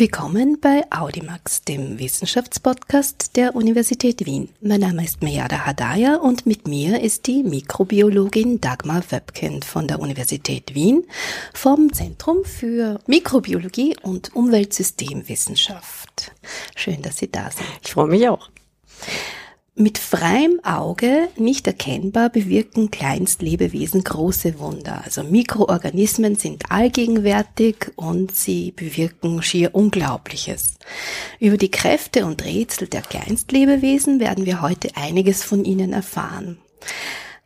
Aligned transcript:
Willkommen 0.00 0.58
bei 0.58 0.84
Audimax, 0.88 1.60
dem 1.64 1.98
Wissenschaftspodcast 1.98 3.36
der 3.36 3.54
Universität 3.54 4.24
Wien. 4.24 4.48
Mein 4.62 4.80
Name 4.80 5.04
ist 5.04 5.22
Mejada 5.22 5.66
Hadaya 5.66 6.16
und 6.16 6.46
mit 6.46 6.66
mir 6.66 7.02
ist 7.02 7.26
die 7.26 7.42
Mikrobiologin 7.42 8.62
Dagmar 8.62 9.02
Wöbken 9.10 9.60
von 9.60 9.86
der 9.88 10.00
Universität 10.00 10.74
Wien 10.74 11.04
vom 11.52 11.92
Zentrum 11.92 12.46
für 12.46 12.98
Mikrobiologie 13.06 13.94
und 14.00 14.34
Umweltsystemwissenschaft. 14.34 16.32
Schön, 16.74 17.02
dass 17.02 17.18
Sie 17.18 17.30
da 17.30 17.50
sind. 17.50 17.68
Ich 17.84 17.92
freue 17.92 18.08
mich 18.08 18.26
auch. 18.26 18.48
Mit 19.80 19.96
freiem 19.96 20.60
Auge 20.62 21.28
nicht 21.38 21.66
erkennbar 21.66 22.28
bewirken 22.28 22.90
Kleinstlebewesen 22.90 24.04
große 24.04 24.58
Wunder. 24.58 25.00
Also 25.06 25.22
Mikroorganismen 25.22 26.34
sind 26.34 26.64
allgegenwärtig 26.70 27.90
und 27.96 28.36
sie 28.36 28.72
bewirken 28.72 29.42
schier 29.42 29.74
Unglaubliches. 29.74 30.74
Über 31.38 31.56
die 31.56 31.70
Kräfte 31.70 32.26
und 32.26 32.44
Rätsel 32.44 32.88
der 32.88 33.00
Kleinstlebewesen 33.00 34.20
werden 34.20 34.44
wir 34.44 34.60
heute 34.60 34.90
einiges 34.96 35.44
von 35.44 35.64
ihnen 35.64 35.94
erfahren. 35.94 36.58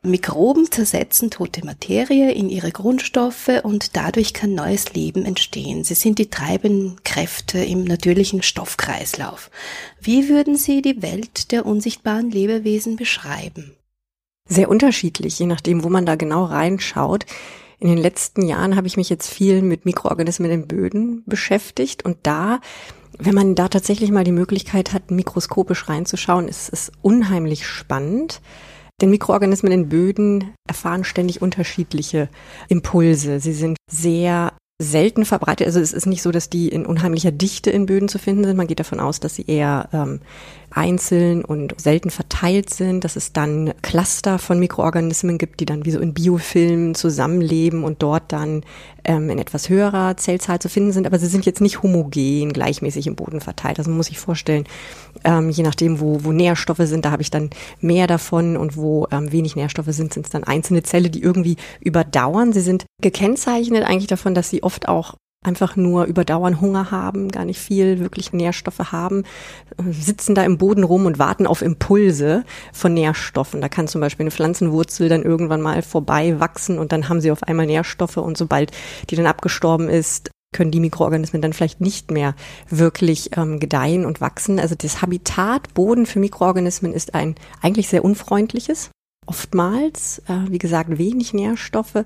Mikroben 0.04 0.70
zersetzen 0.70 1.30
tote 1.30 1.64
Materie 1.64 2.30
in 2.32 2.50
ihre 2.50 2.70
Grundstoffe 2.70 3.50
und 3.62 3.96
dadurch 3.96 4.34
kann 4.34 4.54
neues 4.54 4.92
Leben 4.92 5.24
entstehen. 5.24 5.82
Sie 5.82 5.94
sind 5.94 6.18
die 6.18 6.28
treibenden 6.28 7.02
Kräfte 7.04 7.58
im 7.58 7.84
natürlichen 7.84 8.42
Stoffkreislauf. 8.42 9.50
Wie 10.00 10.28
würden 10.28 10.56
Sie 10.56 10.82
die 10.82 11.00
Welt 11.00 11.52
der 11.52 11.64
unsichtbaren 11.64 12.30
Lebewesen 12.30 12.96
beschreiben? 12.96 13.74
Sehr 14.46 14.68
unterschiedlich, 14.68 15.38
je 15.38 15.46
nachdem, 15.46 15.84
wo 15.84 15.88
man 15.88 16.04
da 16.04 16.16
genau 16.16 16.44
reinschaut. 16.44 17.24
In 17.78 17.88
den 17.88 17.98
letzten 17.98 18.42
Jahren 18.42 18.76
habe 18.76 18.86
ich 18.86 18.98
mich 18.98 19.08
jetzt 19.08 19.28
viel 19.28 19.62
mit 19.62 19.86
Mikroorganismen 19.86 20.50
in 20.50 20.68
Böden 20.68 21.22
beschäftigt 21.24 22.04
und 22.04 22.18
da 22.22 22.60
wenn 23.18 23.34
man 23.34 23.54
da 23.54 23.68
tatsächlich 23.68 24.10
mal 24.10 24.24
die 24.24 24.32
Möglichkeit 24.32 24.92
hat, 24.92 25.12
mikroskopisch 25.12 25.88
reinzuschauen, 25.88 26.48
ist 26.48 26.68
es 26.72 26.90
unheimlich 27.00 27.64
spannend. 27.64 28.40
Denn 29.00 29.10
Mikroorganismen 29.10 29.72
in 29.72 29.88
Böden 29.88 30.54
erfahren 30.68 31.04
ständig 31.04 31.42
unterschiedliche 31.42 32.28
Impulse. 32.68 33.40
Sie 33.40 33.52
sind 33.52 33.76
sehr 33.90 34.52
selten 34.80 35.24
verbreitet. 35.24 35.66
Also 35.66 35.80
es 35.80 35.92
ist 35.92 36.06
nicht 36.06 36.22
so, 36.22 36.32
dass 36.32 36.50
die 36.50 36.68
in 36.68 36.86
unheimlicher 36.86 37.30
Dichte 37.30 37.70
in 37.70 37.86
Böden 37.86 38.08
zu 38.08 38.18
finden 38.18 38.44
sind. 38.44 38.56
Man 38.56 38.66
geht 38.66 38.80
davon 38.80 39.00
aus, 39.00 39.20
dass 39.20 39.36
sie 39.36 39.46
eher 39.46 39.88
ähm, 39.92 40.20
einzeln 40.74 41.44
und 41.44 41.80
selten 41.80 42.10
verteilt 42.10 42.68
sind, 42.68 43.04
dass 43.04 43.16
es 43.16 43.32
dann 43.32 43.72
Cluster 43.82 44.38
von 44.38 44.58
Mikroorganismen 44.58 45.38
gibt, 45.38 45.60
die 45.60 45.66
dann 45.66 45.84
wie 45.84 45.92
so 45.92 46.00
in 46.00 46.14
Biofilmen 46.14 46.94
zusammenleben 46.94 47.84
und 47.84 48.02
dort 48.02 48.32
dann 48.32 48.62
ähm, 49.04 49.30
in 49.30 49.38
etwas 49.38 49.68
höherer 49.68 50.16
Zellzahl 50.16 50.58
zu 50.58 50.68
finden 50.68 50.92
sind. 50.92 51.06
Aber 51.06 51.18
sie 51.18 51.28
sind 51.28 51.46
jetzt 51.46 51.60
nicht 51.60 51.82
homogen, 51.82 52.52
gleichmäßig 52.52 53.06
im 53.06 53.14
Boden 53.14 53.40
verteilt. 53.40 53.78
Also 53.78 53.90
muss 53.90 54.06
sich 54.06 54.18
vorstellen, 54.18 54.64
ähm, 55.22 55.48
je 55.48 55.62
nachdem, 55.62 56.00
wo, 56.00 56.24
wo 56.24 56.32
Nährstoffe 56.32 56.82
sind, 56.82 57.04
da 57.04 57.12
habe 57.12 57.22
ich 57.22 57.30
dann 57.30 57.50
mehr 57.80 58.08
davon 58.08 58.56
und 58.56 58.76
wo 58.76 59.06
ähm, 59.12 59.30
wenig 59.30 59.54
Nährstoffe 59.54 59.90
sind, 59.90 60.12
sind 60.12 60.26
es 60.26 60.30
dann 60.30 60.44
einzelne 60.44 60.82
Zelle, 60.82 61.08
die 61.08 61.22
irgendwie 61.22 61.56
überdauern. 61.80 62.52
Sie 62.52 62.60
sind 62.60 62.84
gekennzeichnet 63.00 63.84
eigentlich 63.84 64.08
davon, 64.08 64.34
dass 64.34 64.50
sie 64.50 64.64
oft 64.64 64.88
auch 64.88 65.14
einfach 65.44 65.76
nur 65.76 66.04
überdauern 66.04 66.60
Hunger 66.60 66.90
haben, 66.90 67.30
gar 67.30 67.44
nicht 67.44 67.60
viel 67.60 68.00
wirklich 68.00 68.32
Nährstoffe 68.32 68.92
haben, 68.92 69.22
sitzen 69.90 70.34
da 70.34 70.42
im 70.42 70.58
Boden 70.58 70.82
rum 70.82 71.06
und 71.06 71.18
warten 71.18 71.46
auf 71.46 71.62
Impulse 71.62 72.44
von 72.72 72.94
Nährstoffen. 72.94 73.60
Da 73.60 73.68
kann 73.68 73.86
zum 73.86 74.00
Beispiel 74.00 74.24
eine 74.24 74.30
Pflanzenwurzel 74.30 75.08
dann 75.08 75.22
irgendwann 75.22 75.60
mal 75.60 75.82
vorbei 75.82 76.40
wachsen 76.40 76.78
und 76.78 76.92
dann 76.92 77.08
haben 77.08 77.20
sie 77.20 77.30
auf 77.30 77.42
einmal 77.42 77.66
Nährstoffe 77.66 78.16
und 78.16 78.36
sobald 78.36 78.72
die 79.10 79.16
dann 79.16 79.26
abgestorben 79.26 79.88
ist, 79.88 80.30
können 80.54 80.70
die 80.70 80.80
Mikroorganismen 80.80 81.42
dann 81.42 81.52
vielleicht 81.52 81.80
nicht 81.80 82.10
mehr 82.10 82.34
wirklich 82.70 83.36
ähm, 83.36 83.60
gedeihen 83.60 84.06
und 84.06 84.22
wachsen. 84.22 84.58
Also 84.58 84.74
das 84.74 85.02
Habitat 85.02 85.74
Boden 85.74 86.06
für 86.06 86.20
Mikroorganismen 86.20 86.94
ist 86.94 87.14
ein 87.14 87.34
eigentlich 87.60 87.88
sehr 87.88 88.04
unfreundliches 88.04 88.90
oftmals, 89.26 90.20
äh, 90.28 90.50
wie 90.50 90.58
gesagt, 90.58 90.98
wenig 90.98 91.32
Nährstoffe 91.34 92.04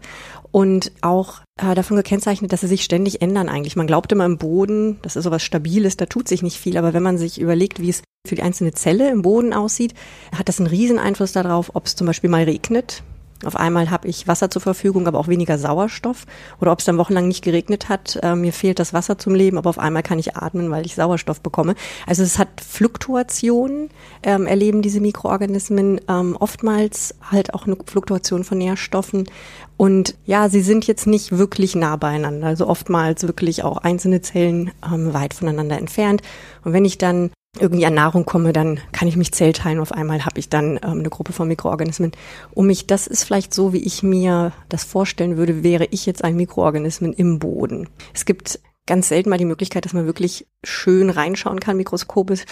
und 0.50 0.92
auch 1.00 1.40
äh, 1.60 1.74
davon 1.74 1.96
gekennzeichnet, 1.96 2.52
dass 2.52 2.60
sie 2.60 2.66
sich 2.68 2.84
ständig 2.84 3.22
ändern 3.22 3.48
eigentlich. 3.48 3.76
Man 3.76 3.86
glaubt 3.86 4.12
immer 4.12 4.24
im 4.24 4.38
Boden, 4.38 4.98
das 5.02 5.16
ist 5.16 5.24
sowas 5.24 5.42
Stabiles, 5.42 5.96
da 5.96 6.06
tut 6.06 6.28
sich 6.28 6.42
nicht 6.42 6.56
viel, 6.56 6.76
aber 6.76 6.92
wenn 6.92 7.02
man 7.02 7.18
sich 7.18 7.40
überlegt, 7.40 7.80
wie 7.80 7.90
es 7.90 8.02
für 8.26 8.34
die 8.34 8.42
einzelne 8.42 8.72
Zelle 8.72 9.10
im 9.10 9.22
Boden 9.22 9.52
aussieht, 9.52 9.94
hat 10.36 10.48
das 10.48 10.58
einen 10.58 10.68
riesen 10.68 10.98
Einfluss 10.98 11.32
darauf, 11.32 11.74
ob 11.74 11.86
es 11.86 11.96
zum 11.96 12.06
Beispiel 12.06 12.30
mal 12.30 12.44
regnet, 12.44 13.02
auf 13.44 13.56
einmal 13.56 13.90
habe 13.90 14.08
ich 14.08 14.26
Wasser 14.26 14.50
zur 14.50 14.62
Verfügung, 14.62 15.06
aber 15.06 15.18
auch 15.18 15.28
weniger 15.28 15.58
Sauerstoff. 15.58 16.26
Oder 16.60 16.72
ob 16.72 16.80
es 16.80 16.84
dann 16.84 16.98
wochenlang 16.98 17.28
nicht 17.28 17.44
geregnet 17.44 17.88
hat, 17.88 18.18
äh, 18.22 18.34
mir 18.34 18.52
fehlt 18.52 18.78
das 18.78 18.92
Wasser 18.92 19.18
zum 19.18 19.34
Leben, 19.34 19.58
aber 19.58 19.70
auf 19.70 19.78
einmal 19.78 20.02
kann 20.02 20.18
ich 20.18 20.36
atmen, 20.36 20.70
weil 20.70 20.84
ich 20.84 20.94
Sauerstoff 20.94 21.40
bekomme. 21.40 21.74
Also 22.06 22.22
es 22.22 22.38
hat 22.38 22.48
Fluktuationen, 22.60 23.90
ähm, 24.22 24.46
erleben 24.46 24.82
diese 24.82 25.00
Mikroorganismen 25.00 26.00
ähm, 26.08 26.36
oftmals 26.38 27.14
halt 27.30 27.54
auch 27.54 27.66
eine 27.66 27.76
Fluktuation 27.86 28.42
von 28.42 28.58
Nährstoffen. 28.58 29.28
Und 29.76 30.16
ja, 30.26 30.48
sie 30.48 30.60
sind 30.60 30.86
jetzt 30.88 31.06
nicht 31.06 31.38
wirklich 31.38 31.76
nah 31.76 31.94
beieinander, 31.94 32.48
also 32.48 32.66
oftmals 32.66 33.22
wirklich 33.22 33.62
auch 33.62 33.78
einzelne 33.78 34.20
Zellen 34.20 34.72
ähm, 34.84 35.14
weit 35.14 35.34
voneinander 35.34 35.78
entfernt. 35.78 36.22
Und 36.64 36.72
wenn 36.72 36.84
ich 36.84 36.98
dann 36.98 37.30
irgendwie 37.60 37.86
an 37.86 37.94
Nahrung 37.94 38.24
komme, 38.24 38.52
dann 38.52 38.80
kann 38.92 39.08
ich 39.08 39.16
mich 39.16 39.32
zellteilen. 39.32 39.80
Auf 39.80 39.92
einmal 39.92 40.24
habe 40.24 40.38
ich 40.38 40.48
dann 40.48 40.78
ähm, 40.82 41.00
eine 41.00 41.10
Gruppe 41.10 41.32
von 41.32 41.48
Mikroorganismen 41.48 42.12
um 42.52 42.66
mich. 42.66 42.86
Das 42.86 43.06
ist 43.06 43.24
vielleicht 43.24 43.54
so, 43.54 43.72
wie 43.72 43.84
ich 43.84 44.02
mir 44.02 44.52
das 44.68 44.84
vorstellen 44.84 45.36
würde, 45.36 45.62
wäre 45.62 45.86
ich 45.90 46.06
jetzt 46.06 46.24
ein 46.24 46.36
Mikroorganismen 46.36 47.12
im 47.12 47.38
Boden. 47.38 47.88
Es 48.14 48.24
gibt 48.24 48.60
ganz 48.86 49.08
selten 49.08 49.30
mal 49.30 49.38
die 49.38 49.44
Möglichkeit, 49.44 49.84
dass 49.84 49.92
man 49.92 50.06
wirklich 50.06 50.46
schön 50.64 51.10
reinschauen 51.10 51.60
kann, 51.60 51.76
mikroskopisch. 51.76 52.44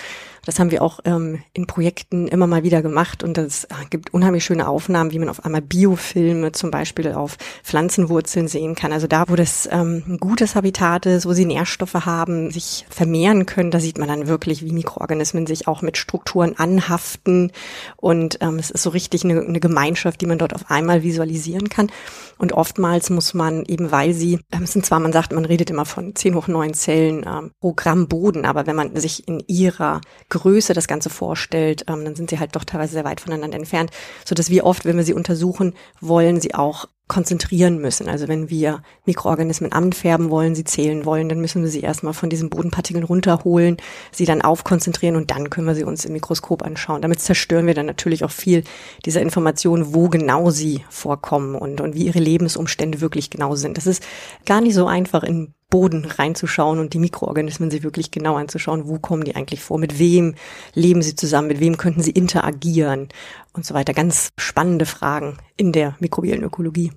Das 0.44 0.60
haben 0.60 0.70
wir 0.70 0.80
auch 0.82 1.00
ähm, 1.04 1.42
in 1.54 1.66
Projekten 1.66 2.28
immer 2.28 2.46
mal 2.46 2.62
wieder 2.62 2.80
gemacht 2.80 3.24
und 3.24 3.36
das 3.36 3.64
äh, 3.64 3.74
gibt 3.90 4.14
unheimlich 4.14 4.44
schöne 4.44 4.68
Aufnahmen, 4.68 5.10
wie 5.10 5.18
man 5.18 5.28
auf 5.28 5.44
einmal 5.44 5.60
Biofilme 5.60 6.52
zum 6.52 6.70
Beispiel 6.70 7.12
auf 7.12 7.36
Pflanzenwurzeln 7.64 8.46
sehen 8.46 8.76
kann. 8.76 8.92
Also 8.92 9.08
da, 9.08 9.24
wo 9.28 9.34
das 9.34 9.68
ähm, 9.72 10.04
ein 10.06 10.18
gutes 10.18 10.54
Habitat 10.54 11.04
ist, 11.06 11.26
wo 11.26 11.32
sie 11.32 11.46
Nährstoffe 11.46 11.94
haben, 11.94 12.52
sich 12.52 12.86
vermehren 12.88 13.44
können, 13.44 13.72
da 13.72 13.80
sieht 13.80 13.98
man 13.98 14.06
dann 14.06 14.28
wirklich, 14.28 14.64
wie 14.64 14.70
Mikroorganismen 14.70 15.48
sich 15.48 15.66
auch 15.66 15.82
mit 15.82 15.96
Strukturen 15.96 16.56
anhaften 16.56 17.50
und 17.96 18.38
ähm, 18.40 18.60
es 18.60 18.70
ist 18.70 18.84
so 18.84 18.90
richtig 18.90 19.24
eine, 19.24 19.40
eine 19.40 19.58
Gemeinschaft, 19.58 20.20
die 20.20 20.26
man 20.26 20.38
dort 20.38 20.54
auf 20.54 20.70
einmal 20.70 21.02
visualisieren 21.02 21.68
kann. 21.68 21.90
Und 22.38 22.52
oftmals 22.52 23.10
muss 23.10 23.34
man 23.34 23.64
eben, 23.64 23.90
weil 23.90 24.12
sie, 24.12 24.38
ähm, 24.52 24.62
es 24.62 24.72
sind 24.72 24.86
zwar, 24.86 25.00
man 25.00 25.12
sagt, 25.12 25.32
man 25.32 25.44
redet 25.44 25.70
immer 25.70 25.86
von 25.86 26.14
10 26.14 26.34
hoch 26.34 26.46
9 26.48 26.74
Zellen 26.74 27.24
ähm, 27.26 27.50
pro 27.60 27.72
Gramm 27.96 28.08
Boden, 28.08 28.44
aber 28.44 28.66
wenn 28.66 28.76
man 28.76 28.94
sich 28.96 29.26
in 29.26 29.42
ihrer 29.46 30.00
Größe 30.28 30.74
das 30.74 30.86
Ganze 30.86 31.08
vorstellt, 31.10 31.84
ähm, 31.88 32.04
dann 32.04 32.14
sind 32.14 32.30
sie 32.30 32.38
halt 32.38 32.54
doch 32.54 32.64
teilweise 32.64 32.92
sehr 32.92 33.04
weit 33.04 33.20
voneinander 33.20 33.56
entfernt, 33.56 33.90
so 34.24 34.34
dass 34.34 34.50
wir 34.50 34.64
oft, 34.64 34.84
wenn 34.84 34.96
wir 34.96 35.04
sie 35.04 35.14
untersuchen 35.14 35.74
wollen, 36.00 36.40
sie 36.40 36.54
auch 36.54 36.86
konzentrieren 37.08 37.78
müssen. 37.78 38.08
Also 38.08 38.26
wenn 38.26 38.50
wir 38.50 38.82
Mikroorganismen 39.04 39.72
anfärben 39.72 40.28
wollen, 40.28 40.56
sie 40.56 40.64
zählen 40.64 41.04
wollen, 41.04 41.28
dann 41.28 41.40
müssen 41.40 41.62
wir 41.62 41.70
sie 41.70 41.80
erstmal 41.80 42.14
von 42.14 42.28
diesen 42.28 42.50
Bodenpartikeln 42.50 43.04
runterholen, 43.04 43.76
sie 44.10 44.24
dann 44.24 44.42
aufkonzentrieren 44.42 45.14
und 45.14 45.30
dann 45.30 45.48
können 45.48 45.68
wir 45.68 45.76
sie 45.76 45.84
uns 45.84 46.04
im 46.04 46.12
Mikroskop 46.12 46.62
anschauen. 46.62 47.02
Damit 47.02 47.20
zerstören 47.20 47.66
wir 47.66 47.74
dann 47.74 47.86
natürlich 47.86 48.24
auch 48.24 48.32
viel 48.32 48.64
dieser 49.04 49.22
Informationen, 49.22 49.94
wo 49.94 50.08
genau 50.08 50.50
sie 50.50 50.84
vorkommen 50.90 51.54
und, 51.54 51.80
und 51.80 51.94
wie 51.94 52.06
ihre 52.06 52.18
Lebensumstände 52.18 53.00
wirklich 53.00 53.30
genau 53.30 53.54
sind. 53.54 53.76
Das 53.76 53.86
ist 53.86 54.02
gar 54.44 54.60
nicht 54.60 54.74
so 54.74 54.86
einfach 54.88 55.22
in 55.22 55.54
Boden 55.68 56.04
reinzuschauen 56.04 56.78
und 56.78 56.94
die 56.94 56.98
Mikroorganismen 56.98 57.70
sich 57.70 57.82
wirklich 57.82 58.10
genau 58.10 58.36
anzuschauen, 58.36 58.86
wo 58.86 58.98
kommen 58.98 59.24
die 59.24 59.34
eigentlich 59.34 59.60
vor, 59.60 59.78
mit 59.78 59.98
wem 59.98 60.34
leben 60.74 61.02
sie 61.02 61.16
zusammen, 61.16 61.48
mit 61.48 61.60
wem 61.60 61.76
könnten 61.76 62.02
sie 62.02 62.12
interagieren 62.12 63.08
und 63.52 63.66
so 63.66 63.74
weiter. 63.74 63.92
Ganz 63.92 64.28
spannende 64.38 64.86
Fragen 64.86 65.38
in 65.56 65.72
der 65.72 65.96
mikrobiellen 65.98 66.44
Ökologie. 66.44 66.92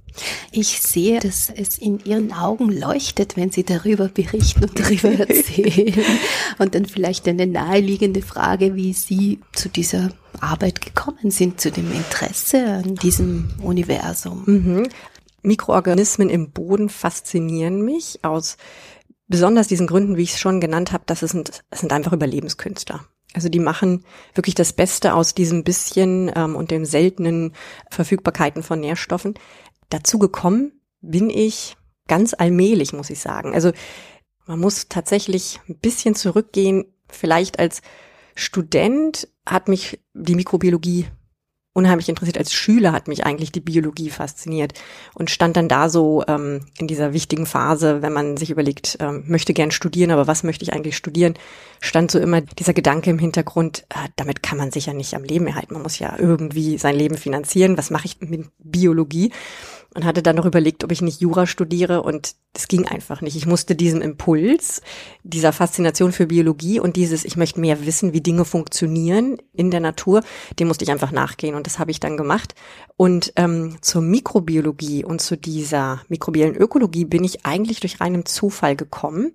Ich 0.51 0.81
sehe, 0.81 1.19
dass 1.19 1.49
es 1.49 1.77
in 1.77 1.99
Ihren 2.03 2.31
Augen 2.31 2.69
leuchtet, 2.71 3.37
wenn 3.37 3.51
Sie 3.51 3.63
darüber 3.63 4.07
berichten 4.07 4.65
und 4.65 4.79
darüber 4.79 5.09
erzählen. 5.27 5.93
und 6.59 6.75
dann 6.75 6.85
vielleicht 6.85 7.27
eine 7.27 7.47
naheliegende 7.47 8.21
Frage, 8.21 8.75
wie 8.75 8.93
Sie 8.93 9.39
zu 9.53 9.69
dieser 9.69 10.11
Arbeit 10.41 10.81
gekommen 10.81 11.31
sind, 11.31 11.59
zu 11.59 11.71
dem 11.71 11.91
Interesse 11.91 12.65
an 12.65 12.95
diesem 12.95 13.49
Universum. 13.63 14.43
Mhm. 14.45 14.87
Mikroorganismen 15.41 16.29
im 16.29 16.51
Boden 16.51 16.89
faszinieren 16.89 17.81
mich 17.81 18.23
aus 18.23 18.57
besonders 19.27 19.67
diesen 19.67 19.87
Gründen, 19.87 20.17
wie 20.17 20.23
ich 20.23 20.33
es 20.33 20.39
schon 20.39 20.59
genannt 20.59 20.91
habe, 20.91 21.03
dass 21.05 21.21
es 21.21 21.31
sind, 21.31 21.63
es 21.69 21.79
sind 21.79 21.93
einfach 21.93 22.13
Überlebenskünstler. 22.13 23.05
Also 23.33 23.47
die 23.47 23.59
machen 23.59 24.03
wirklich 24.33 24.55
das 24.55 24.73
Beste 24.73 25.13
aus 25.13 25.35
diesem 25.35 25.63
bisschen 25.63 26.31
ähm, 26.35 26.55
und 26.55 26.71
dem 26.71 26.83
seltenen 26.83 27.53
Verfügbarkeiten 27.91 28.63
von 28.63 28.79
Nährstoffen. 28.79 29.35
Dazu 29.89 30.17
gekommen 30.17 30.81
bin 31.01 31.29
ich 31.29 31.77
ganz 32.07 32.33
allmählich, 32.33 32.91
muss 32.91 33.11
ich 33.11 33.19
sagen. 33.19 33.53
Also 33.53 33.71
man 34.47 34.59
muss 34.59 34.89
tatsächlich 34.89 35.59
ein 35.69 35.77
bisschen 35.77 36.15
zurückgehen. 36.15 36.85
Vielleicht 37.07 37.59
als 37.59 37.81
Student 38.33 39.27
hat 39.45 39.67
mich 39.67 39.99
die 40.13 40.35
Mikrobiologie 40.35 41.05
unheimlich 41.73 42.09
interessiert. 42.09 42.37
Als 42.37 42.53
Schüler 42.53 42.91
hat 42.91 43.07
mich 43.07 43.25
eigentlich 43.25 43.51
die 43.51 43.59
Biologie 43.59 44.09
fasziniert 44.09 44.73
und 45.13 45.29
stand 45.29 45.55
dann 45.55 45.67
da 45.67 45.89
so 45.89 46.23
ähm, 46.27 46.65
in 46.77 46.87
dieser 46.87 47.13
wichtigen 47.13 47.45
Phase, 47.45 48.01
wenn 48.01 48.13
man 48.13 48.37
sich 48.37 48.49
überlegt, 48.49 48.97
ähm, 48.99 49.23
möchte 49.27 49.53
gern 49.53 49.71
studieren, 49.71 50.11
aber 50.11 50.27
was 50.27 50.43
möchte 50.43 50.63
ich 50.63 50.73
eigentlich 50.73 50.97
studieren, 50.97 51.35
stand 51.79 52.11
so 52.11 52.19
immer 52.19 52.41
dieser 52.41 52.73
Gedanke 52.73 53.09
im 53.09 53.19
Hintergrund, 53.19 53.85
äh, 53.89 54.09
damit 54.15 54.43
kann 54.43 54.57
man 54.57 54.71
sich 54.71 54.87
ja 54.87 54.93
nicht 54.93 55.13
am 55.13 55.23
Leben 55.23 55.47
erhalten. 55.47 55.73
Man 55.73 55.83
muss 55.83 55.99
ja 55.99 56.15
irgendwie 56.17 56.77
sein 56.77 56.95
Leben 56.95 57.17
finanzieren. 57.17 57.77
Was 57.77 57.91
mache 57.91 58.05
ich 58.05 58.19
mit 58.19 58.47
Biologie? 58.57 59.31
Und 59.95 60.05
hatte 60.05 60.21
dann 60.21 60.35
noch 60.35 60.45
überlegt, 60.45 60.83
ob 60.83 60.91
ich 60.91 61.01
nicht 61.01 61.19
Jura 61.19 61.47
studiere 61.47 62.03
und 62.03 62.35
es 62.53 62.67
ging 62.67 62.87
einfach 62.87 63.21
nicht. 63.21 63.35
Ich 63.35 63.45
musste 63.45 63.75
diesem 63.75 64.01
Impuls, 64.01 64.81
dieser 65.23 65.51
Faszination 65.51 66.11
für 66.11 66.27
Biologie 66.27 66.79
und 66.79 66.95
dieses, 66.95 67.25
ich 67.25 67.37
möchte 67.37 67.59
mehr 67.59 67.85
wissen, 67.85 68.13
wie 68.13 68.21
Dinge 68.21 68.45
funktionieren 68.45 69.37
in 69.53 69.71
der 69.71 69.79
Natur, 69.79 70.21
dem 70.59 70.67
musste 70.67 70.83
ich 70.83 70.91
einfach 70.91 71.11
nachgehen 71.11 71.55
und 71.55 71.65
das 71.65 71.79
habe 71.79 71.91
ich 71.91 71.99
dann 71.99 72.17
gemacht. 72.17 72.53
Und 72.97 73.33
ähm, 73.35 73.77
zur 73.81 74.01
Mikrobiologie 74.01 75.03
und 75.03 75.21
zu 75.21 75.37
dieser 75.37 76.01
mikrobiellen 76.07 76.55
Ökologie 76.55 77.05
bin 77.05 77.23
ich 77.23 77.45
eigentlich 77.45 77.79
durch 77.79 77.99
reinen 77.99 78.25
Zufall 78.25 78.75
gekommen. 78.75 79.33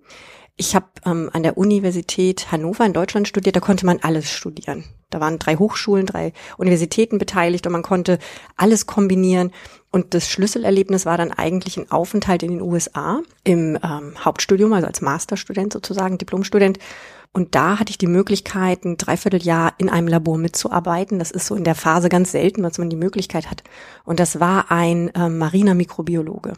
Ich 0.57 0.77
habe 0.77 0.87
ähm, 1.05 1.31
an 1.33 1.43
der 1.43 1.59
Universität 1.59 2.53
Hannover 2.53 2.87
in 2.87 2.93
Deutschland 2.93 3.27
studiert, 3.27 3.57
da 3.57 3.61
konnte 3.61 3.87
man 3.87 3.99
alles 4.03 4.31
studieren. 4.31 4.85
Da 5.11 5.19
waren 5.21 5.39
drei 5.39 5.57
Hochschulen, 5.57 6.07
drei 6.07 6.33
Universitäten 6.57 7.19
beteiligt 7.19 7.67
und 7.67 7.73
man 7.73 7.83
konnte 7.83 8.19
alles 8.57 8.87
kombinieren. 8.87 9.53
Und 9.91 10.15
das 10.15 10.29
Schlüsselerlebnis 10.29 11.07
war 11.07 11.19
dann 11.19 11.33
eigentlich 11.33 11.77
ein 11.77 11.91
Aufenthalt 11.91 12.45
in 12.45 12.51
den 12.51 12.63
USA 12.63 13.21
im 13.43 13.79
ähm, 13.83 14.15
Hauptstudium, 14.25 14.73
also 14.73 14.87
als 14.87 15.01
Masterstudent 15.01 15.73
sozusagen, 15.73 16.19
Diplomstudent. 16.19 16.79
Und 17.33 17.57
da 17.57 17.81
hatte 17.81 17.91
ich 17.91 17.99
die 17.99 18.07
Möglichkeit, 18.07 18.85
ein 18.85 18.97
Dreivierteljahr 18.97 19.75
in 19.79 19.89
einem 19.89 20.07
Labor 20.07 20.39
mitzuarbeiten. 20.39 21.19
Das 21.19 21.33
ist 21.33 21.47
so 21.47 21.57
in 21.57 21.65
der 21.65 21.75
Phase 21.75 22.09
ganz 22.09 22.31
selten, 22.31 22.63
dass 22.63 22.79
man 22.79 22.91
die 22.91 22.97
Möglichkeit 22.97 23.51
hat. 23.51 23.65
Und 24.05 24.21
das 24.21 24.39
war 24.39 24.71
ein 24.71 25.13
äh, 25.15 25.29
mariner 25.29 25.75
Mikrobiologe, 25.75 26.53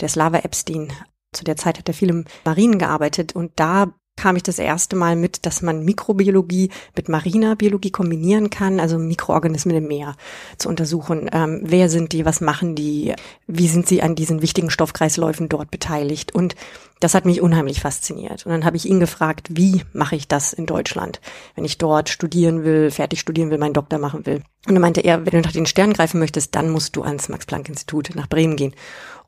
der 0.00 0.08
Slava 0.08 0.38
Epstein. 0.38 0.90
Zu 1.32 1.44
der 1.44 1.56
Zeit 1.56 1.78
hat 1.78 1.88
er 1.88 1.94
viel 1.94 2.10
im 2.10 2.24
Marinen 2.44 2.78
gearbeitet 2.78 3.34
und 3.34 3.52
da 3.56 3.92
kam 4.16 4.36
ich 4.36 4.42
das 4.42 4.58
erste 4.58 4.94
Mal 4.94 5.16
mit, 5.16 5.46
dass 5.46 5.62
man 5.62 5.84
Mikrobiologie 5.84 6.70
mit 6.94 7.08
mariner 7.08 7.56
Biologie 7.56 7.90
kombinieren 7.90 8.50
kann, 8.50 8.78
also 8.78 8.98
Mikroorganismen 8.98 9.76
im 9.76 9.88
Meer 9.88 10.16
zu 10.58 10.68
untersuchen. 10.68 11.30
Ähm, 11.32 11.62
wer 11.64 11.88
sind 11.88 12.12
die, 12.12 12.24
was 12.24 12.40
machen 12.40 12.74
die, 12.74 13.14
wie 13.46 13.68
sind 13.68 13.88
sie 13.88 14.02
an 14.02 14.14
diesen 14.14 14.42
wichtigen 14.42 14.70
Stoffkreisläufen 14.70 15.48
dort 15.48 15.70
beteiligt? 15.70 16.34
Und 16.34 16.54
das 17.00 17.14
hat 17.14 17.24
mich 17.24 17.40
unheimlich 17.40 17.80
fasziniert. 17.80 18.46
Und 18.46 18.52
dann 18.52 18.64
habe 18.64 18.76
ich 18.76 18.86
ihn 18.86 19.00
gefragt, 19.00 19.48
wie 19.50 19.82
mache 19.92 20.14
ich 20.14 20.28
das 20.28 20.52
in 20.52 20.66
Deutschland, 20.66 21.20
wenn 21.56 21.64
ich 21.64 21.78
dort 21.78 22.08
studieren 22.08 22.64
will, 22.64 22.90
fertig 22.90 23.18
studieren 23.18 23.50
will, 23.50 23.58
meinen 23.58 23.74
Doktor 23.74 23.98
machen 23.98 24.24
will. 24.26 24.42
Und 24.68 24.74
dann 24.74 24.82
meinte 24.82 25.00
er, 25.00 25.26
wenn 25.26 25.32
du 25.32 25.40
nach 25.40 25.52
den 25.52 25.66
Sternen 25.66 25.94
greifen 25.94 26.20
möchtest, 26.20 26.54
dann 26.54 26.70
musst 26.70 26.94
du 26.94 27.02
ans 27.02 27.28
Max-Planck-Institut 27.28 28.14
nach 28.14 28.28
Bremen 28.28 28.56
gehen. 28.56 28.74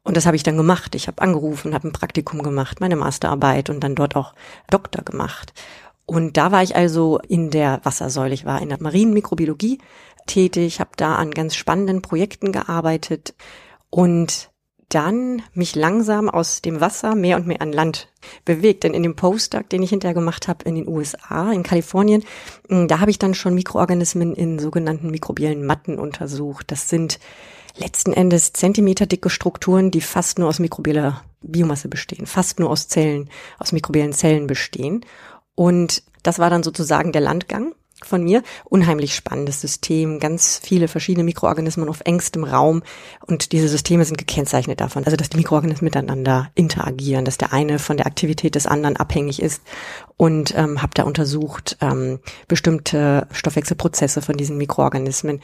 Und 0.04 0.16
das 0.16 0.26
habe 0.26 0.36
ich 0.36 0.42
dann 0.42 0.56
gemacht. 0.56 0.94
Ich 0.94 1.08
habe 1.08 1.22
angerufen, 1.22 1.74
habe 1.74 1.88
ein 1.88 1.92
Praktikum 1.92 2.42
gemacht, 2.42 2.80
meine 2.80 2.96
Masterarbeit 2.96 3.70
und 3.70 3.80
dann 3.80 3.94
dort 3.94 4.16
auch 4.16 4.34
Doktor 4.70 5.02
gemacht. 5.02 5.54
Und 6.06 6.36
da 6.36 6.52
war 6.52 6.62
ich 6.62 6.76
also 6.76 7.18
in 7.26 7.50
der 7.50 7.80
Wassersäule, 7.82 8.34
ich 8.34 8.44
war 8.44 8.60
in 8.60 8.68
der 8.68 8.82
Marinenmikrobiologie 8.82 9.78
tätig, 10.26 10.80
habe 10.80 10.90
da 10.96 11.16
an 11.16 11.30
ganz 11.30 11.54
spannenden 11.56 12.02
Projekten 12.02 12.52
gearbeitet 12.52 13.34
und 13.88 14.50
dann 14.90 15.42
mich 15.54 15.74
langsam 15.74 16.28
aus 16.28 16.60
dem 16.60 16.80
Wasser 16.80 17.14
mehr 17.14 17.36
und 17.36 17.46
mehr 17.46 17.62
an 17.62 17.72
Land 17.72 18.08
bewegt. 18.44 18.84
Denn 18.84 18.92
in 18.92 19.02
dem 19.02 19.16
Postdoc, 19.16 19.68
den 19.70 19.82
ich 19.82 19.90
hinterher 19.90 20.14
gemacht 20.14 20.46
habe 20.46 20.64
in 20.66 20.74
den 20.74 20.86
USA, 20.86 21.50
in 21.50 21.62
Kalifornien, 21.62 22.22
da 22.68 23.00
habe 23.00 23.10
ich 23.10 23.18
dann 23.18 23.34
schon 23.34 23.54
Mikroorganismen 23.54 24.34
in 24.34 24.58
sogenannten 24.58 25.10
mikrobiellen 25.10 25.64
Matten 25.64 25.98
untersucht. 25.98 26.70
Das 26.70 26.90
sind 26.90 27.18
letzten 27.76 28.12
Endes 28.12 28.52
zentimeterdicke 28.52 29.30
Strukturen, 29.30 29.90
die 29.90 30.00
fast 30.00 30.38
nur 30.38 30.48
aus 30.48 30.58
mikrobieller 30.58 31.22
Biomasse 31.42 31.88
bestehen, 31.88 32.26
fast 32.26 32.60
nur 32.60 32.70
aus 32.70 32.88
Zellen, 32.88 33.28
aus 33.58 33.72
mikrobiellen 33.72 34.12
Zellen 34.12 34.46
bestehen. 34.46 35.04
Und 35.54 36.02
das 36.22 36.38
war 36.38 36.50
dann 36.50 36.62
sozusagen 36.62 37.12
der 37.12 37.20
Landgang 37.20 37.74
von 38.02 38.22
mir. 38.22 38.42
Unheimlich 38.64 39.14
spannendes 39.14 39.60
System, 39.60 40.20
ganz 40.20 40.60
viele 40.62 40.88
verschiedene 40.88 41.24
Mikroorganismen 41.24 41.88
auf 41.88 42.02
engstem 42.04 42.44
Raum 42.44 42.82
und 43.26 43.52
diese 43.52 43.68
Systeme 43.68 44.04
sind 44.04 44.18
gekennzeichnet 44.18 44.80
davon, 44.80 45.04
also 45.04 45.16
dass 45.16 45.30
die 45.30 45.36
Mikroorganismen 45.36 45.86
miteinander 45.86 46.50
interagieren, 46.54 47.24
dass 47.24 47.38
der 47.38 47.52
eine 47.52 47.78
von 47.78 47.96
der 47.96 48.06
Aktivität 48.06 48.54
des 48.54 48.66
anderen 48.66 48.96
abhängig 48.96 49.40
ist 49.40 49.62
und 50.16 50.56
ähm, 50.56 50.82
habe 50.82 50.92
da 50.94 51.04
untersucht 51.04 51.76
ähm, 51.80 52.20
bestimmte 52.48 53.26
Stoffwechselprozesse 53.32 54.22
von 54.22 54.36
diesen 54.36 54.58
Mikroorganismen 54.58 55.40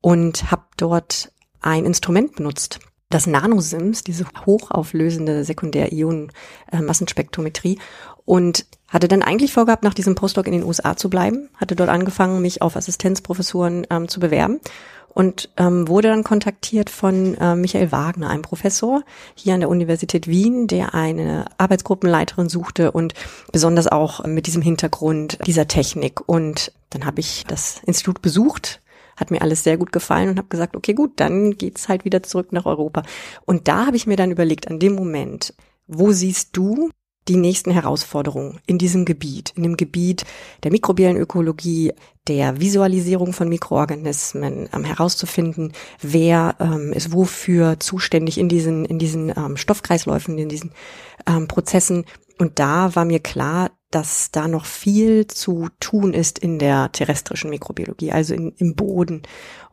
und 0.00 0.50
habe 0.50 0.64
dort 0.76 1.32
ein 1.60 1.84
Instrument 1.84 2.36
benutzt, 2.36 2.78
das 3.10 3.26
Nanosims, 3.26 4.04
diese 4.04 4.26
hochauflösende 4.44 5.42
Sekundär-Ionen-Massenspektrometrie 5.44 7.74
äh, 7.74 7.78
und 8.24 8.66
hatte 8.88 9.08
dann 9.08 9.22
eigentlich 9.22 9.52
vorgehabt, 9.52 9.84
nach 9.84 9.94
diesem 9.94 10.14
Postdoc 10.14 10.46
in 10.46 10.52
den 10.52 10.64
USA 10.64 10.94
zu 10.96 11.08
bleiben, 11.08 11.48
hatte 11.56 11.74
dort 11.74 11.88
angefangen, 11.88 12.42
mich 12.42 12.60
auf 12.62 12.76
Assistenzprofessuren 12.76 13.86
ähm, 13.90 14.08
zu 14.08 14.20
bewerben 14.20 14.60
und 15.08 15.50
ähm, 15.56 15.88
wurde 15.88 16.08
dann 16.08 16.24
kontaktiert 16.24 16.90
von 16.90 17.34
äh, 17.36 17.56
Michael 17.56 17.92
Wagner, 17.92 18.28
einem 18.28 18.42
Professor 18.42 19.02
hier 19.34 19.54
an 19.54 19.60
der 19.60 19.68
Universität 19.68 20.28
Wien, 20.28 20.66
der 20.66 20.94
eine 20.94 21.46
Arbeitsgruppenleiterin 21.58 22.48
suchte 22.48 22.92
und 22.92 23.14
besonders 23.50 23.88
auch 23.88 24.24
mit 24.24 24.46
diesem 24.46 24.62
Hintergrund 24.62 25.38
dieser 25.46 25.66
Technik. 25.66 26.28
Und 26.28 26.72
dann 26.90 27.04
habe 27.04 27.20
ich 27.20 27.44
das 27.48 27.80
Institut 27.84 28.22
besucht, 28.22 28.80
hat 29.18 29.30
mir 29.30 29.42
alles 29.42 29.64
sehr 29.64 29.76
gut 29.76 29.92
gefallen 29.92 30.30
und 30.30 30.38
habe 30.38 30.48
gesagt, 30.48 30.76
okay, 30.76 30.94
gut, 30.94 31.12
dann 31.16 31.56
geht's 31.56 31.88
halt 31.88 32.04
wieder 32.04 32.22
zurück 32.22 32.52
nach 32.52 32.66
Europa. 32.66 33.02
Und 33.44 33.68
da 33.68 33.86
habe 33.86 33.96
ich 33.96 34.06
mir 34.06 34.16
dann 34.16 34.30
überlegt, 34.30 34.68
an 34.68 34.78
dem 34.78 34.94
Moment, 34.94 35.54
wo 35.86 36.12
siehst 36.12 36.56
du 36.56 36.90
die 37.28 37.36
nächsten 37.36 37.70
Herausforderungen 37.70 38.58
in 38.66 38.78
diesem 38.78 39.04
Gebiet, 39.04 39.52
in 39.54 39.62
dem 39.62 39.76
Gebiet 39.76 40.24
der 40.62 40.72
mikrobiellen 40.72 41.18
Ökologie, 41.18 41.92
der 42.26 42.60
Visualisierung 42.60 43.32
von 43.32 43.48
Mikroorganismen, 43.48 44.68
ähm, 44.72 44.84
herauszufinden, 44.84 45.72
wer 46.00 46.56
ähm, 46.60 46.92
ist 46.92 47.12
wofür 47.12 47.80
zuständig 47.80 48.38
in 48.38 48.48
diesen, 48.48 48.84
in 48.84 48.98
diesen 48.98 49.30
ähm, 49.30 49.56
Stoffkreisläufen, 49.56 50.38
in 50.38 50.48
diesen 50.48 50.72
ähm, 51.26 51.48
Prozessen. 51.48 52.04
Und 52.38 52.58
da 52.58 52.94
war 52.94 53.04
mir 53.04 53.20
klar, 53.20 53.70
dass 53.90 54.30
da 54.30 54.48
noch 54.48 54.64
viel 54.64 55.26
zu 55.26 55.68
tun 55.80 56.12
ist 56.14 56.38
in 56.38 56.58
der 56.58 56.92
terrestrischen 56.92 57.50
Mikrobiologie, 57.50 58.12
also 58.12 58.34
in, 58.34 58.52
im 58.56 58.74
Boden. 58.74 59.22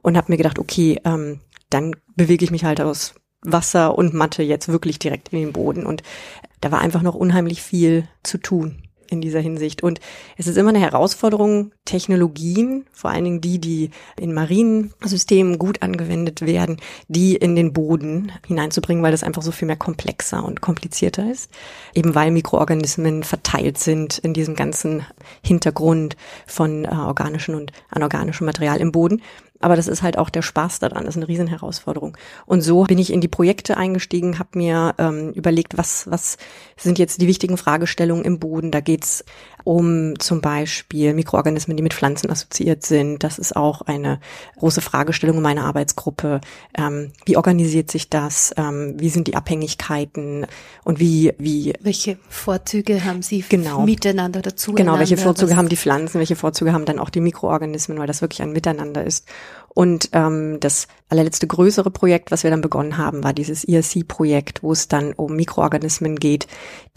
Und 0.01 0.17
habe 0.17 0.31
mir 0.31 0.37
gedacht, 0.37 0.59
okay, 0.59 0.99
ähm, 1.05 1.41
dann 1.69 1.95
bewege 2.15 2.45
ich 2.45 2.51
mich 2.51 2.65
halt 2.65 2.81
aus 2.81 3.15
Wasser 3.41 3.97
und 3.97 4.13
Matte 4.13 4.41
jetzt 4.43 4.69
wirklich 4.69 4.99
direkt 4.99 5.29
in 5.29 5.39
den 5.39 5.53
Boden. 5.53 5.85
Und 5.85 6.01
da 6.61 6.71
war 6.71 6.79
einfach 6.79 7.01
noch 7.01 7.15
unheimlich 7.15 7.61
viel 7.61 8.07
zu 8.23 8.37
tun 8.37 8.84
in 9.15 9.21
dieser 9.21 9.39
Hinsicht. 9.39 9.83
Und 9.83 9.99
es 10.37 10.47
ist 10.47 10.57
immer 10.57 10.69
eine 10.69 10.79
Herausforderung, 10.79 11.71
Technologien, 11.85 12.85
vor 12.93 13.09
allen 13.09 13.23
Dingen 13.23 13.41
die, 13.41 13.59
die 13.59 13.89
in 14.19 14.33
Marinesystemen 14.33 15.57
gut 15.57 15.81
angewendet 15.81 16.41
werden, 16.41 16.77
die 17.07 17.35
in 17.35 17.55
den 17.55 17.73
Boden 17.73 18.31
hineinzubringen, 18.45 19.03
weil 19.03 19.11
das 19.11 19.23
einfach 19.23 19.41
so 19.41 19.51
viel 19.51 19.67
mehr 19.67 19.75
komplexer 19.75 20.43
und 20.43 20.61
komplizierter 20.61 21.29
ist. 21.29 21.49
Eben 21.93 22.15
weil 22.15 22.31
Mikroorganismen 22.31 23.23
verteilt 23.23 23.77
sind 23.77 24.17
in 24.19 24.33
diesem 24.33 24.55
ganzen 24.55 25.05
Hintergrund 25.43 26.15
von 26.45 26.85
äh, 26.85 26.89
organischem 26.89 27.55
und 27.55 27.71
anorganischem 27.89 28.45
Material 28.45 28.79
im 28.79 28.91
Boden. 28.91 29.21
Aber 29.65 29.75
das 29.75 29.87
ist 29.87 30.03
halt 30.03 30.19
auch 30.19 30.29
der 30.29 30.43
Spaß 30.43 30.77
daran, 30.77 31.05
das 31.05 31.15
ist 31.15 31.17
eine 31.17 31.27
Riesenherausforderung. 31.27 32.15
Und 32.45 32.61
so 32.61 32.83
bin 32.83 32.99
ich 32.99 33.11
in 33.11 33.19
die 33.19 33.27
Projekte 33.27 33.77
eingestiegen, 33.77 34.37
habe 34.37 34.59
mir 34.59 34.93
ähm, 34.99 35.31
überlegt, 35.31 35.75
was, 35.75 36.05
was 36.07 36.37
sind 36.77 36.99
jetzt 36.99 37.19
die 37.19 37.25
wichtigen 37.25 37.57
Fragestellungen 37.57 38.23
im 38.23 38.37
Boden. 38.37 38.69
Da 38.69 38.79
geht's 38.79 39.25
um 39.65 40.17
zum 40.19 40.41
Beispiel 40.41 41.13
Mikroorganismen, 41.13 41.75
die 41.75 41.83
mit 41.83 41.95
Pflanzen 41.95 42.29
assoziiert 42.29 42.85
sind. 42.85 43.23
Das 43.23 43.39
ist 43.39 43.55
auch 43.55 43.81
eine 43.81 44.19
große 44.57 44.79
Fragestellung 44.79 45.37
in 45.37 45.43
meiner 45.43 45.65
Arbeitsgruppe. 45.65 46.39
Ähm, 46.77 47.11
wie 47.25 47.35
organisiert 47.35 47.89
sich 47.89 48.09
das? 48.09 48.53
Ähm, 48.57 48.93
wie 48.97 49.09
sind 49.09 49.27
die 49.27 49.35
Abhängigkeiten? 49.35 50.45
Und 50.83 50.99
wie, 50.99 51.33
wie. 51.39 51.73
Welche 51.81 52.17
Vorzüge 52.29 53.03
haben 53.03 53.23
Sie 53.23 53.43
genau, 53.49 53.81
miteinander 53.81 54.43
dazu? 54.43 54.73
Genau, 54.73 54.99
welche 54.99 55.17
Vorzüge 55.17 55.55
haben 55.55 55.67
die 55.67 55.77
Pflanzen? 55.77 56.19
Welche 56.19 56.35
Vorzüge 56.35 56.71
haben 56.71 56.85
dann 56.85 56.99
auch 56.99 57.09
die 57.09 57.21
Mikroorganismen? 57.21 57.97
Weil 57.97 58.07
das 58.07 58.21
wirklich 58.21 58.43
ein 58.43 58.51
Miteinander 58.51 59.03
ist. 59.03 59.27
Und 59.75 60.09
ähm, 60.13 60.57
das 60.61 60.87
allerletzte 61.09 61.47
größere 61.47 61.91
Projekt, 61.91 62.31
was 62.31 62.43
wir 62.43 62.49
dann 62.49 62.61
begonnen 62.61 62.97
haben, 62.97 63.25
war 63.25 63.33
dieses 63.33 63.65
ERC-Projekt, 63.65 64.63
wo 64.63 64.71
es 64.71 64.87
dann 64.87 65.11
um 65.11 65.35
Mikroorganismen 65.35 66.15
geht, 66.15 66.47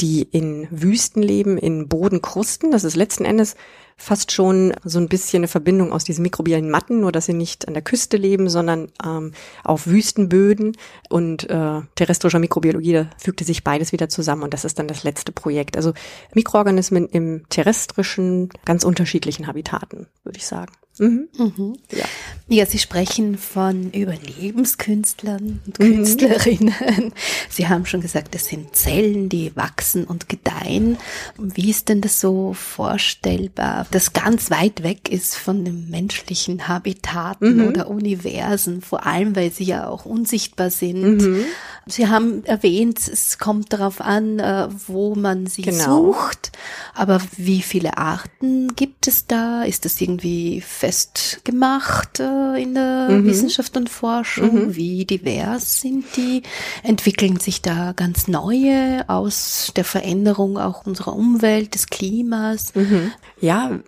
die 0.01 0.23
in 0.23 0.69
Wüsten 0.71 1.21
leben, 1.21 1.59
in 1.59 1.89
Bodenkrusten. 1.89 2.71
Das 2.71 2.85
ist 2.85 2.95
letzten 2.95 3.25
Endes 3.25 3.57
fast 3.99 4.33
schon 4.33 4.73
so 4.85 4.99
ein 4.99 5.09
bisschen 5.09 5.41
eine 5.41 5.49
Verbindung 5.49 5.93
aus 5.93 6.05
diesen 6.05 6.23
mikrobiellen 6.23 6.71
Matten, 6.71 7.01
nur 7.01 7.13
dass 7.13 7.27
sie 7.27 7.35
nicht 7.35 7.67
an 7.69 7.75
der 7.75 7.83
Küste 7.83 8.17
leben, 8.17 8.49
sondern 8.49 8.89
ähm, 9.05 9.33
auf 9.65 9.87
Wüstenböden 9.87 10.77
und 11.11 11.51
äh, 11.51 11.81
terrestrischer 11.97 12.39
Mikrobiologie, 12.39 12.93
da 12.93 13.11
fügte 13.19 13.45
sich 13.45 13.65
beides 13.65 13.93
wieder 13.93 14.09
zusammen 14.09 14.45
und 14.45 14.55
das 14.55 14.65
ist 14.65 14.79
dann 14.79 14.89
das 14.89 15.03
letzte 15.03 15.33
Projekt. 15.33 15.77
Also 15.77 15.93
Mikroorganismen 16.33 17.09
im 17.09 17.49
terrestrischen, 17.51 18.51
ganz 18.65 18.85
unterschiedlichen 18.85 19.49
Habitaten, 19.49 20.07
würde 20.23 20.39
ich 20.39 20.47
sagen. 20.47 20.73
Mhm. 20.99 21.29
Mhm. 21.37 21.77
Ja. 21.93 22.05
ja, 22.49 22.67
Sie 22.67 22.79
sprechen 22.79 23.39
von 23.39 23.91
Überlebenskünstlern 23.93 25.61
und 25.65 25.79
mhm. 25.79 25.95
Künstlerinnen. 25.95 27.13
Sie 27.49 27.69
haben 27.69 27.87
schon 27.87 28.01
gesagt, 28.01 28.35
das 28.35 28.47
sind 28.47 28.75
Zellen, 28.75 29.29
die 29.29 29.55
wachsen 29.57 30.05
und 30.05 30.29
gedeihen. 30.29 30.99
Wie 31.37 31.71
ist 31.71 31.89
denn 31.89 32.01
das 32.01 32.21
so 32.21 32.53
vorstellbar, 32.53 33.87
das 33.91 34.13
ganz 34.13 34.51
weit 34.51 34.83
weg 34.83 35.09
ist 35.09 35.37
von 35.37 35.65
den 35.65 35.89
menschlichen 35.89 36.69
Habitaten 36.69 37.57
mhm. 37.57 37.69
oder 37.69 37.89
Universen, 37.89 38.83
vor 38.83 39.07
allem 39.07 39.35
weil 39.35 39.51
sie 39.51 39.65
ja 39.65 39.89
auch 39.89 40.05
unsichtbar 40.05 40.71
sind. 40.71 41.19
Mhm. 41.19 41.45
Sie 41.87 42.09
haben 42.09 42.45
erwähnt, 42.45 42.99
es 43.09 43.39
kommt 43.39 43.73
darauf 43.73 44.03
an, 44.03 44.39
äh, 44.39 44.69
wo 44.87 45.15
man 45.15 45.47
sie 45.47 45.63
genau. 45.63 46.13
sucht. 46.13 46.53
Aber 46.95 47.23
wie 47.37 47.63
viele 47.63 47.97
Arten 47.97 48.75
gibt 48.77 49.09
es 49.09 49.27
da? 49.27 49.63
Ist 49.63 49.87
das 49.87 49.99
irgendwie 50.01 50.61
festgemacht 50.61 52.21
äh, 52.21 52.63
in 52.63 52.75
der 52.75 53.09
mhm. 53.11 53.25
Wissenschaft 53.25 53.77
und 53.79 53.89
Forschung? 53.89 54.67
Mhm. 54.67 54.77
Wie 54.77 55.07
divers 55.07 55.81
sind 55.81 56.05
die? 56.17 56.43
Entwickeln 56.83 57.39
sich 57.39 57.63
da 57.63 57.93
ganz 57.93 58.29
neue 58.29 59.09
aus 59.09 59.73
der 59.75 59.85
Veränderung 59.85 60.59
auch 60.59 60.85
unserer 60.85 61.15
Umwelt, 61.15 61.75
des 61.75 61.87
Klimas? 61.87 62.75
Mhm. 62.75 63.13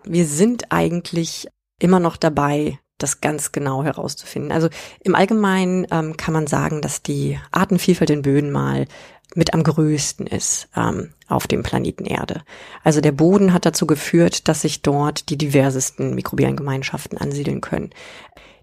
Wir 0.05 0.27
sind 0.27 0.71
eigentlich 0.71 1.49
immer 1.79 2.01
noch 2.01 2.17
dabei, 2.17 2.79
das 2.99 3.21
ganz 3.21 3.53
genau 3.53 3.83
herauszufinden. 3.83 4.53
Also 4.53 4.69
im 5.03 5.15
Allgemeinen 5.15 5.87
ähm, 5.91 6.17
kann 6.17 6.35
man 6.35 6.47
sagen, 6.47 6.83
dass 6.83 7.03
die 7.03 7.39
Artenvielfalt 7.51 8.11
in 8.11 8.23
Böden 8.23 8.51
mal 8.51 8.87
mit 9.35 9.55
am 9.55 9.63
größten 9.63 10.27
ist 10.27 10.69
ähm, 10.77 11.15
auf 11.29 11.47
dem 11.47 11.63
Planeten 11.63 12.05
Erde. 12.05 12.43
Also 12.83 13.01
der 13.01 13.13
Boden 13.13 13.53
hat 13.53 13.65
dazu 13.65 13.87
geführt, 13.87 14.49
dass 14.49 14.63
sich 14.63 14.83
dort 14.83 15.29
die 15.31 15.39
diversesten 15.39 16.15
mikrobiellen 16.15 16.57
Gemeinschaften 16.57 17.17
ansiedeln 17.17 17.61
können. 17.61 17.91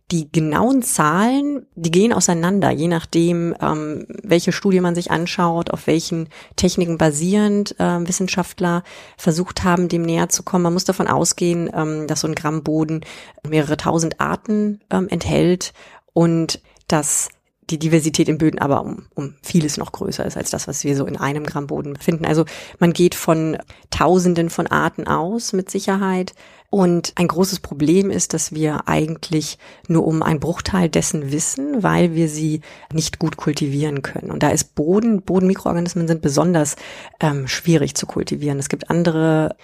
Die 0.09 0.31
genauen 0.31 0.83
Zahlen, 0.83 1.65
die 1.75 1.91
gehen 1.91 2.13
auseinander, 2.13 2.71
je 2.71 2.87
nachdem, 2.87 3.53
ähm, 3.61 4.05
welche 4.23 4.53
Studie 4.53 4.79
man 4.79 4.95
sich 4.95 5.11
anschaut, 5.11 5.71
auf 5.71 5.85
welchen 5.85 6.29
Techniken 6.55 6.97
basierend 6.97 7.77
äh, 7.77 8.07
Wissenschaftler 8.07 8.83
versucht 9.17 9.65
haben, 9.65 9.89
dem 9.89 10.03
näher 10.03 10.29
zu 10.29 10.43
kommen. 10.43 10.63
Man 10.63 10.73
muss 10.73 10.85
davon 10.85 11.07
ausgehen, 11.07 11.69
ähm, 11.73 12.07
dass 12.07 12.21
so 12.21 12.27
ein 12.29 12.35
Gramm 12.35 12.63
Boden 12.63 13.01
mehrere 13.45 13.75
tausend 13.75 14.21
Arten 14.21 14.79
ähm, 14.91 15.09
enthält 15.09 15.73
und 16.13 16.61
dass 16.87 17.27
die 17.69 17.79
Diversität 17.79 18.29
in 18.29 18.37
Böden 18.37 18.59
aber 18.59 18.81
um, 18.81 19.07
um 19.13 19.35
vieles 19.43 19.77
noch 19.77 19.91
größer 19.91 20.25
ist 20.25 20.37
als 20.37 20.51
das, 20.51 20.67
was 20.67 20.83
wir 20.83 20.95
so 20.95 21.05
in 21.05 21.17
einem 21.17 21.45
Gramm 21.45 21.67
Boden 21.67 21.97
finden. 21.97 22.25
Also 22.25 22.45
man 22.79 22.93
geht 22.93 23.13
von 23.13 23.57
Tausenden 23.89 24.49
von 24.49 24.67
Arten 24.67 25.05
aus 25.05 25.53
mit 25.53 25.69
Sicherheit. 25.69 26.33
Und 26.69 27.13
ein 27.15 27.29
großes 27.29 27.61
Problem 27.61 28.09
ist, 28.09 28.33
dass 28.33 28.53
wir 28.53 28.89
eigentlich 28.89 29.57
nur 29.87 30.05
um 30.05 30.21
einen 30.21 30.41
Bruchteil 30.41 30.89
dessen 30.89 31.31
wissen, 31.31 31.81
weil 31.81 32.13
wir 32.13 32.27
sie 32.27 32.61
nicht 32.91 33.19
gut 33.19 33.37
kultivieren 33.37 34.01
können. 34.01 34.31
Und 34.31 34.43
da 34.43 34.49
ist 34.49 34.75
Boden, 34.75 35.21
Bodenmikroorganismen 35.21 36.09
sind 36.09 36.21
besonders 36.21 36.75
ähm, 37.21 37.47
schwierig 37.47 37.95
zu 37.95 38.05
kultivieren. 38.05 38.59
Es 38.59 38.67
gibt 38.67 38.89
andere 38.89 39.55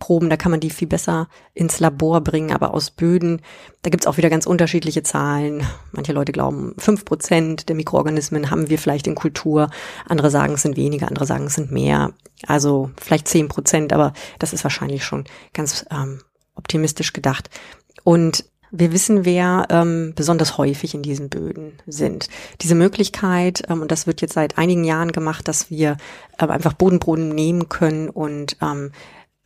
Proben, 0.00 0.30
da 0.30 0.36
kann 0.36 0.50
man 0.50 0.60
die 0.60 0.70
viel 0.70 0.88
besser 0.88 1.28
ins 1.54 1.80
Labor 1.80 2.20
bringen, 2.22 2.52
aber 2.52 2.74
aus 2.74 2.90
Böden, 2.90 3.40
da 3.82 3.90
gibt's 3.90 4.06
auch 4.06 4.16
wieder 4.16 4.30
ganz 4.30 4.46
unterschiedliche 4.46 5.02
Zahlen. 5.02 5.64
Manche 5.92 6.12
Leute 6.12 6.32
glauben, 6.32 6.74
fünf 6.78 7.04
Prozent 7.04 7.68
der 7.68 7.76
Mikroorganismen 7.76 8.50
haben 8.50 8.68
wir 8.68 8.78
vielleicht 8.78 9.06
in 9.06 9.14
Kultur, 9.14 9.70
andere 10.06 10.30
sagen, 10.30 10.54
es 10.54 10.62
sind 10.62 10.76
weniger, 10.76 11.08
andere 11.08 11.26
sagen, 11.26 11.46
es 11.46 11.54
sind 11.54 11.72
mehr. 11.72 12.12
Also 12.46 12.90
vielleicht 13.00 13.28
zehn 13.28 13.48
Prozent, 13.48 13.92
aber 13.92 14.12
das 14.38 14.52
ist 14.52 14.64
wahrscheinlich 14.64 15.04
schon 15.04 15.24
ganz 15.52 15.84
ähm, 15.90 16.20
optimistisch 16.58 17.12
gedacht. 17.12 17.48
Und 18.04 18.44
wir 18.70 18.92
wissen, 18.92 19.24
wer 19.24 19.66
ähm, 19.70 20.12
besonders 20.14 20.58
häufig 20.58 20.94
in 20.94 21.02
diesen 21.02 21.28
Böden 21.28 21.72
sind. 21.86 22.28
Diese 22.60 22.74
Möglichkeit, 22.74 23.62
ähm, 23.68 23.82
und 23.82 23.90
das 23.90 24.06
wird 24.06 24.20
jetzt 24.20 24.34
seit 24.34 24.58
einigen 24.58 24.84
Jahren 24.84 25.12
gemacht, 25.12 25.48
dass 25.48 25.70
wir 25.70 25.96
äh, 26.38 26.46
einfach 26.46 26.74
Bodenboden 26.74 27.30
nehmen 27.30 27.68
können 27.68 28.10
und 28.10 28.56
ähm, 28.60 28.92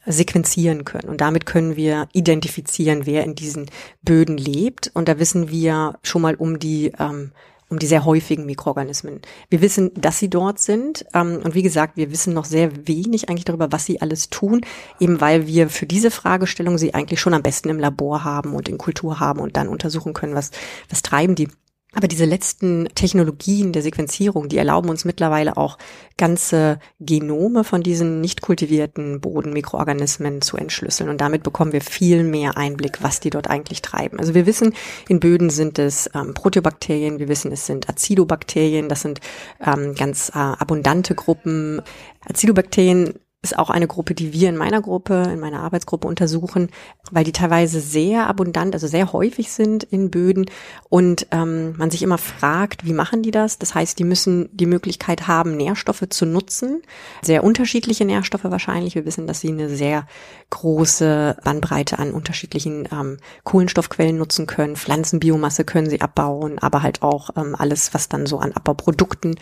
sequenzieren 0.05 0.85
können. 0.85 1.09
Und 1.09 1.21
damit 1.21 1.47
können 1.47 1.77
wir 1.77 2.09
identifizieren, 2.13 3.07
wer 3.07 3.23
in 3.23 3.37
diesen 3.37 3.71
Böden 4.03 4.37
lebt. 4.37 4.91
Und 4.95 5.09
da 5.09 5.19
wissen 5.21 5.51
wir 5.51 5.99
schon 6.03 6.23
mal 6.23 6.35
um 6.35 6.59
die 6.59 6.93
ähm, 6.99 7.31
um 7.73 7.79
die 7.79 7.87
sehr 7.87 8.05
häufigen 8.05 8.45
Mikroorganismen. 8.45 9.23
Wir 9.49 9.63
wissen, 9.63 9.91
dass 9.95 10.19
sie 10.19 10.29
dort 10.29 10.59
sind. 10.59 11.07
Ähm, 11.15 11.41
und 11.43 11.55
wie 11.55 11.63
gesagt, 11.63 11.97
wir 11.97 12.13
wissen 12.13 12.35
noch 12.35 12.45
sehr 12.45 12.87
wenig 12.87 13.31
eigentlich 13.31 13.47
darüber, 13.47 13.73
was 13.73 13.87
sie 13.87 14.03
alles 14.03 14.29
tun, 14.29 14.61
eben 15.01 15.23
weil 15.23 15.47
wir 15.47 15.71
für 15.71 15.87
diese 15.87 16.11
Fragestellung 16.11 16.77
sie 16.77 16.93
eigentlich 16.93 17.19
schon 17.19 17.33
am 17.33 17.43
besten 17.43 17.71
im 17.71 17.79
Labor 17.79 18.25
haben 18.25 18.55
und 18.55 18.69
in 18.69 18.77
Kultur 18.77 19.21
haben 19.21 19.41
und 19.41 19.57
dann 19.57 19.69
untersuchen 19.69 20.13
können, 20.13 20.35
was, 20.35 20.51
was 20.91 21.01
treiben 21.01 21.35
die. 21.35 21.49
Aber 21.95 22.09
diese 22.09 22.25
letzten 22.25 22.89
Technologien 22.95 23.73
der 23.73 23.83
Sequenzierung, 23.83 24.49
die 24.49 24.57
erlauben 24.57 24.89
uns 24.89 25.05
mittlerweile 25.05 25.59
auch 25.59 25.77
ganze 26.17 26.79
Genome 27.01 27.65
von 27.65 27.83
diesen 27.83 28.23
nicht 28.23 28.41
kultivierten 28.41 29.21
Bodenmikroorganismen 29.21 30.41
zu 30.41 30.57
entschlüsseln. 30.57 31.11
Und 31.11 31.21
damit 31.21 31.43
bekommen 31.43 31.73
wir 31.73 31.83
viel 31.83 32.25
mehr 32.25 32.57
Einblick, 32.57 33.03
was 33.03 33.21
die 33.21 33.29
dort 33.29 33.51
eigentlich 33.51 33.83
treiben. 33.83 34.19
Also 34.19 34.33
wir 34.33 34.47
wissen, 34.47 34.75
in 35.07 35.21
Böden 35.21 35.51
sind 35.51 35.79
es 35.79 36.09
ähm, 36.15 36.33
Proteobakterien, 36.33 37.19
wir 37.19 37.29
wissen, 37.29 37.53
es 37.53 37.67
sind 37.67 37.91
Acidobakterien, 37.91 38.89
das 38.89 39.03
sind 39.03 39.21
ähm, 39.61 39.95
ganz 39.95 40.31
äh, 40.31 40.39
abundante 40.39 41.15
Gruppen. 41.15 41.83
Acidobakterien 42.27 43.15
ist 43.43 43.59
auch 43.59 43.71
eine 43.71 43.89
Gruppe, 43.89 44.15
die 44.15 44.33
wir 44.33 44.49
in 44.49 44.57
meiner 44.57 44.81
Gruppe, 44.81 45.25
in 45.33 45.41
meiner 45.41 45.61
Arbeitsgruppe 45.61 46.07
untersuchen, 46.07 46.71
weil 47.11 47.25
die 47.25 47.33
teilweise 47.33 47.81
sehr 47.81 48.29
abundant, 48.29 48.73
also 48.75 48.87
sehr 48.87 49.13
häufig 49.13 49.51
sind 49.51 49.83
in 49.83 50.13
Böden 50.13 50.47
und 50.89 51.27
ähm, 51.33 51.75
man 51.77 51.91
sich 51.91 52.03
immer 52.03 52.19
fragt, 52.19 52.87
wie 52.87 52.93
machen 52.93 53.25
die 53.25 53.33
das? 53.33 53.59
Das 53.59 53.75
heißt, 53.75 53.99
die 53.99 54.05
müssen 54.05 54.49
die 54.53 54.67
Möglichkeit 54.67 55.27
haben, 55.27 55.57
Nährstoffe 55.57 56.05
zu 56.09 56.25
nutzen, 56.25 56.83
sehr 57.21 57.43
unterschiedliche 57.43 58.05
Nährstoffe 58.05 58.45
wahrscheinlich. 58.45 58.95
Wir 58.95 59.07
wissen, 59.07 59.27
dass 59.27 59.41
sie 59.41 59.49
eine 59.49 59.69
sehr 59.69 60.07
große 60.51 61.37
Bandbreite 61.43 61.99
an 61.99 62.13
unterschiedlichen 62.13 62.89
ähm, 62.93 63.17
Kohlenstoffquellen 63.43 64.17
nutzen 64.17 64.47
können. 64.47 64.77
Pflanzenbiomasse 64.77 65.65
können 65.65 65.91
sie 65.91 66.01
abbauen, 66.01 66.61
aber 66.61 66.83
halt 66.83 67.03
auch 67.03 67.31
ähm, 67.37 67.57
alles, 67.59 67.93
was 67.93 68.09
dann 68.09 68.27
so 68.27 68.39
an 68.39 68.53
Abbauprodukten 68.53 69.35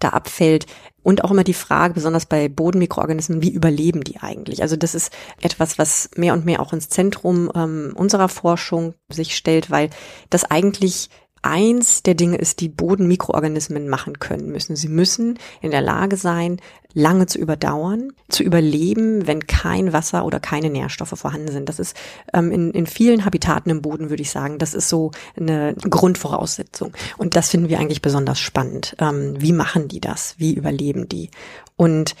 da 0.00 0.10
abfällt. 0.10 0.66
Und 1.02 1.24
auch 1.24 1.30
immer 1.30 1.44
die 1.44 1.54
Frage, 1.54 1.94
besonders 1.94 2.26
bei 2.26 2.48
Bodenmikroorganismen, 2.48 3.42
wie 3.42 3.52
überleben 3.52 4.04
die 4.04 4.18
eigentlich? 4.18 4.62
Also 4.62 4.76
das 4.76 4.94
ist 4.94 5.12
etwas, 5.40 5.78
was 5.78 6.10
mehr 6.16 6.34
und 6.34 6.44
mehr 6.44 6.60
auch 6.60 6.72
ins 6.72 6.88
Zentrum 6.88 7.50
ähm, 7.54 7.92
unserer 7.94 8.28
Forschung 8.28 8.94
sich 9.08 9.36
stellt, 9.36 9.70
weil 9.70 9.90
das 10.28 10.44
eigentlich 10.44 11.08
eins 11.42 12.02
der 12.02 12.14
Dinge 12.14 12.36
ist, 12.36 12.60
die 12.60 12.68
Bodenmikroorganismen 12.68 13.88
machen 13.88 14.18
können 14.18 14.50
müssen. 14.50 14.76
Sie 14.76 14.88
müssen 14.88 15.38
in 15.60 15.70
der 15.70 15.80
Lage 15.80 16.16
sein, 16.16 16.60
lange 16.92 17.26
zu 17.26 17.38
überdauern, 17.38 18.12
zu 18.28 18.42
überleben, 18.42 19.26
wenn 19.26 19.46
kein 19.46 19.92
Wasser 19.92 20.24
oder 20.24 20.40
keine 20.40 20.70
Nährstoffe 20.70 21.14
vorhanden 21.18 21.50
sind. 21.52 21.68
Das 21.68 21.78
ist 21.78 21.96
ähm, 22.34 22.50
in, 22.50 22.70
in 22.72 22.86
vielen 22.86 23.24
Habitaten 23.24 23.70
im 23.70 23.82
Boden, 23.82 24.10
würde 24.10 24.22
ich 24.22 24.30
sagen, 24.30 24.58
das 24.58 24.74
ist 24.74 24.88
so 24.88 25.12
eine 25.36 25.74
Grundvoraussetzung. 25.74 26.92
Und 27.16 27.36
das 27.36 27.50
finden 27.50 27.68
wir 27.68 27.78
eigentlich 27.78 28.02
besonders 28.02 28.38
spannend. 28.38 28.96
Ähm, 28.98 29.34
wie 29.38 29.52
machen 29.52 29.88
die 29.88 30.00
das? 30.00 30.34
Wie 30.38 30.54
überleben 30.54 31.08
die? 31.08 31.30
Und 31.76 32.16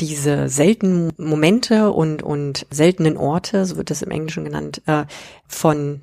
diese 0.00 0.48
seltenen 0.48 1.12
Momente 1.16 1.92
und, 1.92 2.22
und 2.22 2.66
seltenen 2.70 3.16
Orte, 3.16 3.64
so 3.64 3.76
wird 3.76 3.90
das 3.90 4.02
im 4.02 4.10
Englischen 4.10 4.44
genannt, 4.44 4.82
äh, 4.86 5.04
von 5.46 6.02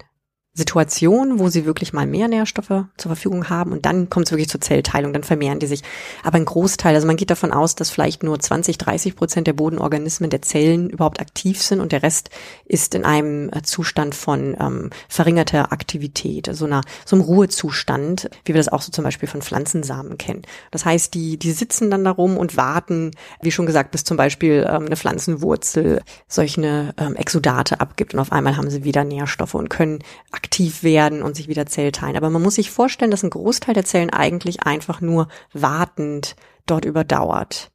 Situation, 0.55 1.39
wo 1.39 1.49
sie 1.49 1.65
wirklich 1.65 1.93
mal 1.93 2.05
mehr 2.05 2.27
Nährstoffe 2.27 2.85
zur 2.97 3.09
Verfügung 3.09 3.49
haben 3.49 3.71
und 3.71 3.87
dann 3.87 4.11
kommt 4.11 4.27
es 4.27 4.31
wirklich 4.31 4.49
zur 4.49 4.61
Zellteilung, 4.61 5.11
dann 5.11 5.23
vermehren 5.23 5.57
die 5.57 5.65
sich. 5.65 5.81
Aber 6.23 6.37
ein 6.37 6.45
Großteil, 6.45 6.93
also 6.93 7.07
man 7.07 7.15
geht 7.15 7.31
davon 7.31 7.51
aus, 7.51 7.73
dass 7.73 7.89
vielleicht 7.89 8.21
nur 8.21 8.39
20, 8.39 8.77
30 8.77 9.15
Prozent 9.15 9.47
der 9.47 9.53
Bodenorganismen 9.53 10.29
der 10.29 10.43
Zellen 10.43 10.91
überhaupt 10.91 11.19
aktiv 11.19 11.59
sind 11.59 11.79
und 11.79 11.91
der 11.91 12.03
Rest 12.03 12.29
ist 12.65 12.93
in 12.93 13.03
einem 13.03 13.49
äh, 13.49 13.63
Zustand 13.63 14.13
von 14.13 14.55
ähm, 14.59 14.91
verringerter 15.09 15.71
Aktivität, 15.71 16.47
so 16.53 16.65
einer 16.65 16.81
so 17.03 17.15
einem 17.15 17.25
Ruhezustand, 17.25 18.29
wie 18.45 18.53
wir 18.53 18.59
das 18.59 18.69
auch 18.69 18.83
so 18.83 18.91
zum 18.91 19.03
Beispiel 19.03 19.27
von 19.27 19.41
Pflanzensamen 19.41 20.19
kennen. 20.19 20.43
Das 20.69 20.85
heißt, 20.85 21.15
die 21.15 21.37
die 21.37 21.51
sitzen 21.51 21.89
dann 21.89 22.03
darum 22.03 22.37
und 22.37 22.57
warten, 22.57 23.09
wie 23.41 23.51
schon 23.51 23.65
gesagt, 23.65 23.89
bis 23.89 24.03
zum 24.03 24.17
Beispiel 24.17 24.67
ähm, 24.69 24.85
eine 24.85 24.97
Pflanzenwurzel 24.97 26.03
solche 26.27 26.93
ähm, 26.97 27.15
Exudate 27.15 27.79
abgibt 27.79 28.13
und 28.13 28.19
auf 28.19 28.31
einmal 28.31 28.55
haben 28.55 28.69
sie 28.69 28.83
wieder 28.83 29.03
Nährstoffe 29.03 29.55
und 29.55 29.71
können 29.71 30.03
aktiv 30.43 30.83
werden 30.83 31.23
und 31.23 31.35
sich 31.35 31.47
wieder 31.47 31.65
Zellteilen. 31.65 32.17
Aber 32.17 32.29
man 32.29 32.41
muss 32.41 32.55
sich 32.55 32.69
vorstellen, 32.69 33.11
dass 33.11 33.23
ein 33.23 33.29
Großteil 33.29 33.73
der 33.73 33.85
Zellen 33.85 34.09
eigentlich 34.09 34.63
einfach 34.63 34.99
nur 34.99 35.29
wartend 35.53 36.35
dort 36.65 36.85
überdauert. 36.85 37.71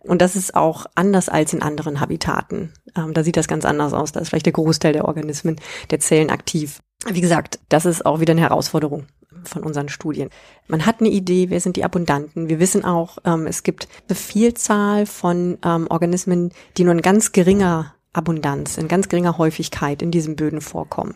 Und 0.00 0.20
das 0.20 0.36
ist 0.36 0.54
auch 0.54 0.86
anders 0.94 1.28
als 1.28 1.52
in 1.52 1.62
anderen 1.62 2.00
Habitaten. 2.00 2.72
Ähm, 2.96 3.14
da 3.14 3.24
sieht 3.24 3.36
das 3.36 3.48
ganz 3.48 3.64
anders 3.64 3.92
aus. 3.92 4.12
Da 4.12 4.20
ist 4.20 4.28
vielleicht 4.28 4.46
der 4.46 4.52
Großteil 4.52 4.92
der 4.92 5.06
Organismen, 5.06 5.56
der 5.90 6.00
Zellen 6.00 6.30
aktiv. 6.30 6.82
Wie 7.06 7.20
gesagt, 7.20 7.58
das 7.68 7.84
ist 7.84 8.06
auch 8.06 8.20
wieder 8.20 8.32
eine 8.32 8.42
Herausforderung 8.42 9.06
von 9.44 9.62
unseren 9.62 9.88
Studien. 9.88 10.30
Man 10.68 10.86
hat 10.86 11.00
eine 11.00 11.08
Idee, 11.08 11.50
wer 11.50 11.60
sind 11.60 11.76
die 11.76 11.84
Abundanten. 11.84 12.48
Wir 12.48 12.60
wissen 12.60 12.84
auch, 12.84 13.18
ähm, 13.24 13.46
es 13.46 13.62
gibt 13.62 13.88
eine 14.08 14.16
Vielzahl 14.16 15.06
von 15.06 15.58
ähm, 15.64 15.86
Organismen, 15.90 16.52
die 16.76 16.84
nur 16.84 16.94
in 16.94 17.02
ganz 17.02 17.32
geringer 17.32 17.94
Abundanz, 18.14 18.78
in 18.78 18.88
ganz 18.88 19.08
geringer 19.08 19.36
Häufigkeit 19.36 20.00
in 20.00 20.10
diesen 20.10 20.36
Böden 20.36 20.60
vorkommen. 20.60 21.14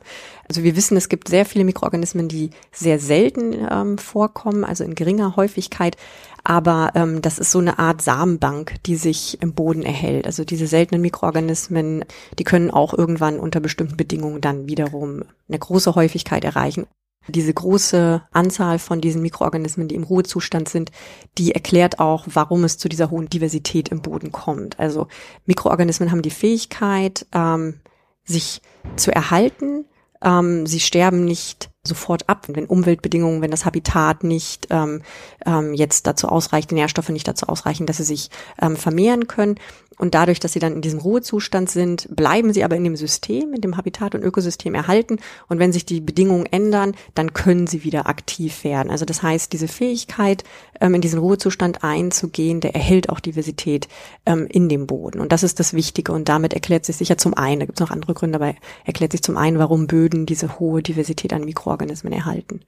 Also 0.49 0.63
wir 0.63 0.77
wissen, 0.77 0.97
es 0.97 1.09
gibt 1.09 1.29
sehr 1.29 1.47
viele 1.47 1.65
Mikroorganismen, 1.65 2.29
die 2.29 2.51
sehr 2.73 2.99
selten 2.99 3.55
ähm, 3.71 3.99
vorkommen, 3.99 4.65
also 4.65 4.85
in 4.85 4.95
geringer 4.95 5.37
Häufigkeit. 5.37 5.97
Aber 6.45 6.93
ähm, 6.95 7.23
das 7.23 7.39
ist 7.39 7.51
so 7.51 7.59
eine 7.59 7.79
Art 7.79 8.03
Samenbank, 8.03 8.77
die 8.85 8.97
sich 8.97 9.41
im 9.43 9.53
Boden 9.55 9.83
erhält. 9.83 10.27
Also 10.27 10.45
diese 10.45 10.67
seltenen 10.67 11.03
Mikroorganismen, 11.03 12.05
die 12.39 12.45
können 12.45 12.71
auch 12.71 12.95
irgendwann 12.95 13.39
unter 13.39 13.61
bestimmten 13.61 13.97
Bedingungen 13.97 14.41
dann 14.41 14.69
wiederum 14.69 15.25
eine 15.49 15.59
große 15.59 15.95
Häufigkeit 15.95 16.45
erreichen. 16.45 16.87
Diese 17.29 17.53
große 17.53 18.23
Anzahl 18.33 18.79
von 18.79 19.01
diesen 19.01 19.23
Mikroorganismen, 19.23 19.89
die 19.89 19.95
im 19.95 20.05
Ruhezustand 20.05 20.69
sind, 20.69 20.91
die 21.37 21.53
erklärt 21.53 21.99
auch, 21.99 22.27
warum 22.33 22.65
es 22.65 22.79
zu 22.79 22.89
dieser 22.89 23.11
hohen 23.11 23.29
Diversität 23.29 23.91
im 23.91 24.03
Boden 24.03 24.33
kommt. 24.33 24.79
Also 24.79 25.09
Mikroorganismen 25.47 26.11
haben 26.11 26.23
die 26.23 26.31
Fähigkeit, 26.31 27.27
ähm, 27.33 27.81
sich 28.25 28.63
zu 28.97 29.11
erhalten. 29.13 29.85
Ähm, 30.23 30.67
sie 30.67 30.81
sterben 30.81 31.25
nicht 31.25 31.71
sofort 31.85 32.29
ab, 32.29 32.47
wenn 32.49 32.67
Umweltbedingungen, 32.67 33.41
wenn 33.41 33.51
das 33.51 33.65
Habitat 33.65 34.25
nicht 34.25 34.67
ähm, 34.71 35.03
ähm, 35.47 35.75
jetzt 35.75 36.07
dazu 36.07 36.29
ausreicht, 36.29 36.71
die 36.71 36.75
Nährstoffe 36.75 37.09
nicht 37.09 37.27
dazu 37.27 37.47
ausreichen, 37.47 37.87
dass 37.87 37.99
sie 37.99 38.05
sich 38.05 38.31
ähm, 38.61 38.77
vermehren 38.77 39.27
können. 39.27 39.57
Und 39.99 40.15
dadurch, 40.15 40.41
dass 40.41 40.53
sie 40.53 40.59
dann 40.59 40.75
in 40.75 40.81
diesem 40.81 41.01
Ruhezustand 41.01 41.71
sind, 41.71 42.09
bleiben 42.15 42.53
sie 42.53 42.65
aber 42.65 42.77
in 42.77 42.85
dem 42.85 42.97
System, 42.97 43.53
in 43.53 43.61
dem 43.61 43.77
Habitat- 43.77 44.15
und 44.15 44.23
Ökosystem 44.23 44.75
erhalten. 44.75 45.19
Und 45.49 45.59
wenn 45.59 45.73
sich 45.73 45.85
die 45.85 46.01
Bedingungen 46.01 46.47
ändern, 46.47 46.95
dann 47.15 47.33
können 47.33 47.67
sie 47.67 47.85
wieder 47.85 48.09
aktiv 48.09 48.65
werden. 48.65 48.91
Also 48.91 49.05
das 49.05 49.23
heißt, 49.23 49.53
diese 49.53 49.69
Fähigkeit, 49.69 50.45
ähm, 50.81 50.95
in 50.95 51.01
diesen 51.01 51.19
Ruhezustand 51.19 51.83
einzugehen, 51.85 52.61
der 52.61 52.75
erhält 52.75 53.11
auch 53.11 53.21
Diversität 53.21 53.89
ähm, 54.27 54.47
in 54.49 54.69
dem 54.69 54.87
Boden. 54.87 55.21
Und 55.21 55.33
das 55.33 55.43
ist 55.43 55.61
das 55.61 55.75
Wichtige. 55.75 56.13
Und 56.13 56.29
damit 56.29 56.55
erklärt 56.55 56.85
sich 56.85 56.97
sicher 56.97 57.19
zum 57.19 57.35
einen, 57.35 57.61
da 57.61 57.67
gibt 57.67 57.79
es 57.79 57.85
noch 57.85 57.91
andere 57.91 58.15
Gründe, 58.15 58.37
aber 58.37 58.55
erklärt 58.85 59.13
sich 59.13 59.23
zum 59.23 59.37
einen, 59.37 59.59
warum 59.59 59.87
Böden 59.87 60.27
diese 60.27 60.59
hohe 60.59 60.83
Diversität 60.83 61.33
an 61.33 61.45
Mikroorganismen 61.45 62.13
erhalten. 62.13 62.61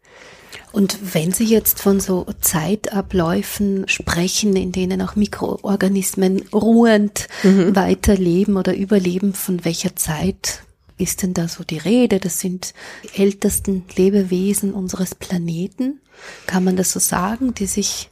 Und 0.72 1.14
wenn 1.14 1.32
Sie 1.32 1.44
jetzt 1.44 1.80
von 1.80 2.00
so 2.00 2.26
Zeitabläufen 2.40 3.88
sprechen, 3.88 4.56
in 4.56 4.72
denen 4.72 5.02
auch 5.02 5.16
Mikroorganismen 5.16 6.42
ruhend 6.52 7.28
mhm. 7.42 7.74
weiterleben 7.74 8.56
oder 8.56 8.76
überleben, 8.76 9.34
von 9.34 9.64
welcher 9.64 9.96
Zeit 9.96 10.62
ist 10.96 11.22
denn 11.22 11.34
da 11.34 11.48
so 11.48 11.64
die 11.64 11.78
Rede? 11.78 12.20
Das 12.20 12.40
sind 12.40 12.74
die 13.04 13.20
ältesten 13.20 13.84
Lebewesen 13.96 14.72
unseres 14.72 15.14
Planeten. 15.14 16.00
Kann 16.46 16.64
man 16.64 16.76
das 16.76 16.92
so 16.92 17.00
sagen, 17.00 17.54
die 17.54 17.66
sich 17.66 18.10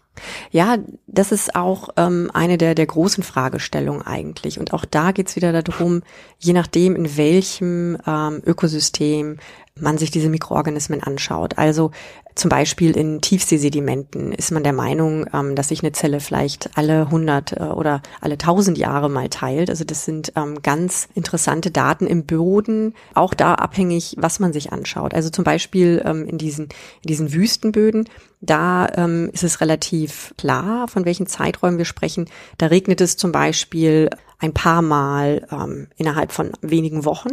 ja, 0.50 0.78
das 1.06 1.30
ist 1.30 1.54
auch 1.54 1.90
ähm, 1.96 2.30
eine 2.34 2.58
der, 2.58 2.74
der 2.74 2.86
großen 2.86 3.22
Fragestellungen 3.22 4.02
eigentlich. 4.02 4.58
Und 4.58 4.72
auch 4.72 4.84
da 4.84 5.12
geht's 5.12 5.36
wieder 5.36 5.62
darum, 5.62 6.02
je 6.38 6.52
nachdem, 6.52 6.96
in 6.96 7.16
welchem 7.16 7.98
ähm, 8.06 8.42
Ökosystem 8.44 9.38
man 9.76 9.98
sich 9.98 10.10
diese 10.10 10.28
Mikroorganismen 10.28 11.02
anschaut. 11.02 11.56
Also 11.56 11.92
zum 12.38 12.50
Beispiel 12.50 12.96
in 12.96 13.20
Tiefseesedimenten 13.20 14.32
ist 14.32 14.52
man 14.52 14.62
der 14.62 14.72
Meinung, 14.72 15.26
ähm, 15.34 15.56
dass 15.56 15.68
sich 15.68 15.82
eine 15.82 15.90
Zelle 15.90 16.20
vielleicht 16.20 16.70
alle 16.76 17.02
100 17.02 17.52
äh, 17.52 17.64
oder 17.64 18.00
alle 18.20 18.34
1000 18.34 18.78
Jahre 18.78 19.10
mal 19.10 19.28
teilt. 19.28 19.70
Also 19.70 19.84
das 19.84 20.04
sind 20.04 20.32
ähm, 20.36 20.62
ganz 20.62 21.08
interessante 21.14 21.72
Daten 21.72 22.06
im 22.06 22.26
Boden, 22.26 22.94
auch 23.14 23.34
da 23.34 23.54
abhängig, 23.54 24.14
was 24.18 24.38
man 24.38 24.52
sich 24.52 24.72
anschaut. 24.72 25.14
Also 25.14 25.30
zum 25.30 25.42
Beispiel 25.42 26.00
ähm, 26.04 26.26
in 26.26 26.38
diesen, 26.38 26.66
in 26.66 27.08
diesen 27.08 27.32
Wüstenböden, 27.32 28.08
da 28.40 28.88
ähm, 28.94 29.30
ist 29.32 29.42
es 29.42 29.60
relativ 29.60 30.32
klar, 30.38 30.86
von 30.86 31.04
welchen 31.04 31.26
Zeiträumen 31.26 31.78
wir 31.78 31.84
sprechen. 31.84 32.30
Da 32.56 32.66
regnet 32.66 33.00
es 33.00 33.16
zum 33.16 33.32
Beispiel 33.32 34.10
ein 34.38 34.54
paar 34.54 34.82
Mal 34.82 35.44
ähm, 35.50 35.88
innerhalb 35.96 36.30
von 36.30 36.52
wenigen 36.62 37.04
Wochen. 37.04 37.30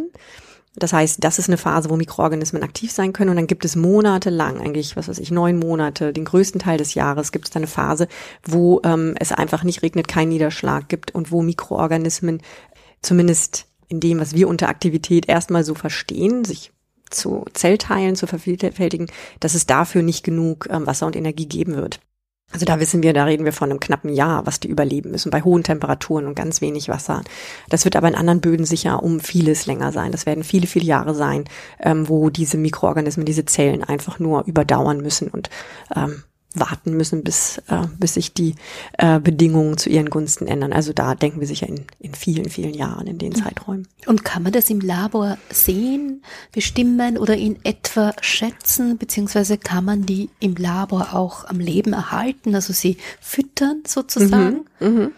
Das 0.77 0.91
heißt, 0.91 1.23
das 1.23 1.39
ist 1.39 1.47
eine 1.47 1.57
Phase, 1.57 1.89
wo 1.89 1.95
Mikroorganismen 1.95 2.63
aktiv 2.63 2.91
sein 2.91 3.13
können 3.13 3.29
und 3.29 3.37
dann 3.37 3.47
gibt 3.47 3.63
es 3.63 3.75
monatelang, 3.75 4.59
eigentlich, 4.59 4.97
was 4.97 5.07
weiß 5.07 5.19
ich, 5.19 5.31
neun 5.31 5.57
Monate, 5.57 6.11
den 6.11 6.25
größten 6.25 6.59
Teil 6.59 6.77
des 6.77 6.93
Jahres 6.95 7.31
gibt 7.31 7.45
es 7.45 7.51
da 7.51 7.59
eine 7.59 7.67
Phase, 7.67 8.07
wo 8.43 8.81
ähm, 8.83 9.15
es 9.19 9.31
einfach 9.31 9.63
nicht 9.63 9.83
regnet, 9.83 10.07
keinen 10.07 10.29
Niederschlag 10.29 10.89
gibt 10.89 11.15
und 11.15 11.31
wo 11.31 11.41
Mikroorganismen 11.41 12.41
zumindest 13.01 13.67
in 13.87 13.99
dem, 13.99 14.19
was 14.19 14.33
wir 14.33 14.47
unter 14.47 14.67
Aktivität 14.67 15.29
erstmal 15.29 15.63
so 15.63 15.75
verstehen, 15.75 16.43
sich 16.43 16.71
zu 17.09 17.45
Zellteilen 17.53 18.15
zu 18.15 18.27
vervielfältigen, 18.27 19.07
dass 19.39 19.53
es 19.53 19.65
dafür 19.65 20.01
nicht 20.01 20.23
genug 20.23 20.67
ähm, 20.69 20.85
Wasser 20.87 21.05
und 21.05 21.15
Energie 21.15 21.47
geben 21.47 21.75
wird. 21.75 21.99
Also 22.51 22.65
da 22.65 22.79
wissen 22.79 23.03
wir, 23.03 23.11
da 23.11 23.25
reden 23.25 23.43
wir 23.43 23.53
von 23.53 23.69
einem 23.69 23.79
knappen 23.79 24.13
Jahr, 24.13 24.45
was 24.45 24.59
die 24.59 24.69
überleben 24.69 25.11
müssen, 25.11 25.29
bei 25.29 25.41
hohen 25.41 25.63
Temperaturen 25.63 26.25
und 26.25 26.35
ganz 26.35 26.61
wenig 26.61 26.87
Wasser. 26.87 27.23
Das 27.69 27.83
wird 27.83 27.95
aber 27.95 28.07
in 28.07 28.15
anderen 28.15 28.39
Böden 28.39 28.65
sicher 28.65 29.03
um 29.03 29.19
vieles 29.19 29.65
länger 29.65 29.91
sein. 29.91 30.11
Das 30.11 30.25
werden 30.25 30.43
viele, 30.43 30.67
viele 30.67 30.85
Jahre 30.85 31.15
sein, 31.15 31.45
ähm, 31.79 32.07
wo 32.07 32.29
diese 32.29 32.57
Mikroorganismen, 32.57 33.25
diese 33.25 33.45
Zellen 33.45 33.83
einfach 33.83 34.19
nur 34.19 34.45
überdauern 34.45 35.01
müssen 35.01 35.27
und 35.29 35.49
ähm, 35.95 36.23
warten 36.59 36.95
müssen, 36.95 37.23
bis, 37.23 37.59
äh, 37.67 37.87
bis 37.97 38.15
sich 38.15 38.33
die 38.33 38.55
äh, 38.97 39.19
Bedingungen 39.19 39.77
zu 39.77 39.89
ihren 39.89 40.09
Gunsten 40.09 40.47
ändern. 40.47 40.73
Also 40.73 40.93
da 40.93 41.15
denken 41.15 41.39
wir 41.39 41.47
sicher 41.47 41.67
in, 41.67 41.85
in 41.99 42.13
vielen, 42.13 42.49
vielen 42.49 42.73
Jahren 42.73 43.07
in 43.07 43.17
den 43.17 43.33
mhm. 43.33 43.35
Zeiträumen. 43.35 43.87
Und 44.05 44.23
kann 44.23 44.43
man 44.43 44.51
das 44.51 44.69
im 44.69 44.79
Labor 44.79 45.37
sehen, 45.49 46.23
bestimmen 46.51 47.17
oder 47.17 47.35
in 47.35 47.57
etwa 47.63 48.13
schätzen, 48.21 48.97
beziehungsweise 48.97 49.57
kann 49.57 49.85
man 49.85 50.05
die 50.05 50.29
im 50.39 50.55
Labor 50.55 51.13
auch 51.13 51.45
am 51.45 51.59
Leben 51.59 51.93
erhalten, 51.93 52.55
also 52.55 52.73
sie 52.73 52.97
füttern 53.19 53.83
sozusagen? 53.87 54.65
Mhm, 54.79 54.87
mh. 54.87 55.11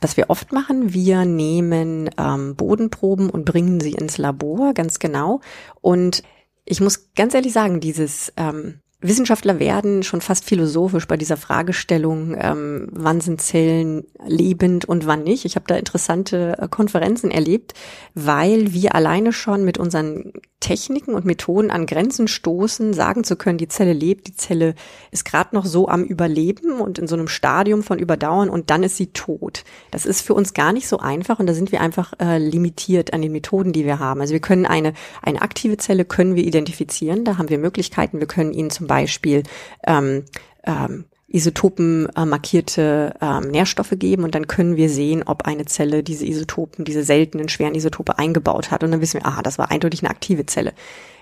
Was 0.00 0.16
wir 0.16 0.30
oft 0.30 0.52
machen, 0.52 0.92
wir 0.92 1.24
nehmen 1.24 2.10
ähm, 2.18 2.56
Bodenproben 2.56 3.30
und 3.30 3.44
bringen 3.44 3.80
sie 3.80 3.92
ins 3.92 4.18
Labor, 4.18 4.74
ganz 4.74 4.98
genau. 4.98 5.40
Und 5.80 6.24
ich 6.64 6.80
muss 6.80 7.12
ganz 7.14 7.34
ehrlich 7.34 7.52
sagen, 7.52 7.78
dieses 7.78 8.32
ähm, 8.36 8.80
Wissenschaftler 9.02 9.58
werden 9.58 10.02
schon 10.02 10.20
fast 10.20 10.44
philosophisch 10.44 11.06
bei 11.06 11.16
dieser 11.16 11.36
Fragestellung, 11.36 12.36
ähm, 12.38 12.88
wann 12.92 13.20
sind 13.20 13.42
Zellen 13.42 14.04
lebend 14.24 14.84
und 14.84 15.06
wann 15.06 15.24
nicht. 15.24 15.44
Ich 15.44 15.56
habe 15.56 15.66
da 15.66 15.76
interessante 15.76 16.56
äh, 16.58 16.68
Konferenzen 16.68 17.30
erlebt, 17.30 17.74
weil 18.14 18.72
wir 18.72 18.94
alleine 18.94 19.32
schon 19.32 19.64
mit 19.64 19.78
unseren 19.78 20.32
Techniken 20.62 21.14
und 21.14 21.24
Methoden 21.24 21.72
an 21.72 21.86
Grenzen 21.86 22.28
stoßen, 22.28 22.94
sagen 22.94 23.24
zu 23.24 23.34
können, 23.34 23.58
die 23.58 23.66
Zelle 23.66 23.92
lebt, 23.92 24.28
die 24.28 24.36
Zelle 24.36 24.76
ist 25.10 25.24
gerade 25.24 25.56
noch 25.56 25.66
so 25.66 25.88
am 25.88 26.04
Überleben 26.04 26.80
und 26.80 27.00
in 27.00 27.08
so 27.08 27.16
einem 27.16 27.26
Stadium 27.26 27.82
von 27.82 27.98
Überdauern 27.98 28.48
und 28.48 28.70
dann 28.70 28.84
ist 28.84 28.96
sie 28.96 29.08
tot. 29.08 29.64
Das 29.90 30.06
ist 30.06 30.20
für 30.20 30.34
uns 30.34 30.54
gar 30.54 30.72
nicht 30.72 30.86
so 30.86 30.98
einfach 30.98 31.40
und 31.40 31.48
da 31.48 31.54
sind 31.54 31.72
wir 31.72 31.80
einfach 31.80 32.12
äh, 32.20 32.38
limitiert 32.38 33.12
an 33.12 33.22
den 33.22 33.32
Methoden, 33.32 33.72
die 33.72 33.84
wir 33.84 33.98
haben. 33.98 34.20
Also 34.20 34.32
wir 34.32 34.40
können 34.40 34.64
eine, 34.64 34.92
eine 35.20 35.42
aktive 35.42 35.78
Zelle 35.78 36.04
können 36.04 36.36
wir 36.36 36.44
identifizieren, 36.44 37.24
da 37.24 37.38
haben 37.38 37.50
wir 37.50 37.58
Möglichkeiten, 37.58 38.20
wir 38.20 38.28
können 38.28 38.52
ihnen 38.52 38.70
zum 38.70 38.86
Beispiel 38.92 39.44
ähm, 39.86 40.24
ähm, 40.64 41.06
Isotopen 41.32 42.08
äh, 42.14 42.26
markierte 42.26 43.14
ähm, 43.22 43.48
Nährstoffe 43.48 43.94
geben 43.96 44.24
und 44.24 44.34
dann 44.34 44.46
können 44.46 44.76
wir 44.76 44.90
sehen, 44.90 45.22
ob 45.24 45.46
eine 45.46 45.64
Zelle 45.64 46.02
diese 46.02 46.26
Isotopen, 46.26 46.84
diese 46.84 47.04
seltenen 47.04 47.48
schweren 47.48 47.74
Isotope 47.74 48.18
eingebaut 48.18 48.70
hat 48.70 48.84
und 48.84 48.90
dann 48.90 49.00
wissen 49.00 49.20
wir, 49.20 49.26
aha, 49.26 49.42
das 49.42 49.58
war 49.58 49.70
eindeutig 49.70 50.02
eine 50.02 50.10
aktive 50.10 50.44
Zelle. 50.44 50.74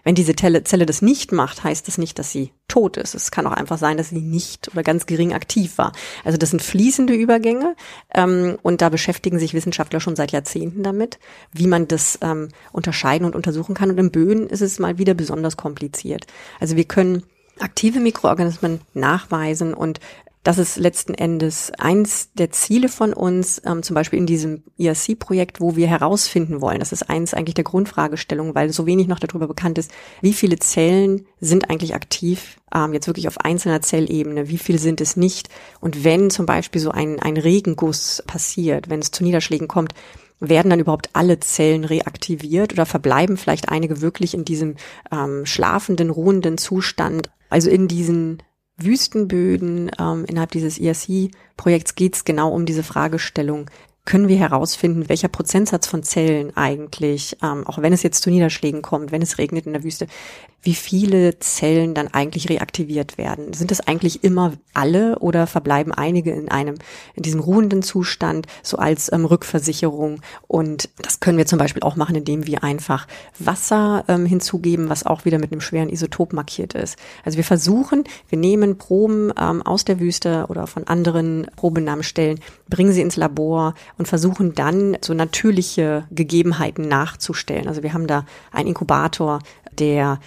Wenn 0.03 0.17
diese 0.17 0.35
Zelle, 0.35 0.65
Zelle 0.65 0.87
das 0.87 1.01
nicht 1.01 1.31
macht, 1.31 1.63
heißt 1.63 1.87
das 1.87 1.99
nicht, 1.99 2.19
dass 2.19 2.33
sie 2.33 2.53
tot 2.67 2.97
ist. 2.97 3.15
Es 3.15 3.31
kann 3.31 3.47
auch 3.47 3.53
einfach 3.53 3.79
sein, 3.79 3.99
dass 3.99 4.09
sie 4.09 4.21
nicht 4.21 4.69
oder 4.73 4.83
ganz 4.83 5.07
gering 5.07 5.33
aktiv 5.33 5.79
war. 5.79 5.93
Also 6.25 6.39
das 6.39 6.51
sind 6.51 6.63
fließende 6.63 7.13
Übergänge 7.15 7.77
ähm, 8.13 8.59
und 8.63 8.83
da 8.83 8.89
beschäftigen 8.89 9.39
sich 9.39 9.55
Wissenschaftler 9.55 10.01
schon 10.01 10.17
seit 10.17 10.33
Jahrzehnten 10.33 10.83
damit, 10.83 11.21
wie 11.53 11.69
man 11.69 11.87
das 11.87 12.19
ähm, 12.23 12.49
unterscheiden 12.73 13.27
und 13.27 13.37
untersuchen 13.37 13.77
kann. 13.77 13.91
Und 13.91 13.99
im 13.99 14.11
Böden 14.11 14.49
ist 14.49 14.63
es 14.63 14.81
mal 14.81 14.99
wieder 14.99 15.15
besonders 15.15 15.57
kompliziert. 15.57 16.27
Also 16.59 16.75
wir 16.75 16.85
können 16.85 17.23
aktive 17.61 18.01
Mikroorganismen 18.01 18.81
nachweisen 18.95 19.75
und 19.75 20.01
das 20.43 20.57
ist 20.57 20.79
letzten 20.79 21.13
Endes 21.13 21.71
eins 21.79 22.33
der 22.33 22.51
Ziele 22.51 22.89
von 22.89 23.13
uns, 23.13 23.61
ähm, 23.67 23.83
zum 23.83 23.93
Beispiel 23.93 24.19
in 24.19 24.25
diesem 24.25 24.63
ERC-Projekt, 24.79 25.61
wo 25.61 25.77
wir 25.77 25.87
herausfinden 25.87 26.63
wollen. 26.63 26.79
Das 26.79 26.93
ist 26.93 27.11
eins 27.11 27.35
eigentlich 27.35 27.57
der 27.57 27.65
Grundfragestellungen, 27.65 28.55
weil 28.55 28.73
so 28.73 28.87
wenig 28.87 29.07
noch 29.07 29.19
darüber 29.19 29.47
bekannt 29.47 29.77
ist, 29.77 29.93
wie 30.23 30.33
viele 30.33 30.59
Zellen 30.59 31.27
sind 31.41 31.69
eigentlich 31.69 31.95
aktiv, 31.95 32.57
ähm, 32.75 32.95
jetzt 32.95 33.07
wirklich 33.07 33.29
auf 33.29 33.39
einzelner 33.39 33.83
Zellebene, 33.83 34.49
wie 34.49 34.57
viel 34.57 34.79
sind 34.79 35.03
es 35.03 35.15
nicht. 35.15 35.51
Und 35.81 36.05
wenn 36.05 36.31
zum 36.31 36.47
Beispiel 36.47 36.81
so 36.81 36.91
ein, 36.91 37.21
ein 37.21 37.37
Regenguss 37.37 38.23
passiert, 38.27 38.89
wenn 38.89 39.01
es 39.01 39.11
zu 39.11 39.23
Niederschlägen 39.23 39.69
kommt, 39.69 39.93
werden 40.41 40.71
dann 40.71 40.81
überhaupt 40.81 41.11
alle 41.13 41.39
Zellen 41.41 41.85
reaktiviert 41.85 42.73
oder 42.73 42.87
verbleiben 42.87 43.37
vielleicht 43.37 43.69
einige 43.69 44.01
wirklich 44.01 44.35
in 44.35 44.45
diesem 44.45 44.77
ähm, 45.13 45.47
schlafenden, 45.47 46.11
ruhenden 46.11 46.59
Zustand? 46.59 47.31
Also 47.51 47.71
in 47.71 47.89
diesen 47.89 48.43
Wüstenböden 48.79 49.91
ähm, 49.99 50.25
innerhalb 50.27 50.53
dieses 50.53 50.79
ERC-Projekts 50.79 51.95
geht 51.95 52.17
es 52.17 52.25
genau 52.25 52.51
um 52.51 52.65
diese 52.65 52.83
Fragestellung, 52.83 53.71
können 54.07 54.29
wir 54.29 54.39
herausfinden, 54.39 55.09
welcher 55.09 55.29
Prozentsatz 55.29 55.87
von 55.87 56.03
Zellen 56.03 56.57
eigentlich, 56.57 57.37
ähm, 57.43 57.67
auch 57.67 57.79
wenn 57.83 57.93
es 57.93 58.03
jetzt 58.03 58.23
zu 58.23 58.31
Niederschlägen 58.31 58.83
kommt, 58.83 59.13
wenn 59.13 59.23
es 59.23 59.39
regnet 59.39 59.67
in 59.67 59.73
der 59.73 59.85
Wüste, 59.85 60.07
wie 60.63 60.75
viele 60.75 61.39
Zellen 61.39 61.95
dann 61.95 62.09
eigentlich 62.09 62.49
reaktiviert 62.49 63.17
werden. 63.17 63.53
Sind 63.53 63.71
das 63.71 63.81
eigentlich 63.81 64.23
immer 64.25 64.53
alle 64.75 65.19
oder 65.19 65.47
verbleiben 65.47 65.93
einige 65.93 66.33
in 66.33 66.51
einem, 66.51 66.77
in 67.15 67.23
diesem 67.23 67.41
ruhenden 67.41 67.83
Zustand, 67.83 68.47
so 68.63 68.77
als 68.77 69.11
ähm, 69.13 69.25
Rückversicherung? 69.25 70.21
Und 70.47 70.91
das 71.01 71.21
können 71.21 71.39
wir 71.39 71.47
zum 71.47 71.59
Beispiel 71.59 71.83
auch 71.83 71.97
machen, 71.97 72.15
indem 72.15 72.47
wir 72.47 72.63
einfach 72.63 73.07
Wasser 73.39 74.05
ähm, 74.09 74.27
hinzugeben, 74.27 74.91
was 74.91 75.07
auch 75.07 75.25
wieder 75.25 75.39
mit 75.39 75.51
einem 75.51 75.63
schweren 75.63 75.89
Isotop 75.89 76.33
markiert 76.33 76.75
ist. 76.75 76.99
Also 77.25 77.37
wir 77.37 77.45
versuchen, 77.45 78.05
wir 78.29 78.39
nehmen 78.39 78.77
Proben 78.77 79.33
ähm, 79.41 79.63
aus 79.63 79.85
der 79.85 79.99
Wüste 79.99 80.47
oder 80.49 80.67
von 80.67 80.87
anderen 80.87 81.47
Probenahmstellen, 81.57 82.41
bringen 82.69 82.93
sie 82.93 83.01
ins 83.01 83.17
Labor 83.17 83.75
und 83.97 84.09
versuchen 84.09 84.55
dann 84.55 84.99
so 85.01 85.15
natürliche 85.15 86.05
Gegebenheiten 86.11 86.87
nachzustellen. 86.87 87.67
Also 87.67 87.83
wir 87.83 87.95
haben 87.95 88.07
da 88.07 88.27
einen 88.53 88.69
Inkubator, 88.69 89.41
der 89.79 90.21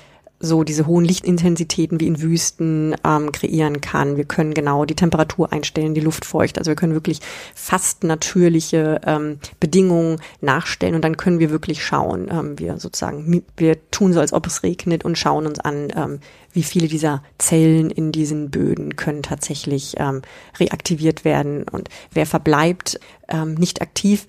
so 0.43 0.65
diese 0.65 0.85
hohen 0.85 1.05
Lichtintensitäten 1.05 2.01
wie 2.01 2.07
in 2.07 2.21
Wüsten 2.21 2.95
ähm, 3.05 3.31
kreieren 3.31 3.79
kann. 3.79 4.17
Wir 4.17 4.25
können 4.25 4.53
genau 4.53 4.83
die 4.83 4.93
Temperatur 4.93 5.53
einstellen, 5.53 5.93
die 5.93 6.01
Luftfeucht. 6.01 6.57
Also 6.57 6.69
wir 6.69 6.75
können 6.75 6.93
wirklich 6.93 7.21
fast 7.55 8.03
natürliche 8.03 8.99
ähm, 9.05 9.39
Bedingungen 9.61 10.19
nachstellen 10.41 10.95
und 10.95 11.01
dann 11.03 11.15
können 11.15 11.39
wir 11.39 11.49
wirklich 11.49 11.83
schauen. 11.83 12.27
Ähm, 12.29 12.59
wir 12.59 12.77
sozusagen, 12.77 13.43
wir 13.55 13.89
tun 13.89 14.11
so, 14.11 14.19
als 14.19 14.33
ob 14.33 14.45
es 14.45 14.63
regnet 14.63 15.05
und 15.05 15.17
schauen 15.17 15.47
uns 15.47 15.61
an, 15.61 15.87
ähm, 15.95 16.19
wie 16.51 16.63
viele 16.63 16.89
dieser 16.89 17.23
Zellen 17.37 17.89
in 17.89 18.11
diesen 18.11 18.51
Böden 18.51 18.97
können 18.97 19.23
tatsächlich 19.23 19.95
ähm, 19.97 20.23
reaktiviert 20.59 21.23
werden 21.23 21.63
und 21.71 21.87
wer 22.11 22.25
verbleibt 22.25 22.99
ähm, 23.29 23.55
nicht 23.55 23.81
aktiv. 23.81 24.27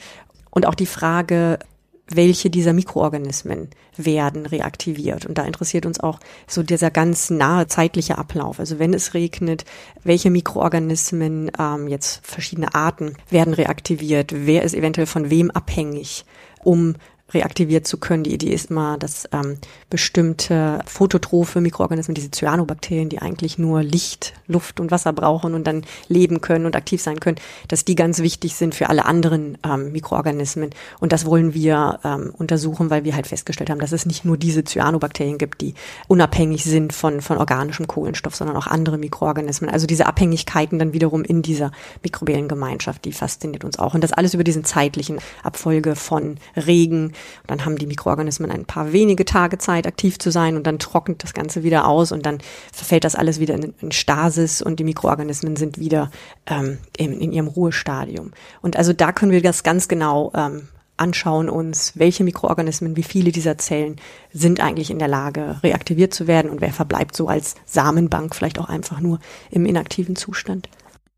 Und 0.50 0.66
auch 0.66 0.76
die 0.76 0.86
Frage, 0.86 1.58
welche 2.08 2.50
dieser 2.50 2.72
Mikroorganismen 2.72 3.70
werden 3.96 4.46
reaktiviert. 4.46 5.26
Und 5.26 5.38
da 5.38 5.44
interessiert 5.44 5.86
uns 5.86 6.00
auch 6.00 6.20
so 6.46 6.62
dieser 6.62 6.90
ganz 6.90 7.30
nahe 7.30 7.66
zeitliche 7.66 8.18
Ablauf. 8.18 8.60
Also 8.60 8.78
wenn 8.78 8.92
es 8.92 9.14
regnet, 9.14 9.64
welche 10.02 10.30
Mikroorganismen, 10.30 11.50
ähm, 11.58 11.88
jetzt 11.88 12.24
verschiedene 12.26 12.74
Arten, 12.74 13.16
werden 13.30 13.54
reaktiviert, 13.54 14.32
wer 14.34 14.62
ist 14.62 14.74
eventuell 14.74 15.06
von 15.06 15.30
wem 15.30 15.50
abhängig, 15.50 16.24
um 16.62 16.94
reaktiviert 17.34 17.86
zu 17.86 17.98
können. 17.98 18.24
Die 18.24 18.34
Idee 18.34 18.52
ist 18.52 18.70
immer, 18.70 18.98
dass 18.98 19.28
ähm, 19.32 19.58
bestimmte 19.90 20.80
phototrophe 20.86 21.60
Mikroorganismen, 21.60 22.14
diese 22.14 22.30
Cyanobakterien, 22.30 23.08
die 23.08 23.20
eigentlich 23.20 23.58
nur 23.58 23.82
Licht, 23.82 24.34
Luft 24.46 24.80
und 24.80 24.90
Wasser 24.90 25.12
brauchen 25.12 25.54
und 25.54 25.66
dann 25.66 25.84
leben 26.08 26.40
können 26.40 26.66
und 26.66 26.76
aktiv 26.76 27.02
sein 27.02 27.20
können, 27.20 27.36
dass 27.68 27.84
die 27.84 27.94
ganz 27.94 28.20
wichtig 28.20 28.54
sind 28.54 28.74
für 28.74 28.88
alle 28.88 29.04
anderen 29.04 29.58
ähm, 29.64 29.92
Mikroorganismen. 29.92 30.70
Und 31.00 31.12
das 31.12 31.26
wollen 31.26 31.54
wir 31.54 32.00
ähm, 32.04 32.32
untersuchen, 32.36 32.90
weil 32.90 33.04
wir 33.04 33.14
halt 33.14 33.26
festgestellt 33.26 33.70
haben, 33.70 33.80
dass 33.80 33.92
es 33.92 34.06
nicht 34.06 34.24
nur 34.24 34.36
diese 34.36 34.64
Cyanobakterien 34.64 35.38
gibt, 35.38 35.60
die 35.60 35.74
unabhängig 36.08 36.64
sind 36.64 36.92
von, 36.92 37.20
von 37.20 37.38
organischem 37.38 37.86
Kohlenstoff, 37.86 38.34
sondern 38.34 38.56
auch 38.56 38.66
andere 38.66 38.98
Mikroorganismen. 38.98 39.70
Also 39.70 39.86
diese 39.86 40.06
Abhängigkeiten 40.06 40.78
dann 40.78 40.92
wiederum 40.92 41.24
in 41.24 41.42
dieser 41.42 41.72
mikrobiellen 42.02 42.48
Gemeinschaft, 42.48 43.04
die 43.04 43.12
fasziniert 43.12 43.64
uns 43.64 43.78
auch. 43.78 43.94
Und 43.94 44.02
das 44.04 44.12
alles 44.12 44.34
über 44.34 44.44
diesen 44.44 44.64
zeitlichen 44.64 45.18
Abfolge 45.42 45.96
von 45.96 46.36
Regen, 46.56 47.12
und 47.42 47.50
dann 47.50 47.64
haben 47.64 47.76
die 47.76 47.86
Mikroorganismen 47.86 48.50
ein 48.50 48.64
paar 48.64 48.92
wenige 48.92 49.24
Tage 49.24 49.58
Zeit, 49.58 49.86
aktiv 49.86 50.18
zu 50.18 50.30
sein 50.30 50.56
und 50.56 50.66
dann 50.66 50.78
trocknet 50.78 51.22
das 51.22 51.34
Ganze 51.34 51.62
wieder 51.62 51.86
aus 51.86 52.12
und 52.12 52.26
dann 52.26 52.38
verfällt 52.72 53.04
das 53.04 53.14
alles 53.14 53.40
wieder 53.40 53.54
in, 53.54 53.74
in 53.80 53.92
Stasis 53.92 54.62
und 54.62 54.80
die 54.80 54.84
Mikroorganismen 54.84 55.56
sind 55.56 55.78
wieder 55.78 56.10
ähm, 56.46 56.78
in, 56.96 57.20
in, 57.20 57.32
ihrem 57.32 57.48
Ruhestadium. 57.48 58.32
Und 58.62 58.76
also 58.76 58.92
da 58.92 59.12
können 59.12 59.32
wir 59.32 59.42
das 59.42 59.62
ganz 59.62 59.88
genau 59.88 60.32
ähm, 60.34 60.68
anschauen 60.96 61.48
uns, 61.48 61.92
welche 61.96 62.24
Mikroorganismen, 62.24 62.96
wie 62.96 63.02
viele 63.02 63.32
dieser 63.32 63.58
Zellen 63.58 63.96
sind 64.32 64.60
eigentlich 64.60 64.90
in 64.90 64.98
der 64.98 65.08
Lage, 65.08 65.56
reaktiviert 65.62 66.14
zu 66.14 66.26
werden 66.26 66.50
und 66.50 66.60
wer 66.60 66.72
verbleibt 66.72 67.16
so 67.16 67.28
als 67.28 67.56
Samenbank 67.64 68.34
vielleicht 68.34 68.58
auch 68.58 68.68
einfach 68.68 69.00
nur 69.00 69.18
im 69.50 69.66
inaktiven 69.66 70.16
Zustand. 70.16 70.68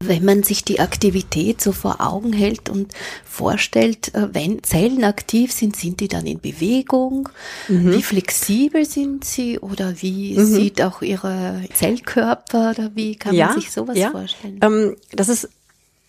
Wenn 0.05 0.27
man 0.27 0.43
sich 0.43 0.63
die 0.63 0.79
Aktivität 0.79 1.63
so 1.63 1.73
vor 1.73 2.03
Augen 2.03 2.35
hält 2.35 2.69
und 2.69 2.93
vorstellt, 3.25 4.15
äh, 4.15 4.29
wenn 4.35 4.63
Zellen 4.63 5.05
aktiv 5.05 5.53
sind, 5.53 5.75
sind 5.75 6.01
die 6.01 6.09
dann 6.09 6.27
in 6.27 6.39
Bewegung? 6.39 7.31
Mhm. 7.69 7.95
Wie 7.95 8.03
flexibel 8.03 8.85
sind 8.85 9.25
sie 9.25 9.59
oder 9.59 9.95
wie 10.03 10.39
mhm. 10.39 10.45
sieht 10.45 10.83
auch 10.83 11.01
ihre 11.01 11.63
Zellkörper 11.73 12.73
oder 12.73 12.91
wie 12.95 13.17
kann 13.17 13.35
ja, 13.35 13.47
man 13.47 13.61
sich 13.61 13.73
sowas 13.73 13.97
ja. 13.97 14.11
vorstellen? 14.11 14.61
Ähm, 14.63 14.97
das 15.13 15.31
ist 15.31 15.49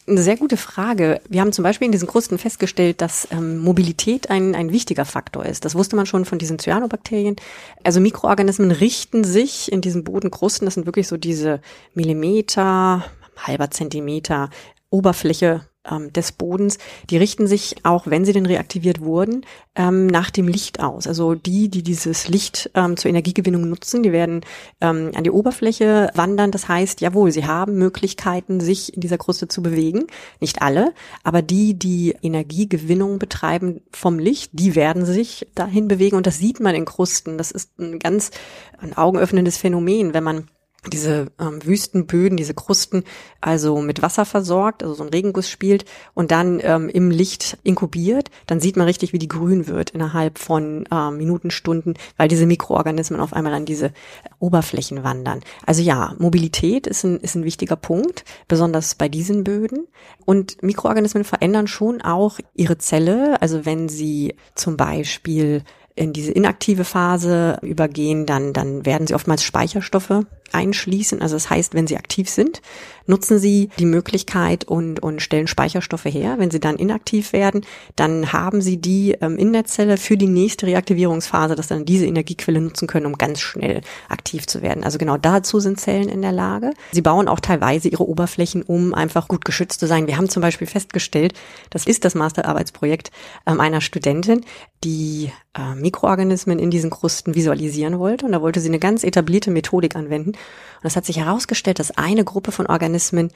eine 0.05 0.21
sehr 0.21 0.35
gute 0.35 0.57
Frage. 0.57 1.21
Wir 1.29 1.39
haben 1.39 1.53
zum 1.53 1.63
Beispiel 1.63 1.85
in 1.85 1.93
diesen 1.93 2.09
Krusten 2.09 2.37
festgestellt, 2.37 2.99
dass 2.99 3.27
ähm, 3.31 3.59
Mobilität 3.59 4.29
ein, 4.29 4.53
ein 4.53 4.73
wichtiger 4.73 5.05
Faktor 5.05 5.45
ist. 5.45 5.63
Das 5.63 5.75
wusste 5.75 5.95
man 5.95 6.05
schon 6.05 6.25
von 6.25 6.39
diesen 6.39 6.59
Cyanobakterien. 6.59 7.37
Also 7.85 8.01
Mikroorganismen 8.01 8.71
richten 8.71 9.23
sich 9.23 9.71
in 9.71 9.79
diesen 9.79 10.03
Bodenkrusten, 10.03 10.65
das 10.65 10.73
sind 10.73 10.85
wirklich 10.85 11.07
so 11.07 11.15
diese 11.15 11.61
Millimeter, 11.93 13.05
halber 13.37 13.71
Zentimeter 13.71 14.49
Oberfläche 14.89 15.61
ähm, 15.89 16.11
des 16.13 16.31
Bodens, 16.31 16.77
die 17.09 17.17
richten 17.17 17.47
sich 17.47 17.75
auch, 17.83 18.07
wenn 18.07 18.25
sie 18.25 18.33
denn 18.33 18.45
reaktiviert 18.45 19.01
wurden, 19.01 19.45
ähm, 19.75 20.07
nach 20.07 20.31
dem 20.31 20.47
Licht 20.47 20.81
aus. 20.81 21.07
Also 21.07 21.35
die, 21.35 21.69
die 21.69 21.83
dieses 21.83 22.27
Licht 22.27 22.69
ähm, 22.73 22.97
zur 22.97 23.09
Energiegewinnung 23.09 23.69
nutzen, 23.69 24.03
die 24.03 24.11
werden 24.11 24.41
ähm, 24.81 25.11
an 25.15 25.23
die 25.23 25.31
Oberfläche 25.31 26.09
wandern. 26.13 26.51
Das 26.51 26.67
heißt, 26.67 27.01
jawohl, 27.01 27.31
sie 27.31 27.45
haben 27.45 27.77
Möglichkeiten, 27.77 28.59
sich 28.59 28.93
in 28.93 29.01
dieser 29.01 29.17
Kruste 29.17 29.47
zu 29.47 29.61
bewegen. 29.61 30.07
Nicht 30.39 30.61
alle, 30.61 30.93
aber 31.23 31.41
die, 31.41 31.73
die 31.73 32.15
Energiegewinnung 32.21 33.19
betreiben 33.19 33.81
vom 33.91 34.19
Licht, 34.19 34.51
die 34.53 34.75
werden 34.75 35.05
sich 35.05 35.47
dahin 35.55 35.87
bewegen. 35.87 36.17
Und 36.17 36.27
das 36.27 36.37
sieht 36.37 36.59
man 36.59 36.75
in 36.75 36.85
Krusten. 36.85 37.37
Das 37.37 37.51
ist 37.51 37.77
ein 37.79 37.99
ganz 37.99 38.31
ein 38.79 38.95
augenöffnendes 38.95 39.57
Phänomen, 39.57 40.13
wenn 40.13 40.23
man 40.23 40.47
diese 40.85 41.27
ähm, 41.39 41.63
Wüstenböden, 41.65 42.37
diese 42.37 42.53
Krusten, 42.53 43.03
also 43.41 43.81
mit 43.81 44.01
Wasser 44.01 44.25
versorgt, 44.25 44.83
also 44.83 44.95
so 44.95 45.03
ein 45.03 45.09
Regenguss 45.09 45.49
spielt 45.49 45.85
und 46.13 46.31
dann 46.31 46.59
ähm, 46.63 46.89
im 46.89 47.11
Licht 47.11 47.57
inkubiert, 47.63 48.29
dann 48.45 48.59
sieht 48.59 48.77
man 48.77 48.85
richtig, 48.85 49.13
wie 49.13 49.19
die 49.19 49.27
grün 49.27 49.67
wird 49.67 49.89
innerhalb 49.91 50.39
von 50.39 50.87
ähm, 50.91 51.17
Minuten, 51.17 51.51
Stunden, 51.51 51.95
weil 52.15 52.27
diese 52.27 52.45
Mikroorganismen 52.45 53.19
auf 53.19 53.33
einmal 53.33 53.53
an 53.53 53.65
diese 53.65 53.91
Oberflächen 54.39 55.03
wandern. 55.03 55.41
Also 55.65 55.81
ja, 55.81 56.15
Mobilität 56.19 56.87
ist 56.87 57.03
ein, 57.03 57.19
ist 57.19 57.35
ein 57.35 57.43
wichtiger 57.43 57.75
Punkt, 57.75 58.23
besonders 58.47 58.95
bei 58.95 59.09
diesen 59.09 59.43
Böden. 59.43 59.87
Und 60.25 60.61
Mikroorganismen 60.63 61.23
verändern 61.23 61.67
schon 61.67 62.01
auch 62.01 62.39
ihre 62.55 62.77
Zelle, 62.77 63.41
also 63.41 63.65
wenn 63.65 63.89
sie 63.89 64.35
zum 64.55 64.77
Beispiel 64.77 65.63
in 65.97 66.13
diese 66.13 66.31
inaktive 66.31 66.83
Phase 66.83 67.57
übergehen, 67.63 68.27
dann, 68.27 68.53
dann 68.53 68.85
werden 68.85 69.07
sie 69.07 69.15
oftmals 69.15 69.43
Speicherstoffe 69.43 70.25
einschließen. 70.51 71.21
Also 71.21 71.35
das 71.35 71.49
heißt, 71.49 71.73
wenn 71.73 71.87
sie 71.87 71.97
aktiv 71.97 72.29
sind, 72.29 72.61
nutzen 73.07 73.39
sie 73.39 73.69
die 73.79 73.85
Möglichkeit 73.85 74.65
und, 74.65 75.01
und 75.01 75.21
stellen 75.21 75.47
Speicherstoffe 75.47 76.05
her. 76.05 76.35
Wenn 76.37 76.51
sie 76.51 76.59
dann 76.59 76.75
inaktiv 76.75 77.33
werden, 77.33 77.65
dann 77.95 78.33
haben 78.33 78.61
sie 78.61 78.77
die 78.77 79.13
ähm, 79.21 79.37
in 79.37 79.53
der 79.53 79.65
Zelle 79.65 79.97
für 79.97 80.17
die 80.17 80.27
nächste 80.27 80.67
Reaktivierungsphase, 80.67 81.55
dass 81.55 81.67
dann 81.67 81.85
diese 81.85 82.05
Energiequelle 82.05 82.61
nutzen 82.61 82.87
können, 82.87 83.05
um 83.05 83.17
ganz 83.17 83.39
schnell 83.39 83.81
aktiv 84.09 84.45
zu 84.45 84.61
werden. 84.61 84.83
Also 84.83 84.97
genau 84.97 85.17
dazu 85.17 85.59
sind 85.59 85.79
Zellen 85.79 86.09
in 86.09 86.21
der 86.21 86.33
Lage. 86.33 86.73
Sie 86.91 87.01
bauen 87.01 87.27
auch 87.27 87.39
teilweise 87.39 87.87
ihre 87.87 88.07
Oberflächen, 88.07 88.61
um 88.61 88.93
einfach 88.93 89.27
gut 89.27 89.45
geschützt 89.45 89.79
zu 89.79 89.87
sein. 89.87 90.07
Wir 90.07 90.17
haben 90.17 90.29
zum 90.29 90.41
Beispiel 90.41 90.67
festgestellt, 90.67 91.33
das 91.69 91.85
ist 91.85 92.05
das 92.05 92.15
Masterarbeitsprojekt 92.15 93.11
ähm, 93.45 93.59
einer 93.59 93.81
Studentin, 93.81 94.45
die 94.83 95.31
äh, 95.57 95.75
Mikroorganismen 95.75 96.59
in 96.59 96.69
diesen 96.69 96.89
Krusten 96.89 97.35
visualisieren 97.35 97.99
wollte. 97.99 98.25
Und 98.25 98.31
da 98.31 98.41
wollte 98.41 98.59
sie 98.59 98.67
eine 98.67 98.79
ganz 98.79 99.03
etablierte 99.03 99.49
Methodik 99.49 99.95
anwenden. 99.95 100.33
Und 100.81 100.87
es 100.87 100.95
hat 100.95 101.05
sich 101.05 101.17
herausgestellt, 101.17 101.79
dass 101.79 101.97
eine 101.97 102.23
Gruppe 102.23 102.51
von 102.51 102.67
Organismen 102.67 103.31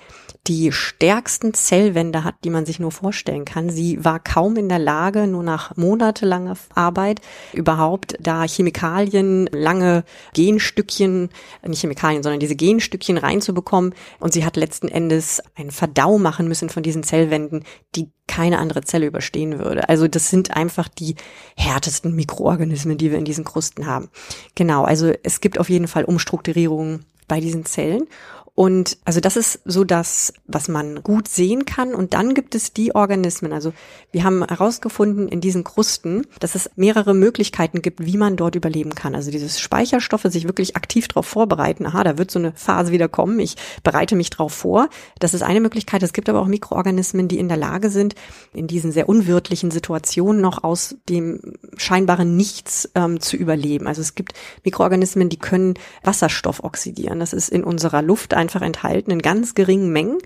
die 0.47 0.71
stärksten 0.71 1.53
Zellwände 1.53 2.23
hat, 2.23 2.35
die 2.43 2.49
man 2.49 2.65
sich 2.65 2.79
nur 2.79 2.91
vorstellen 2.91 3.45
kann. 3.45 3.69
Sie 3.69 4.03
war 4.03 4.19
kaum 4.19 4.57
in 4.57 4.69
der 4.69 4.79
Lage, 4.79 5.27
nur 5.27 5.43
nach 5.43 5.75
monatelanger 5.75 6.55
Arbeit 6.75 7.21
überhaupt 7.53 8.15
da 8.19 8.43
Chemikalien, 8.43 9.47
lange 9.51 10.03
Genstückchen, 10.33 11.29
nicht 11.65 11.81
Chemikalien, 11.81 12.23
sondern 12.23 12.39
diese 12.39 12.55
Genstückchen 12.55 13.17
reinzubekommen. 13.17 13.93
Und 14.19 14.33
sie 14.33 14.45
hat 14.45 14.55
letzten 14.55 14.87
Endes 14.87 15.41
einen 15.55 15.71
Verdau 15.71 16.17
machen 16.17 16.47
müssen 16.47 16.69
von 16.69 16.83
diesen 16.83 17.03
Zellwänden, 17.03 17.63
die 17.95 18.09
keine 18.27 18.59
andere 18.59 18.81
Zelle 18.81 19.07
überstehen 19.07 19.59
würde. 19.59 19.89
Also 19.89 20.07
das 20.07 20.29
sind 20.29 20.55
einfach 20.55 20.87
die 20.87 21.15
härtesten 21.57 22.15
Mikroorganismen, 22.15 22.97
die 22.97 23.11
wir 23.11 23.17
in 23.17 23.25
diesen 23.25 23.43
Krusten 23.43 23.87
haben. 23.87 24.09
Genau, 24.55 24.83
also 24.85 25.11
es 25.23 25.41
gibt 25.41 25.59
auf 25.59 25.69
jeden 25.69 25.87
Fall 25.87 26.05
Umstrukturierungen 26.05 26.90
bei 27.31 27.39
diesen 27.39 27.63
Zellen. 27.63 28.07
Und 28.53 28.97
also 29.05 29.21
das 29.21 29.37
ist 29.37 29.61
so 29.63 29.85
das, 29.85 30.33
was 30.45 30.67
man 30.67 31.03
gut 31.03 31.29
sehen 31.29 31.65
kann. 31.65 31.95
Und 31.95 32.13
dann 32.13 32.33
gibt 32.33 32.53
es 32.53 32.73
die 32.73 32.93
Organismen. 32.93 33.53
Also 33.53 33.71
wir 34.11 34.25
haben 34.25 34.45
herausgefunden 34.45 35.29
in 35.29 35.39
diesen 35.39 35.63
Krusten, 35.63 36.27
dass 36.39 36.55
es 36.55 36.69
mehrere 36.75 37.13
Möglichkeiten 37.13 37.81
gibt, 37.81 38.05
wie 38.05 38.17
man 38.17 38.35
dort 38.35 38.55
überleben 38.55 38.93
kann. 38.93 39.15
Also 39.15 39.31
dieses 39.31 39.59
Speicherstoffe 39.59 40.25
sich 40.25 40.45
wirklich 40.45 40.75
aktiv 40.75 41.07
darauf 41.07 41.27
vorbereiten. 41.27 41.85
Aha, 41.85 42.03
da 42.03 42.17
wird 42.17 42.29
so 42.29 42.39
eine 42.39 42.51
Phase 42.53 42.91
wieder 42.91 43.07
kommen. 43.07 43.39
Ich 43.39 43.55
bereite 43.83 44.17
mich 44.17 44.29
darauf 44.29 44.53
vor. 44.53 44.89
Das 45.19 45.33
ist 45.33 45.43
eine 45.43 45.61
Möglichkeit. 45.61 46.03
Es 46.03 46.11
gibt 46.11 46.27
aber 46.27 46.41
auch 46.41 46.47
Mikroorganismen, 46.47 47.29
die 47.29 47.39
in 47.39 47.47
der 47.47 47.57
Lage 47.57 47.89
sind, 47.89 48.15
in 48.53 48.67
diesen 48.67 48.91
sehr 48.91 49.07
unwirtlichen 49.07 49.71
Situationen 49.71 50.41
noch 50.41 50.65
aus 50.65 50.97
dem 51.07 51.39
scheinbaren 51.77 52.35
Nichts 52.35 52.89
ähm, 52.95 53.21
zu 53.21 53.37
überleben. 53.37 53.87
Also 53.87 54.01
es 54.01 54.13
gibt 54.13 54.33
Mikroorganismen, 54.65 55.29
die 55.29 55.39
können 55.39 55.75
Wasserstoff 56.03 56.65
oxidieren. 56.65 57.19
Das 57.19 57.31
ist 57.31 57.47
in 57.47 57.63
unserer 57.63 58.01
Luft 58.01 58.33
einfach 58.41 58.61
enthalten 58.61 59.11
in 59.11 59.21
ganz 59.21 59.55
geringen 59.55 59.93
Mengen. 59.93 60.17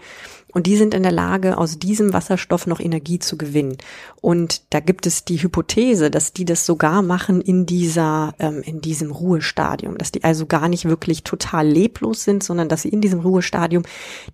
Und 0.55 0.67
die 0.67 0.77
sind 0.77 0.93
in 0.93 1.03
der 1.03 1.11
Lage, 1.11 1.57
aus 1.57 1.79
diesem 1.79 2.13
Wasserstoff 2.13 2.65
noch 2.65 2.79
Energie 2.79 3.19
zu 3.19 3.37
gewinnen. 3.37 3.77
Und 4.21 4.61
da 4.73 4.79
gibt 4.79 5.05
es 5.05 5.25
die 5.25 5.43
Hypothese, 5.43 6.09
dass 6.09 6.31
die 6.31 6.45
das 6.45 6.65
sogar 6.65 7.01
machen 7.01 7.41
in 7.41 7.65
dieser, 7.65 8.33
ähm, 8.39 8.61
in 8.61 8.79
diesem 8.79 9.11
Ruhestadium, 9.11 9.97
dass 9.97 10.13
die 10.13 10.23
also 10.23 10.45
gar 10.45 10.69
nicht 10.69 10.85
wirklich 10.85 11.23
total 11.23 11.67
leblos 11.67 12.23
sind, 12.23 12.41
sondern 12.41 12.69
dass 12.69 12.83
sie 12.83 12.87
in 12.87 13.01
diesem 13.01 13.19
Ruhestadium 13.19 13.83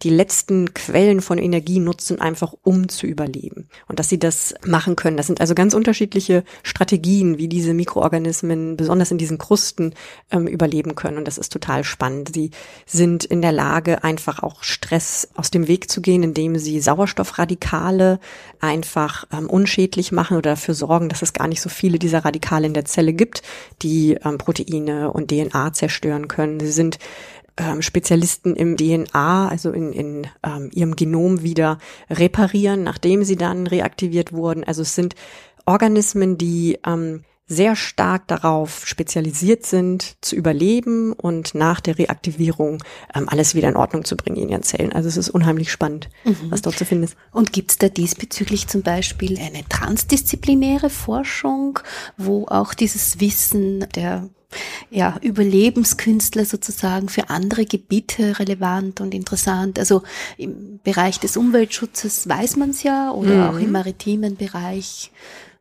die 0.03 0.11
letzten 0.11 0.75
Quellen 0.75 1.21
von 1.21 1.39
Energie 1.39 1.79
nutzen, 1.79 2.21
einfach 2.21 2.53
um 2.61 2.87
zu 2.87 3.07
überleben. 3.07 3.67
Und 3.87 3.97
dass 3.97 4.07
sie 4.07 4.19
das 4.19 4.53
machen 4.63 4.95
können. 4.95 5.17
Das 5.17 5.25
sind 5.25 5.41
also 5.41 5.55
ganz 5.55 5.73
unterschiedliche 5.73 6.43
Strategien, 6.61 7.39
wie 7.39 7.47
diese 7.47 7.73
Mikroorganismen 7.73 8.77
besonders 8.77 9.09
in 9.09 9.17
diesen 9.17 9.39
Krusten 9.39 9.95
ähm, 10.29 10.45
überleben 10.45 10.93
können. 10.93 11.17
Und 11.17 11.27
das 11.27 11.39
ist 11.39 11.51
total 11.51 11.83
spannend. 11.83 12.29
Sie 12.31 12.51
sind 12.85 13.25
in 13.25 13.41
der 13.41 13.53
Lage, 13.53 13.70
einfach 13.71 14.43
auch 14.43 14.63
Stress 14.63 15.29
aus 15.35 15.51
dem 15.51 15.67
Weg 15.67 15.89
zu 15.89 16.01
gehen 16.01 16.23
indem 16.23 16.57
sie 16.57 16.79
Sauerstoffradikale 16.79 18.19
einfach 18.59 19.25
ähm, 19.31 19.49
unschädlich 19.49 20.11
machen 20.11 20.37
oder 20.37 20.51
dafür 20.51 20.73
sorgen, 20.73 21.09
dass 21.09 21.21
es 21.21 21.33
gar 21.33 21.47
nicht 21.47 21.61
so 21.61 21.69
viele 21.69 21.99
dieser 21.99 22.25
Radikale 22.25 22.67
in 22.67 22.73
der 22.73 22.85
Zelle 22.85 23.13
gibt, 23.13 23.41
die 23.81 24.17
ähm, 24.23 24.37
Proteine 24.37 25.11
und 25.11 25.31
DNA 25.31 25.73
zerstören 25.73 26.27
können. 26.27 26.59
Sie 26.59 26.71
sind 26.71 26.99
ähm, 27.57 27.81
Spezialisten 27.81 28.55
im 28.55 28.77
DNA, 28.77 29.49
also 29.49 29.71
in, 29.71 29.91
in 29.93 30.27
ähm, 30.43 30.69
ihrem 30.73 30.95
Genom 30.95 31.43
wieder 31.43 31.79
reparieren, 32.09 32.83
nachdem 32.83 33.23
sie 33.23 33.35
dann 33.35 33.67
reaktiviert 33.67 34.31
wurden. 34.31 34.63
Also 34.63 34.83
es 34.83 34.95
sind 34.95 35.15
Organismen, 35.65 36.37
die 36.37 36.79
ähm, 36.85 37.23
sehr 37.51 37.75
stark 37.75 38.27
darauf 38.27 38.87
spezialisiert 38.87 39.65
sind, 39.65 40.15
zu 40.21 40.35
überleben 40.35 41.11
und 41.11 41.53
nach 41.53 41.81
der 41.81 41.97
Reaktivierung 41.97 42.81
ähm, 43.13 43.27
alles 43.27 43.55
wieder 43.55 43.67
in 43.67 43.75
Ordnung 43.75 44.05
zu 44.05 44.15
bringen 44.15 44.37
in 44.37 44.49
ihren 44.49 44.63
Zellen. 44.63 44.93
Also 44.93 45.09
es 45.09 45.17
ist 45.17 45.29
unheimlich 45.29 45.71
spannend, 45.71 46.09
mhm. 46.23 46.35
was 46.49 46.61
dort 46.61 46.77
zu 46.77 46.85
finden 46.85 47.03
ist. 47.03 47.17
Und 47.31 47.51
gibt 47.51 47.71
es 47.71 47.77
da 47.77 47.89
diesbezüglich 47.89 48.67
zum 48.67 48.83
Beispiel 48.83 49.37
eine 49.37 49.67
transdisziplinäre 49.67 50.89
Forschung, 50.89 51.79
wo 52.17 52.45
auch 52.47 52.73
dieses 52.73 53.19
Wissen 53.19 53.85
der 53.95 54.29
ja, 54.89 55.17
Überlebenskünstler 55.21 56.45
sozusagen 56.45 57.09
für 57.09 57.29
andere 57.29 57.65
Gebiete 57.65 58.39
relevant 58.39 59.01
und 59.01 59.13
interessant. 59.13 59.79
Also 59.79 60.03
im 60.37 60.79
Bereich 60.83 61.19
des 61.19 61.37
Umweltschutzes 61.37 62.27
weiß 62.27 62.57
man 62.57 62.71
es 62.71 62.83
ja 62.83 63.11
oder 63.11 63.35
mhm. 63.35 63.55
auch 63.55 63.59
im 63.59 63.71
maritimen 63.71 64.35
Bereich 64.35 65.11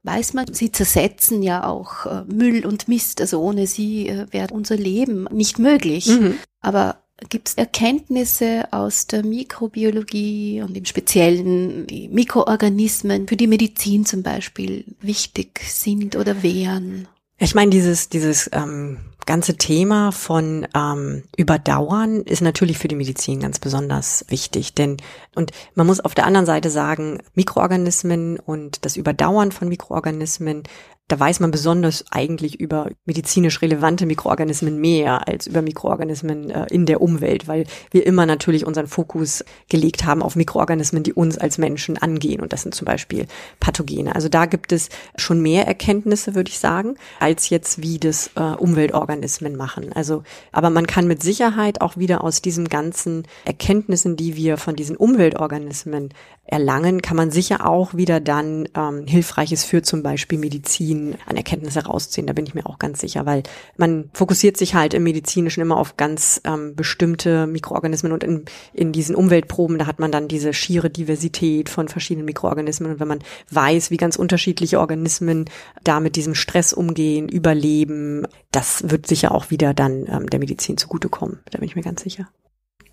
weiß 0.02 0.34
man, 0.34 0.52
sie 0.52 0.72
zersetzen 0.72 1.42
ja 1.42 1.66
auch 1.66 2.06
äh, 2.06 2.24
Müll 2.26 2.64
und 2.64 2.88
Mist. 2.88 3.20
Also 3.20 3.40
ohne 3.40 3.66
sie 3.66 4.08
äh, 4.08 4.26
wäre 4.30 4.52
unser 4.52 4.76
Leben 4.76 5.28
nicht 5.30 5.58
möglich. 5.58 6.06
Mhm. 6.06 6.38
Aber 6.60 7.02
gibt 7.28 7.48
es 7.48 7.54
Erkenntnisse 7.54 8.68
aus 8.70 9.06
der 9.06 9.24
Mikrobiologie 9.24 10.62
und 10.62 10.76
im 10.76 10.84
Speziellen 10.84 11.86
Mikroorganismen 12.10 13.28
für 13.28 13.36
die 13.36 13.46
Medizin 13.46 14.06
zum 14.06 14.22
Beispiel 14.22 14.84
wichtig 15.00 15.60
sind 15.64 16.16
oder 16.16 16.42
wären? 16.42 17.06
Ich 17.38 17.54
meine, 17.54 17.70
dieses, 17.70 18.08
dieses 18.08 18.48
ähm, 18.52 18.98
ganze 19.31 19.57
Thema 19.57 20.11
von 20.11 20.66
ähm, 20.75 21.23
Überdauern 21.37 22.23
ist 22.23 22.43
natürlich 22.43 22.79
für 22.79 22.88
die 22.88 22.97
Medizin 22.97 23.38
ganz 23.38 23.61
besonders 23.61 24.25
wichtig. 24.27 24.75
Denn, 24.75 24.97
und 25.37 25.53
man 25.77 25.87
muss 25.87 26.01
auf 26.01 26.16
der 26.16 26.27
anderen 26.27 26.47
Seite 26.47 26.69
sagen, 26.69 27.23
Mikroorganismen 27.35 28.40
und 28.40 28.85
das 28.85 28.97
Überdauern 28.97 29.53
von 29.53 29.69
Mikroorganismen 29.69 30.64
da 31.11 31.18
weiß 31.18 31.40
man 31.40 31.51
besonders 31.51 32.05
eigentlich 32.12 32.61
über 32.61 32.90
medizinisch 33.05 33.61
relevante 33.62 34.07
Mikroorganismen 34.07 34.81
mehr 34.81 35.27
als 35.27 35.49
über 35.49 35.61
Mikroorganismen 35.61 36.51
äh, 36.51 36.66
in 36.70 36.87
der 36.87 37.03
Umwelt, 37.03 37.49
weil 37.49 37.64
wir 37.90 38.07
immer 38.07 38.27
natürlich 38.27 38.64
unseren 38.64 38.87
Fokus 38.87 39.44
gelegt 39.68 40.05
haben 40.05 40.23
auf 40.23 40.37
Mikroorganismen, 40.37 41.03
die 41.03 41.12
uns 41.12 41.37
als 41.37 41.59
Menschen 41.59 41.99
angehen. 41.99 42.40
Und 42.40 42.53
das 42.53 42.62
sind 42.62 42.77
zum 42.77 42.85
Beispiel 42.85 43.27
Pathogene. 43.59 44.14
Also 44.14 44.29
da 44.29 44.46
gibt 44.46 44.70
es 44.70 44.88
schon 45.16 45.42
mehr 45.42 45.66
Erkenntnisse, 45.66 46.37
würde 46.37 46.49
ich 46.49 46.61
sagen, 46.61 46.94
als 47.18 47.49
jetzt 47.49 47.83
wie 47.83 47.99
das 47.99 48.31
äh, 48.37 48.40
Umweltorganismen 48.40 49.57
machen. 49.57 49.92
Also, 49.92 50.23
aber 50.53 50.70
man 50.70 50.87
kann 50.87 51.09
mit 51.09 51.25
Sicherheit 51.25 51.81
auch 51.81 51.96
wieder 51.96 52.23
aus 52.23 52.40
diesen 52.40 52.68
ganzen 52.68 53.25
Erkenntnissen, 53.44 54.16
die 54.16 54.37
wir 54.37 54.59
von 54.59 54.77
diesen 54.77 54.96
Umweltorganismen 54.96 56.11
erlangen, 56.50 57.00
kann 57.00 57.16
man 57.16 57.30
sicher 57.30 57.66
auch 57.66 57.94
wieder 57.94 58.20
dann 58.20 58.68
ähm, 58.74 59.06
Hilfreiches 59.06 59.64
für 59.64 59.82
zum 59.82 60.02
Beispiel 60.02 60.38
Medizin 60.38 61.16
an 61.26 61.36
Erkenntnisse 61.36 61.84
rausziehen. 61.84 62.26
Da 62.26 62.32
bin 62.32 62.46
ich 62.46 62.54
mir 62.54 62.66
auch 62.66 62.78
ganz 62.78 63.00
sicher, 63.00 63.24
weil 63.24 63.42
man 63.76 64.10
fokussiert 64.12 64.56
sich 64.56 64.74
halt 64.74 64.92
im 64.94 65.04
Medizinischen 65.04 65.60
immer 65.60 65.76
auf 65.76 65.96
ganz 65.96 66.40
ähm, 66.44 66.74
bestimmte 66.74 67.46
Mikroorganismen 67.46 68.12
und 68.12 68.24
in, 68.24 68.44
in 68.72 68.92
diesen 68.92 69.14
Umweltproben, 69.14 69.78
da 69.78 69.86
hat 69.86 70.00
man 70.00 70.10
dann 70.10 70.28
diese 70.28 70.52
schiere 70.52 70.90
Diversität 70.90 71.68
von 71.68 71.88
verschiedenen 71.88 72.26
Mikroorganismen. 72.26 72.92
Und 72.92 73.00
wenn 73.00 73.08
man 73.08 73.20
weiß, 73.50 73.90
wie 73.90 73.96
ganz 73.96 74.16
unterschiedliche 74.16 74.80
Organismen 74.80 75.48
da 75.84 76.00
mit 76.00 76.16
diesem 76.16 76.34
Stress 76.34 76.72
umgehen, 76.72 77.28
überleben, 77.28 78.26
das 78.50 78.90
wird 78.90 79.06
sicher 79.06 79.32
auch 79.32 79.50
wieder 79.50 79.74
dann 79.74 80.06
ähm, 80.08 80.28
der 80.28 80.40
Medizin 80.40 80.76
zugutekommen. 80.76 81.40
Da 81.50 81.58
bin 81.58 81.68
ich 81.68 81.76
mir 81.76 81.82
ganz 81.82 82.02
sicher 82.02 82.28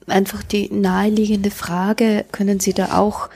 einfach 0.08 0.44
die 0.44 0.74
naheliegende 0.74 1.52
Frage, 1.52 2.26
können 2.32 2.60
Sie 2.60 2.74
da 2.74 2.98
auch 2.98 3.30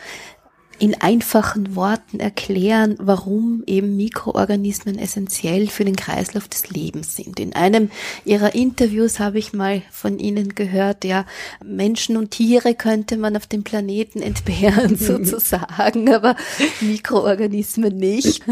in 0.82 1.00
einfachen 1.00 1.76
Worten 1.76 2.20
erklären, 2.20 2.96
warum 3.00 3.64
eben 3.68 3.98
Mikroorganismen 3.98 4.98
essentiell 4.98 5.68
für 5.68 5.86
den 5.86 5.96
Kreislauf 5.96 6.48
des 6.48 6.72
Lebens 6.72 7.16
sind. 7.16 7.40
In 7.40 7.54
einem 7.54 7.92
Ihrer 8.26 8.56
Interviews 8.56 9.20
habe 9.20 9.38
ich 9.38 9.54
mal 9.54 9.84
von 9.92 10.18
Ihnen 10.18 10.56
gehört, 10.56 11.06
ja, 11.06 11.26
Menschen 11.64 12.18
und 12.18 12.32
Tiere 12.32 12.74
könnte 12.74 13.18
man 13.18 13.38
auf 13.38 13.46
dem 13.46 13.64
Planeten 13.64 14.24
entbehren 14.24 14.96
sozusagen, 15.00 16.12
aber 16.12 16.36
Mikroorganismen 16.82 17.96
nicht. 17.96 18.44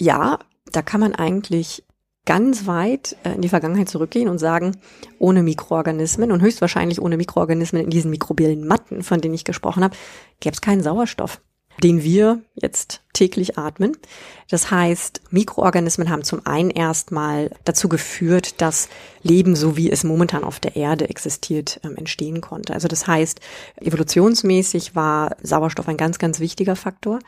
Ja, 0.00 0.40
da 0.72 0.82
kann 0.82 1.00
man 1.00 1.14
eigentlich 1.14 1.84
ganz 2.24 2.66
weit 2.66 3.16
äh, 3.24 3.32
in 3.32 3.42
die 3.42 3.48
Vergangenheit 3.48 3.88
zurückgehen 3.88 4.28
und 4.28 4.38
sagen, 4.38 4.76
ohne 5.18 5.42
Mikroorganismen 5.42 6.30
und 6.30 6.40
höchstwahrscheinlich 6.40 7.00
ohne 7.00 7.16
Mikroorganismen 7.16 7.84
in 7.84 7.90
diesen 7.90 8.10
mikrobiellen 8.10 8.66
Matten, 8.66 9.02
von 9.02 9.20
denen 9.20 9.34
ich 9.34 9.44
gesprochen 9.44 9.82
habe, 9.82 9.96
gäbe 10.40 10.54
es 10.54 10.60
keinen 10.60 10.82
Sauerstoff, 10.82 11.40
den 11.82 12.04
wir 12.04 12.40
jetzt 12.54 13.02
täglich 13.12 13.58
atmen. 13.58 13.96
Das 14.48 14.70
heißt, 14.70 15.22
Mikroorganismen 15.30 16.10
haben 16.10 16.22
zum 16.22 16.46
einen 16.46 16.70
erstmal 16.70 17.50
dazu 17.64 17.88
geführt, 17.88 18.60
dass 18.60 18.88
Leben, 19.22 19.56
so 19.56 19.76
wie 19.76 19.90
es 19.90 20.04
momentan 20.04 20.44
auf 20.44 20.60
der 20.60 20.76
Erde 20.76 21.08
existiert, 21.08 21.80
ähm, 21.82 21.96
entstehen 21.96 22.40
konnte. 22.40 22.72
Also 22.72 22.86
das 22.86 23.08
heißt, 23.08 23.40
evolutionsmäßig 23.80 24.94
war 24.94 25.36
Sauerstoff 25.42 25.88
ein 25.88 25.96
ganz, 25.96 26.18
ganz 26.18 26.38
wichtiger 26.38 26.76
Faktor. 26.76 27.18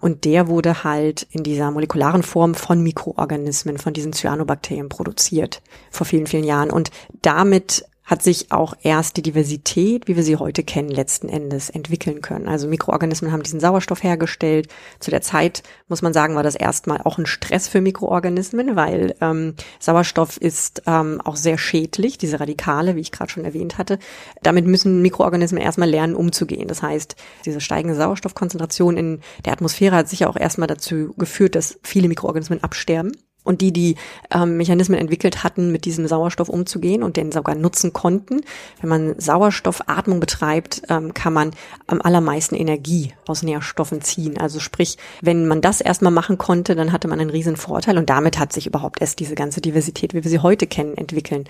Und 0.00 0.24
der 0.24 0.48
wurde 0.48 0.84
halt 0.84 1.26
in 1.30 1.42
dieser 1.42 1.70
molekularen 1.70 2.22
Form 2.22 2.54
von 2.54 2.82
Mikroorganismen, 2.82 3.78
von 3.78 3.92
diesen 3.92 4.12
Cyanobakterien 4.12 4.88
produziert 4.88 5.60
vor 5.90 6.06
vielen, 6.06 6.26
vielen 6.26 6.44
Jahren. 6.44 6.70
Und 6.70 6.90
damit 7.22 7.84
hat 8.08 8.22
sich 8.22 8.50
auch 8.50 8.74
erst 8.82 9.18
die 9.18 9.22
Diversität, 9.22 10.08
wie 10.08 10.16
wir 10.16 10.22
sie 10.22 10.36
heute 10.36 10.64
kennen, 10.64 10.88
letzten 10.88 11.28
Endes 11.28 11.68
entwickeln 11.68 12.22
können. 12.22 12.48
Also 12.48 12.66
Mikroorganismen 12.66 13.30
haben 13.30 13.42
diesen 13.42 13.60
Sauerstoff 13.60 14.02
hergestellt. 14.02 14.68
Zu 14.98 15.10
der 15.10 15.20
Zeit, 15.20 15.62
muss 15.88 16.00
man 16.00 16.14
sagen, 16.14 16.34
war 16.34 16.42
das 16.42 16.54
erstmal 16.54 17.02
auch 17.02 17.18
ein 17.18 17.26
Stress 17.26 17.68
für 17.68 17.82
Mikroorganismen, 17.82 18.76
weil 18.76 19.14
ähm, 19.20 19.54
Sauerstoff 19.78 20.38
ist 20.38 20.82
ähm, 20.86 21.20
auch 21.22 21.36
sehr 21.36 21.58
schädlich, 21.58 22.16
diese 22.16 22.40
Radikale, 22.40 22.96
wie 22.96 23.00
ich 23.00 23.12
gerade 23.12 23.30
schon 23.30 23.44
erwähnt 23.44 23.76
hatte. 23.76 23.98
Damit 24.42 24.66
müssen 24.66 25.02
Mikroorganismen 25.02 25.62
erstmal 25.62 25.90
lernen, 25.90 26.14
umzugehen. 26.14 26.66
Das 26.66 26.82
heißt, 26.82 27.14
diese 27.44 27.60
steigende 27.60 27.94
Sauerstoffkonzentration 27.94 28.96
in 28.96 29.20
der 29.44 29.52
Atmosphäre 29.52 29.96
hat 29.96 30.08
sicher 30.08 30.30
auch 30.30 30.36
erstmal 30.36 30.66
dazu 30.66 31.12
geführt, 31.18 31.54
dass 31.54 31.78
viele 31.82 32.08
Mikroorganismen 32.08 32.64
absterben 32.64 33.12
und 33.44 33.60
die, 33.60 33.72
die 33.72 33.96
ähm, 34.30 34.56
Mechanismen 34.56 34.98
entwickelt 34.98 35.42
hatten, 35.42 35.72
mit 35.72 35.84
diesem 35.84 36.06
Sauerstoff 36.06 36.48
umzugehen 36.48 37.02
und 37.02 37.16
den 37.16 37.32
sogar 37.32 37.54
nutzen 37.54 37.92
konnten. 37.92 38.42
Wenn 38.80 38.90
man 38.90 39.18
Sauerstoffatmung 39.18 40.20
betreibt, 40.20 40.82
ähm, 40.88 41.14
kann 41.14 41.32
man 41.32 41.52
am 41.86 42.02
allermeisten 42.02 42.54
Energie 42.54 43.14
aus 43.26 43.42
Nährstoffen 43.42 44.02
ziehen. 44.02 44.38
Also 44.38 44.60
sprich, 44.60 44.98
wenn 45.22 45.46
man 45.46 45.60
das 45.60 45.80
erstmal 45.80 46.12
machen 46.12 46.36
konnte, 46.36 46.74
dann 46.74 46.92
hatte 46.92 47.08
man 47.08 47.20
einen 47.20 47.30
riesen 47.30 47.56
Vorteil 47.56 47.96
und 47.96 48.10
damit 48.10 48.38
hat 48.38 48.52
sich 48.52 48.66
überhaupt 48.66 49.00
erst 49.00 49.18
diese 49.18 49.34
ganze 49.34 49.60
Diversität, 49.60 50.14
wie 50.14 50.22
wir 50.22 50.30
sie 50.30 50.40
heute 50.40 50.66
kennen, 50.66 50.96
entwickeln 50.96 51.44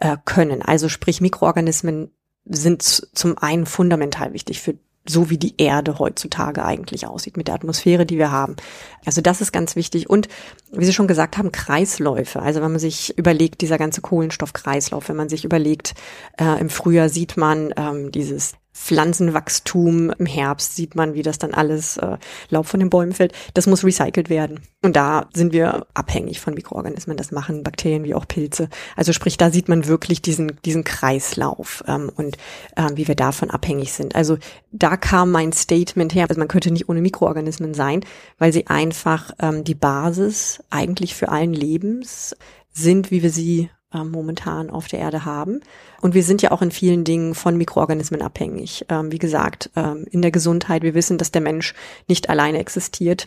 äh, 0.00 0.16
können. 0.24 0.62
Also 0.62 0.88
sprich, 0.88 1.20
Mikroorganismen 1.20 2.10
sind 2.44 2.82
zum 2.82 3.38
einen 3.38 3.66
fundamental 3.66 4.32
wichtig 4.32 4.60
für 4.60 4.74
so 5.06 5.30
wie 5.30 5.38
die 5.38 5.54
Erde 5.58 5.98
heutzutage 5.98 6.64
eigentlich 6.64 7.06
aussieht, 7.06 7.36
mit 7.36 7.48
der 7.48 7.54
Atmosphäre, 7.54 8.06
die 8.06 8.18
wir 8.18 8.30
haben. 8.30 8.56
Also 9.04 9.20
das 9.20 9.40
ist 9.40 9.52
ganz 9.52 9.74
wichtig. 9.74 10.08
Und 10.08 10.28
wie 10.70 10.84
Sie 10.84 10.92
schon 10.92 11.08
gesagt 11.08 11.38
haben, 11.38 11.50
Kreisläufe. 11.50 12.40
Also 12.40 12.62
wenn 12.62 12.70
man 12.70 12.80
sich 12.80 13.16
überlegt, 13.18 13.60
dieser 13.62 13.78
ganze 13.78 14.00
Kohlenstoffkreislauf, 14.00 15.08
wenn 15.08 15.16
man 15.16 15.28
sich 15.28 15.44
überlegt, 15.44 15.94
äh, 16.38 16.60
im 16.60 16.70
Frühjahr 16.70 17.08
sieht 17.08 17.36
man 17.36 17.74
ähm, 17.76 18.12
dieses 18.12 18.54
Pflanzenwachstum. 18.72 20.10
Im 20.18 20.26
Herbst 20.26 20.76
sieht 20.76 20.94
man, 20.94 21.14
wie 21.14 21.22
das 21.22 21.38
dann 21.38 21.54
alles 21.54 21.98
äh, 21.98 22.16
Laub 22.48 22.66
von 22.66 22.80
den 22.80 22.90
Bäumen 22.90 23.12
fällt. 23.12 23.32
Das 23.54 23.66
muss 23.66 23.84
recycelt 23.84 24.30
werden. 24.30 24.60
Und 24.82 24.96
da 24.96 25.28
sind 25.34 25.52
wir 25.52 25.86
abhängig 25.94 26.40
von 26.40 26.54
Mikroorganismen. 26.54 27.16
Das 27.16 27.32
machen 27.32 27.62
Bakterien 27.62 28.04
wie 28.04 28.14
auch 28.14 28.26
Pilze. 28.26 28.68
Also 28.96 29.12
sprich, 29.12 29.36
da 29.36 29.50
sieht 29.50 29.68
man 29.68 29.86
wirklich 29.86 30.22
diesen, 30.22 30.58
diesen 30.64 30.84
Kreislauf 30.84 31.84
ähm, 31.86 32.10
und 32.16 32.38
ähm, 32.76 32.96
wie 32.96 33.08
wir 33.08 33.14
davon 33.14 33.50
abhängig 33.50 33.92
sind. 33.92 34.14
Also 34.14 34.38
da 34.72 34.96
kam 34.96 35.30
mein 35.30 35.52
Statement 35.52 36.14
her. 36.14 36.26
Also 36.28 36.38
man 36.38 36.48
könnte 36.48 36.70
nicht 36.70 36.88
ohne 36.88 37.02
Mikroorganismen 37.02 37.74
sein, 37.74 38.04
weil 38.38 38.52
sie 38.52 38.66
einfach 38.66 39.32
ähm, 39.38 39.64
die 39.64 39.74
Basis 39.74 40.62
eigentlich 40.70 41.14
für 41.14 41.28
allen 41.28 41.52
Lebens 41.52 42.34
sind, 42.72 43.10
wie 43.10 43.22
wir 43.22 43.30
sie 43.30 43.70
äh, 43.92 44.04
momentan 44.04 44.70
auf 44.70 44.88
der 44.88 45.00
Erde 45.00 45.24
haben. 45.24 45.60
Und 46.00 46.14
wir 46.14 46.22
sind 46.22 46.42
ja 46.42 46.50
auch 46.50 46.62
in 46.62 46.70
vielen 46.70 47.04
Dingen 47.04 47.34
von 47.34 47.56
Mikroorganismen 47.56 48.22
abhängig. 48.22 48.86
Ähm, 48.88 49.12
wie 49.12 49.18
gesagt, 49.18 49.70
ähm, 49.76 50.06
in 50.10 50.22
der 50.22 50.30
Gesundheit, 50.30 50.82
wir 50.82 50.94
wissen, 50.94 51.18
dass 51.18 51.32
der 51.32 51.42
Mensch 51.42 51.74
nicht 52.08 52.28
alleine 52.28 52.58
existiert, 52.58 53.26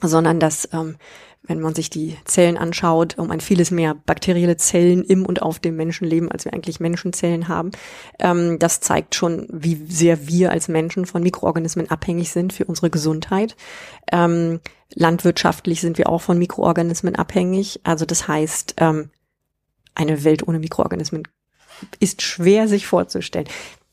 sondern 0.00 0.40
dass 0.40 0.68
ähm, 0.72 0.96
wenn 1.46 1.60
man 1.60 1.74
sich 1.74 1.90
die 1.90 2.16
Zellen 2.24 2.56
anschaut, 2.56 3.18
um 3.18 3.30
ein 3.30 3.40
vieles 3.40 3.70
mehr 3.70 3.94
bakterielle 3.94 4.56
Zellen 4.56 5.04
im 5.04 5.26
und 5.26 5.42
auf 5.42 5.58
dem 5.58 5.76
Menschen 5.76 6.06
leben, 6.06 6.32
als 6.32 6.44
wir 6.44 6.54
eigentlich 6.54 6.80
Menschenzellen 6.80 7.48
haben. 7.48 7.70
Ähm, 8.18 8.58
das 8.58 8.80
zeigt 8.80 9.14
schon, 9.14 9.46
wie 9.50 9.84
sehr 9.88 10.26
wir 10.26 10.50
als 10.50 10.68
Menschen 10.68 11.04
von 11.06 11.22
Mikroorganismen 11.22 11.90
abhängig 11.90 12.32
sind 12.32 12.52
für 12.52 12.64
unsere 12.64 12.90
Gesundheit. 12.90 13.56
Ähm, 14.10 14.60
landwirtschaftlich 14.94 15.80
sind 15.80 15.98
wir 15.98 16.08
auch 16.08 16.22
von 16.22 16.38
Mikroorganismen 16.38 17.14
abhängig. 17.14 17.80
Also 17.84 18.06
das 18.06 18.26
heißt, 18.26 18.76
ähm, 18.78 19.10
eine 19.94 20.24
Welt 20.24 20.46
ohne 20.46 20.58
Mikroorganismen 20.58 21.24
ist 22.00 22.22
schwer 22.22 22.68
sich 22.68 22.86
vorzustellen. 22.86 23.48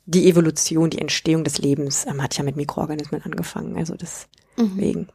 Die 0.06 0.28
Evolution, 0.30 0.90
die 0.90 1.00
Entstehung 1.00 1.44
des 1.44 1.58
Lebens 1.60 2.06
ähm, 2.06 2.22
hat 2.22 2.38
ja 2.38 2.44
mit 2.44 2.56
Mikroorganismen 2.56 3.22
angefangen. 3.24 3.78
Also 3.78 3.96
deswegen. 3.96 5.02
Mhm. 5.02 5.08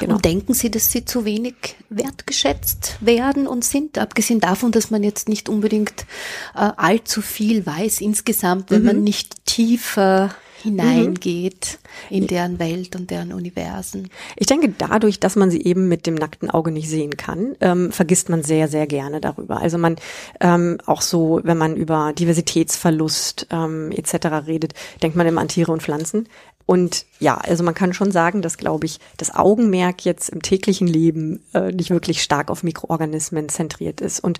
Genau. 0.00 0.16
Und 0.16 0.24
denken 0.24 0.52
Sie, 0.52 0.70
dass 0.70 0.90
sie 0.90 1.04
zu 1.04 1.24
wenig 1.24 1.76
wertgeschätzt 1.90 2.96
werden 3.00 3.46
und 3.46 3.64
sind? 3.64 3.98
Abgesehen 3.98 4.40
davon, 4.40 4.72
dass 4.72 4.90
man 4.90 5.04
jetzt 5.04 5.28
nicht 5.28 5.48
unbedingt 5.48 6.06
äh, 6.54 6.70
allzu 6.76 7.22
viel 7.22 7.64
weiß 7.66 8.00
insgesamt, 8.00 8.70
wenn 8.70 8.80
mhm. 8.80 8.86
man 8.86 9.04
nicht 9.04 9.46
tiefer 9.46 10.34
hineingeht 10.62 11.78
mhm. 12.08 12.16
in 12.16 12.26
deren 12.26 12.58
Welt 12.58 12.96
und 12.96 13.10
deren 13.10 13.32
Universen. 13.32 14.08
Ich 14.36 14.46
denke, 14.46 14.72
dadurch, 14.76 15.20
dass 15.20 15.36
man 15.36 15.50
sie 15.50 15.62
eben 15.62 15.88
mit 15.88 16.06
dem 16.06 16.14
nackten 16.14 16.50
Auge 16.50 16.70
nicht 16.70 16.88
sehen 16.88 17.16
kann, 17.16 17.56
ähm, 17.60 17.92
vergisst 17.92 18.28
man 18.28 18.42
sehr, 18.42 18.68
sehr 18.68 18.86
gerne 18.86 19.20
darüber. 19.20 19.60
Also 19.60 19.78
man 19.78 19.96
ähm, 20.40 20.78
auch 20.86 21.02
so, 21.02 21.40
wenn 21.44 21.58
man 21.58 21.76
über 21.76 22.12
Diversitätsverlust 22.12 23.48
ähm, 23.50 23.92
etc. 23.92 24.46
redet, 24.46 24.74
denkt 25.02 25.16
man 25.16 25.26
immer 25.26 25.40
an 25.40 25.48
Tiere 25.48 25.72
und 25.72 25.82
Pflanzen. 25.82 26.28
Und 26.70 27.04
ja, 27.18 27.36
also 27.36 27.64
man 27.64 27.74
kann 27.74 27.94
schon 27.94 28.12
sagen, 28.12 28.42
dass, 28.42 28.56
glaube 28.56 28.86
ich, 28.86 29.00
das 29.16 29.34
Augenmerk 29.34 30.04
jetzt 30.04 30.28
im 30.28 30.40
täglichen 30.40 30.86
Leben 30.86 31.42
äh, 31.52 31.72
nicht 31.72 31.90
wirklich 31.90 32.22
stark 32.22 32.48
auf 32.48 32.62
Mikroorganismen 32.62 33.48
zentriert 33.48 34.00
ist. 34.00 34.20
Und 34.20 34.38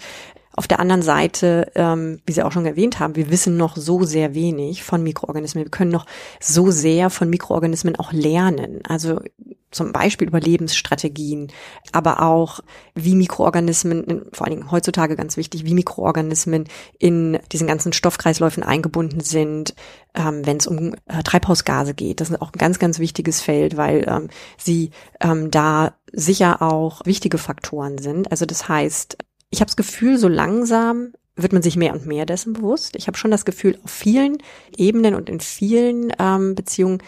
auf 0.56 0.66
der 0.66 0.80
anderen 0.80 1.02
Seite, 1.02 1.70
ähm, 1.74 2.20
wie 2.26 2.32
Sie 2.32 2.42
auch 2.42 2.52
schon 2.52 2.66
erwähnt 2.66 2.98
haben, 2.98 3.16
wir 3.16 3.30
wissen 3.30 3.56
noch 3.56 3.76
so 3.76 4.02
sehr 4.02 4.34
wenig 4.34 4.82
von 4.82 5.02
Mikroorganismen. 5.02 5.64
Wir 5.64 5.70
können 5.70 5.92
noch 5.92 6.06
so 6.40 6.70
sehr 6.70 7.10
von 7.10 7.30
Mikroorganismen 7.30 7.96
auch 7.96 8.12
lernen. 8.12 8.80
Also 8.86 9.20
zum 9.70 9.92
Beispiel 9.92 10.26
Überlebensstrategien, 10.26 11.52
aber 11.92 12.22
auch 12.22 12.60
wie 12.94 13.14
Mikroorganismen, 13.14 14.26
vor 14.32 14.46
allen 14.46 14.56
Dingen 14.56 14.70
heutzutage 14.72 15.14
ganz 15.14 15.36
wichtig, 15.36 15.64
wie 15.64 15.74
Mikroorganismen 15.74 16.64
in 16.98 17.38
diesen 17.52 17.68
ganzen 17.68 17.92
Stoffkreisläufen 17.92 18.64
eingebunden 18.64 19.20
sind, 19.20 19.74
ähm, 20.14 20.44
wenn 20.44 20.56
es 20.56 20.66
um 20.66 20.94
äh, 21.06 21.22
Treibhausgase 21.22 21.94
geht. 21.94 22.20
Das 22.20 22.30
ist 22.30 22.42
auch 22.42 22.52
ein 22.52 22.58
ganz, 22.58 22.80
ganz 22.80 22.98
wichtiges 22.98 23.40
Feld, 23.40 23.76
weil 23.76 24.04
ähm, 24.08 24.28
sie 24.58 24.90
ähm, 25.20 25.52
da 25.52 25.94
sicher 26.12 26.62
auch 26.62 27.06
wichtige 27.06 27.38
Faktoren 27.38 27.98
sind. 27.98 28.32
Also 28.32 28.46
das 28.46 28.68
heißt, 28.68 29.18
ich 29.50 29.60
habe 29.60 29.66
das 29.66 29.76
Gefühl, 29.76 30.18
so 30.18 30.28
langsam 30.28 31.12
wird 31.36 31.52
man 31.52 31.62
sich 31.62 31.76
mehr 31.76 31.92
und 31.92 32.06
mehr 32.06 32.26
dessen 32.26 32.52
bewusst. 32.52 32.96
Ich 32.96 33.06
habe 33.06 33.16
schon 33.16 33.30
das 33.30 33.44
Gefühl, 33.44 33.78
auf 33.84 33.90
vielen 33.90 34.38
Ebenen 34.76 35.14
und 35.14 35.28
in 35.28 35.40
vielen 35.40 36.12
ähm, 36.18 36.54
Beziehungen 36.54 37.02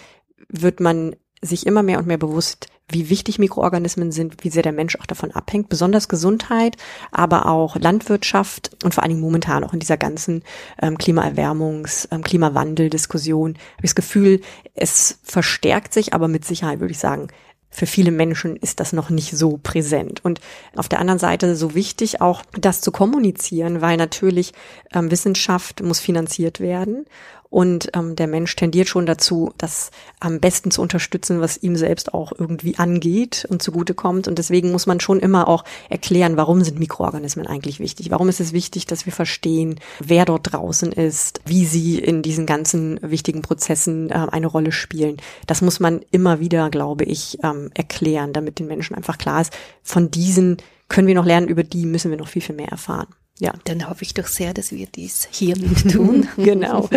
wird 0.49 0.81
man 0.81 1.17
sich 1.41 1.67
immer 1.67 1.83
mehr 1.83 1.99
und 1.99 2.07
mehr 2.07 2.19
bewusst, 2.19 2.69
wie 2.89 3.09
wichtig 3.09 3.39
Mikroorganismen 3.39 4.13
sind, 4.13 4.45
wie 4.45 4.51
sehr 4.51 4.63
der 4.63 4.73
Mensch 4.73 4.97
auch 4.97 5.07
davon 5.07 5.33
abhängt, 5.33 5.69
besonders 5.69 6.09
Gesundheit, 6.09 6.77
aber 7.11 7.47
auch 7.47 7.77
Landwirtschaft 7.77 8.77
und 8.85 8.95
vor 8.95 9.03
allen 9.03 9.11
Dingen 9.11 9.23
momentan 9.23 9.65
auch 9.65 9.73
in 9.73 9.81
dieser 9.81 9.97
ganzen 9.97 10.43
ähm, 10.81 10.99
Klimaerwärmungs-, 10.99 12.09
ähm, 12.11 12.23
Klimawandel-Diskussion 12.23 13.55
habe 13.55 13.85
ich 13.85 13.91
das 13.91 13.95
Gefühl, 13.95 14.41
es 14.75 15.19
verstärkt 15.23 15.95
sich, 15.95 16.13
aber 16.13 16.29
mit 16.29 16.45
Sicherheit 16.45 16.81
würde 16.81 16.93
ich 16.93 16.99
sagen, 16.99 17.29
für 17.73 17.87
viele 17.87 18.11
Menschen 18.11 18.57
ist 18.57 18.79
das 18.79 18.93
noch 18.93 19.11
nicht 19.11 19.37
so 19.37 19.59
präsent. 19.61 20.25
Und 20.25 20.41
auf 20.77 20.89
der 20.89 21.01
anderen 21.01 21.19
Seite 21.19 21.57
so 21.57 21.75
wichtig 21.75 22.21
auch, 22.21 22.43
das 22.61 22.83
zu 22.83 22.93
kommunizieren, 22.93 23.81
weil 23.81 23.97
natürlich 23.97 24.53
ähm, 24.93 25.11
Wissenschaft 25.11 25.83
muss 25.83 25.99
finanziert 25.99 26.61
werden 26.61 27.07
und 27.53 27.91
ähm, 27.93 28.17
der 28.17 28.29
Mensch 28.29 28.57
tendiert 28.57 28.89
schon 28.89 29.05
dazu, 29.05 29.53
das 29.59 29.91
am 30.21 30.41
besten 30.41 30.71
zu 30.71 30.81
unterstützen, 30.81 31.43
was 31.43 31.63
ihm 31.63 31.77
selbst 31.77 32.15
auch 32.15 32.33
irgendwie 32.37 32.79
angeht 32.79 33.47
und 33.51 33.63
zugutekommt. 33.63 34.27
Und 34.27 34.39
deswegen 34.39 34.73
muss 34.73 34.87
man 34.87 35.01
schon 35.01 35.21
immer 35.21 35.49
auch 35.49 35.63
erklären, 35.91 36.39
warum 36.39 36.65
sind 36.65 36.79
Mikroorganismen 36.79 37.47
eigentlich 37.47 37.79
wichtig? 37.79 38.11
Warum 38.11 38.31
ist 38.31 38.41
es 38.41 38.55
wichtig, 38.55 38.87
dass 38.87 39.05
wir 39.05 39.13
verstehen, 39.13 39.79
wer 40.01 40.25
dort 40.25 40.51
draußen 40.51 40.93
ist, 40.93 41.43
wie 41.45 41.67
sie 41.67 41.99
in 41.99 42.23
diesen 42.23 42.47
ganzen 42.47 42.99
wichtigen 43.03 43.43
Prozessen 43.43 44.09
äh, 44.09 44.29
eine 44.33 44.47
Rolle 44.47 44.73
spielen? 44.73 45.19
Das 45.47 45.61
muss 45.61 45.79
man 45.79 46.01
immer 46.11 46.41
wieder, 46.41 46.71
glaube 46.71 47.05
ich, 47.05 47.39
ähm, 47.45 47.69
erklären, 47.75 48.33
damit 48.33 48.61
den 48.61 48.67
Menschen 48.67 48.97
einfach 48.97 49.19
klar 49.19 49.43
ist, 49.43 49.53
von 49.83 50.11
diesen 50.11 50.57
können 50.89 51.07
wir 51.07 51.15
noch 51.15 51.27
lernen, 51.27 51.49
über 51.49 51.65
die 51.65 51.85
müssen 51.85 52.11
wir 52.11 52.19
noch 52.19 52.29
viel, 52.29 52.43
viel 52.43 52.57
mehr 52.57 52.69
erfahren. 52.69 53.09
Ja. 53.43 53.53
Dann 53.65 53.91
hoffe 53.91 54.05
ich 54.05 54.15
doch 54.15 54.29
sehr, 54.29 54.55
dass 54.55 54.71
wir 54.71 54.87
dies 54.87 55.27
hiermit 55.33 55.91
tun. 55.93 56.29
genau. 56.37 56.89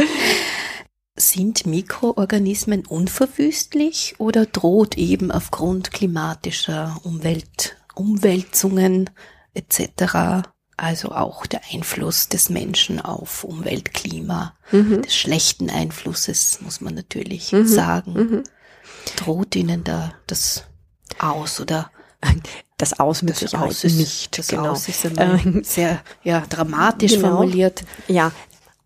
Sind 1.17 1.65
Mikroorganismen 1.65 2.86
unverwüstlich 2.86 4.15
oder 4.19 4.45
droht 4.45 4.95
eben 4.95 5.31
aufgrund 5.31 5.91
klimatischer 5.91 6.99
Umwelt, 7.03 7.77
Umwälzungen 7.95 9.10
etc., 9.55 10.47
also 10.77 11.13
auch 11.13 11.47
der 11.47 11.62
Einfluss 11.71 12.27
des 12.29 12.49
Menschen 12.49 12.99
auf 12.99 13.43
Umweltklima, 13.43 14.55
mhm. 14.71 15.01
des 15.01 15.15
schlechten 15.15 15.71
Einflusses, 15.71 16.60
muss 16.62 16.79
man 16.79 16.93
natürlich 16.93 17.53
mhm. 17.53 17.65
sagen, 17.65 18.13
mhm. 18.13 18.43
droht 19.15 19.55
ihnen 19.55 19.84
da 19.84 20.13
das 20.27 20.65
aus 21.17 21.60
oder 21.60 21.89
das 22.78 23.00
Aus 23.00 23.22
mit 23.22 23.42
das 23.42 23.54
Aus 23.54 23.84
ist, 23.84 23.98
nicht. 23.98 24.38
Das 24.38 24.48
genau. 24.48 24.72
Aus 24.72 24.88
ist 24.88 25.06
ähm, 25.06 25.64
sehr 25.64 26.02
ja, 26.24 26.42
dramatisch 26.50 27.14
genau. 27.14 27.38
formuliert. 27.38 27.84
Ja, 28.08 28.32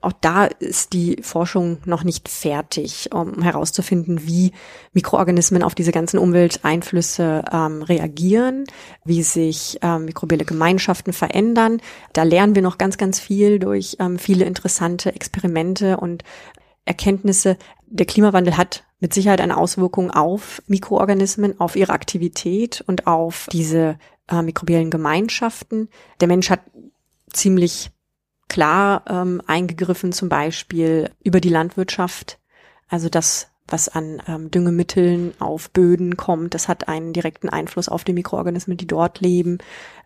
auch 0.02 0.14
da 0.14 0.46
ist 0.46 0.94
die 0.94 1.18
Forschung 1.22 1.80
noch 1.84 2.06
nicht 2.06 2.30
fertig, 2.30 3.10
um 3.12 3.42
herauszufinden, 3.42 4.26
wie 4.26 4.54
Mikroorganismen 4.94 5.62
auf 5.62 5.76
diese 5.76 5.92
ganzen 5.92 6.20
Umwelteinflüsse 6.20 7.44
ähm, 7.52 7.82
reagieren, 7.82 8.64
wie 9.04 9.24
sich 9.24 9.78
ähm, 9.82 10.06
mikrobielle 10.06 10.46
Gemeinschaften 10.46 11.12
verändern. 11.12 11.82
Da 12.14 12.24
lernen 12.24 12.56
wir 12.56 12.62
noch 12.62 12.78
ganz, 12.78 12.98
ganz 12.98 13.20
viel 13.20 13.60
durch 13.60 13.98
ähm, 14.00 14.18
viele 14.18 14.46
interessante 14.46 15.14
Experimente 15.14 15.98
und 15.98 16.24
Erkenntnisse. 16.86 17.58
Der 17.88 18.06
Klimawandel 18.06 18.56
hat 18.56 18.86
mit 19.00 19.14
Sicherheit 19.14 19.42
eine 19.42 19.58
Auswirkung 19.58 20.12
auf 20.12 20.62
Mikroorganismen, 20.68 21.60
auf 21.60 21.76
ihre 21.76 21.94
Aktivität 21.94 22.84
und 22.86 23.08
auf 23.08 23.48
diese 23.52 23.98
äh, 24.28 24.42
mikrobiellen 24.42 24.90
Gemeinschaften. 24.90 25.90
Der 26.20 26.28
Mensch 26.28 26.50
hat 26.50 26.62
ziemlich 27.32 27.92
klar 28.50 29.04
ähm, 29.08 29.42
eingegriffen, 29.48 30.12
zum 30.12 30.28
Beispiel 30.28 31.12
über 31.24 31.40
die 31.40 31.50
Landwirtschaft. 31.50 32.40
Also 32.90 33.08
das, 33.08 33.52
was 33.68 33.88
an 33.88 34.22
ähm, 34.28 34.52
Düngemitteln 34.52 35.34
auf 35.40 35.70
Böden 35.70 36.18
kommt, 36.18 36.54
das 36.54 36.68
hat 36.68 36.88
einen 36.88 37.14
direkten 37.14 37.50
Einfluss 37.50 37.88
auf 37.88 38.04
die 38.04 38.14
Mikroorganismen, 38.14 38.78
die 38.78 38.88
dort 38.88 39.22
leben. 39.22 39.60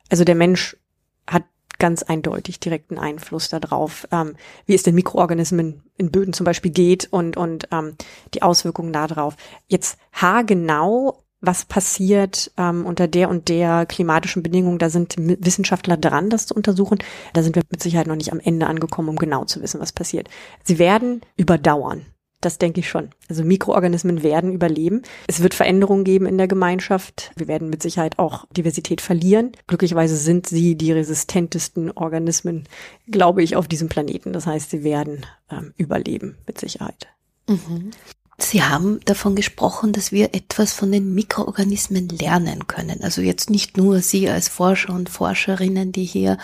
Also 0.10 0.24
der 0.24 0.36
Mensch 0.36 0.78
hat 1.26 1.44
ganz 1.84 2.02
eindeutig 2.02 2.62
direkten 2.62 2.98
Einfluss 2.98 3.50
darauf, 3.50 4.08
ähm, 4.10 4.36
wie 4.66 4.74
es 4.74 4.84
den 4.84 4.96
Mikroorganismen 4.96 5.84
in 5.98 6.12
Böden 6.12 6.32
zum 6.32 6.46
Beispiel 6.46 6.72
geht 6.72 7.12
und, 7.12 7.36
und 7.36 7.68
ähm, 7.74 7.98
die 8.34 8.42
Auswirkungen 8.42 8.94
darauf. 8.94 9.36
Jetzt 9.68 9.98
haargenau 10.14 11.20
was 11.42 11.66
passiert 11.66 12.52
ähm, 12.56 12.86
unter 12.86 13.10
der 13.10 13.28
und 13.28 13.50
der 13.50 13.86
klimatischen 13.86 14.44
Bedingung. 14.44 14.80
Da 14.80 14.90
sind 14.90 15.16
Wissenschaftler 15.18 15.98
dran, 15.98 16.30
das 16.30 16.48
zu 16.48 16.56
untersuchen. 16.56 17.00
Da 17.34 17.44
sind 17.44 17.58
wir 17.58 17.64
mit 17.70 17.84
Sicherheit 17.84 18.08
noch 18.08 18.16
nicht 18.16 18.32
am 18.32 18.40
Ende 18.40 18.68
angekommen, 18.68 19.10
um 19.10 19.18
genau 19.18 19.44
zu 19.44 19.62
wissen, 19.62 19.82
was 19.82 19.92
passiert. 19.92 20.30
Sie 20.64 20.80
werden 20.80 21.20
überdauern. 21.36 22.06
Das 22.44 22.58
denke 22.58 22.82
ich 22.82 22.90
schon. 22.90 23.10
Also 23.30 23.46
Mikroorganismen 23.46 24.22
werden 24.22 24.52
überleben. 24.52 25.04
Es 25.28 25.42
wird 25.42 25.54
Veränderungen 25.54 26.04
geben 26.04 26.26
in 26.26 26.38
der 26.38 26.50
Gemeinschaft. 26.50 27.32
Wir 27.38 27.48
werden 27.48 27.70
mit 27.70 27.82
Sicherheit 27.82 28.20
auch 28.20 28.46
Diversität 28.52 29.00
verlieren. 29.00 29.54
Glücklicherweise 29.68 30.18
sind 30.18 30.48
sie 30.48 30.76
die 30.76 30.92
resistentesten 30.92 31.92
Organismen, 31.92 32.66
glaube 33.08 33.42
ich, 33.42 33.56
auf 33.56 33.70
diesem 33.70 33.88
Planeten. 33.88 34.34
Das 34.34 34.46
heißt, 34.46 34.72
sie 34.72 34.84
werden 34.84 35.26
ähm, 35.50 35.74
überleben 35.78 36.36
mit 36.46 36.60
Sicherheit. 36.60 37.08
Mhm. 37.48 37.92
Sie 38.40 38.64
haben 38.64 39.00
davon 39.06 39.36
gesprochen, 39.36 39.94
dass 39.94 40.12
wir 40.12 40.34
etwas 40.34 40.74
von 40.74 40.92
den 40.92 41.14
Mikroorganismen 41.14 42.10
lernen 42.10 42.66
können. 42.66 43.04
Also 43.04 43.22
jetzt 43.22 43.52
nicht 43.52 43.78
nur 43.78 44.00
Sie 44.00 44.28
als 44.28 44.48
Forscher 44.48 44.94
und 44.94 45.10
Forscherinnen, 45.10 45.92
die 45.92 46.04
hier 46.04 46.40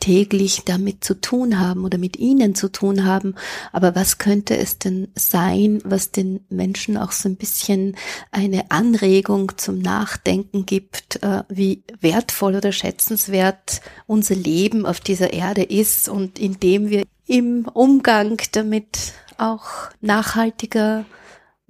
täglich 0.00 0.62
damit 0.64 1.04
zu 1.04 1.20
tun 1.20 1.60
haben 1.60 1.84
oder 1.84 1.98
mit 1.98 2.16
Ihnen 2.16 2.54
zu 2.54 2.72
tun 2.72 3.04
haben, 3.04 3.34
aber 3.72 3.94
was 3.94 4.16
könnte 4.16 4.56
es 4.56 4.78
denn 4.78 5.08
sein, 5.14 5.82
was 5.84 6.12
den 6.12 6.40
Menschen 6.48 6.96
auch 6.96 7.12
so 7.12 7.28
ein 7.28 7.36
bisschen 7.36 7.94
eine 8.30 8.70
Anregung 8.70 9.52
zum 9.58 9.80
Nachdenken 9.80 10.64
gibt, 10.64 11.22
äh, 11.22 11.42
wie 11.50 11.84
wertvoll 12.00 12.56
oder 12.56 12.72
schätzenswert 12.72 13.82
unser 14.06 14.34
Leben 14.34 14.86
auf 14.86 14.98
dieser 14.98 15.34
Erde 15.34 15.62
ist 15.62 16.08
und 16.08 16.38
indem 16.38 16.88
wir 16.88 17.04
im 17.26 17.66
Umgang 17.72 18.40
damit 18.52 19.12
auch 19.36 19.66
nachhaltiger 20.00 21.04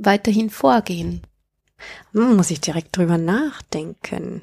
weiterhin 0.04 0.50
vorgehen? 0.50 1.22
Hm, 2.12 2.36
muss 2.36 2.50
ich 2.50 2.60
direkt 2.60 2.96
drüber 2.96 3.18
nachdenken. 3.18 4.42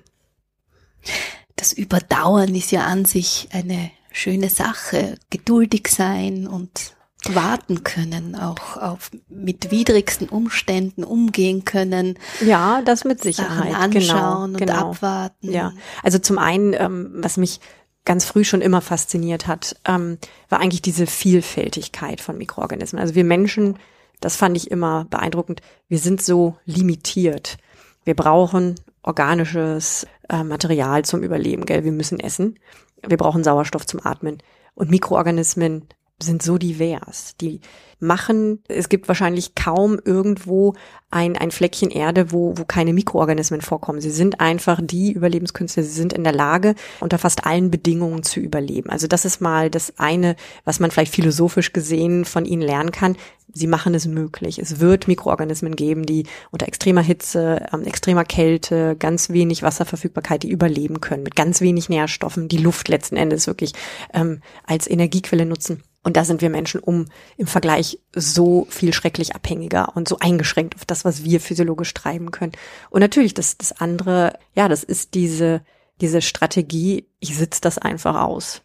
Das 1.55 1.73
Überdauern 1.73 2.53
ist 2.55 2.71
ja 2.71 2.85
an 2.85 3.05
sich 3.05 3.49
eine 3.51 3.91
schöne 4.11 4.49
Sache. 4.49 5.15
Geduldig 5.29 5.87
sein 5.87 6.47
und 6.47 6.95
warten 7.29 7.83
können, 7.83 8.35
auch 8.35 8.77
auf 8.77 9.11
mit 9.29 9.69
widrigsten 9.69 10.27
Umständen 10.27 11.03
umgehen 11.03 11.65
können. 11.65 12.17
Ja, 12.43 12.81
das 12.83 13.03
mit 13.03 13.21
Sicherheit. 13.21 13.71
Sachen 13.71 13.91
genau, 13.91 14.13
anschauen 14.13 14.13
genau, 14.13 14.43
und 14.43 14.57
genau. 14.57 14.89
abwarten. 14.91 15.51
Ja, 15.51 15.73
also 16.01 16.17
zum 16.17 16.39
einen, 16.39 16.73
ähm, 16.73 17.11
was 17.13 17.37
mich 17.37 17.59
ganz 18.05 18.25
früh 18.25 18.43
schon 18.43 18.61
immer 18.61 18.81
fasziniert 18.81 19.47
hat, 19.47 19.75
ähm, 19.85 20.17
war 20.49 20.59
eigentlich 20.59 20.81
diese 20.81 21.05
Vielfältigkeit 21.05 22.21
von 22.21 22.37
Mikroorganismen. 22.37 22.99
Also 22.99 23.13
wir 23.13 23.23
Menschen 23.23 23.77
das 24.21 24.37
fand 24.37 24.55
ich 24.55 24.71
immer 24.71 25.05
beeindruckend. 25.09 25.61
Wir 25.89 25.99
sind 25.99 26.21
so 26.21 26.55
limitiert. 26.65 27.57
Wir 28.05 28.15
brauchen 28.15 28.75
organisches 29.03 30.07
äh, 30.29 30.43
Material 30.43 31.03
zum 31.03 31.23
Überleben, 31.23 31.65
gell? 31.65 31.83
Wir 31.83 31.91
müssen 31.91 32.19
essen. 32.19 32.57
Wir 33.05 33.17
brauchen 33.17 33.43
Sauerstoff 33.43 33.85
zum 33.85 34.05
Atmen. 34.05 34.37
Und 34.75 34.89
Mikroorganismen 34.89 35.87
sind 36.23 36.43
so 36.43 36.57
divers. 36.57 37.35
Die 37.41 37.61
machen, 37.99 38.63
es 38.67 38.89
gibt 38.89 39.07
wahrscheinlich 39.07 39.53
kaum 39.55 39.99
irgendwo 40.03 40.73
ein, 41.11 41.37
ein 41.37 41.51
Fleckchen 41.51 41.91
Erde, 41.91 42.31
wo, 42.31 42.57
wo 42.57 42.65
keine 42.65 42.93
Mikroorganismen 42.93 43.61
vorkommen. 43.61 44.01
Sie 44.01 44.11
sind 44.11 44.39
einfach 44.39 44.79
die 44.81 45.11
Überlebenskünstler. 45.11 45.83
Sie 45.83 45.91
sind 45.91 46.13
in 46.13 46.23
der 46.23 46.33
Lage, 46.33 46.75
unter 46.99 47.17
fast 47.17 47.45
allen 47.45 47.69
Bedingungen 47.69 48.23
zu 48.23 48.39
überleben. 48.39 48.89
Also 48.89 49.07
das 49.07 49.25
ist 49.25 49.41
mal 49.41 49.69
das 49.69 49.99
eine, 49.99 50.35
was 50.63 50.79
man 50.79 50.91
vielleicht 50.91 51.13
philosophisch 51.13 51.73
gesehen 51.73 52.25
von 52.25 52.45
ihnen 52.45 52.63
lernen 52.63 52.91
kann. 52.91 53.17
Sie 53.53 53.67
machen 53.67 53.93
es 53.93 54.07
möglich. 54.07 54.59
Es 54.59 54.79
wird 54.79 55.07
Mikroorganismen 55.07 55.75
geben, 55.75 56.05
die 56.05 56.25
unter 56.51 56.67
extremer 56.67 57.01
Hitze, 57.01 57.65
ähm, 57.73 57.83
extremer 57.83 58.23
Kälte, 58.23 58.95
ganz 58.97 59.29
wenig 59.29 59.63
Wasserverfügbarkeit, 59.63 60.43
die 60.43 60.49
überleben 60.49 61.01
können, 61.01 61.23
mit 61.23 61.35
ganz 61.35 61.61
wenig 61.61 61.89
Nährstoffen, 61.89 62.47
die 62.47 62.57
Luft 62.57 62.87
letzten 62.87 63.17
Endes 63.17 63.47
wirklich 63.47 63.73
ähm, 64.13 64.41
als 64.65 64.89
Energiequelle 64.89 65.45
nutzen. 65.45 65.83
Und 66.03 66.17
da 66.17 66.23
sind 66.23 66.41
wir 66.41 66.49
Menschen 66.49 66.79
um 66.79 67.05
im 67.37 67.45
Vergleich 67.45 67.99
so 68.15 68.65
viel 68.69 68.93
schrecklich 68.93 69.35
abhängiger 69.35 69.95
und 69.95 70.07
so 70.07 70.17
eingeschränkt 70.19 70.75
auf 70.75 70.85
das, 70.85 71.05
was 71.05 71.23
wir 71.23 71.39
physiologisch 71.39 71.93
treiben 71.93 72.31
können. 72.31 72.53
Und 72.89 73.01
natürlich, 73.01 73.33
das, 73.33 73.57
das 73.57 73.71
andere, 73.73 74.33
ja, 74.55 74.67
das 74.67 74.83
ist 74.83 75.13
diese, 75.13 75.61
diese 75.99 76.21
Strategie, 76.21 77.07
ich 77.19 77.37
sitze 77.37 77.61
das 77.61 77.77
einfach 77.77 78.19
aus. 78.19 78.63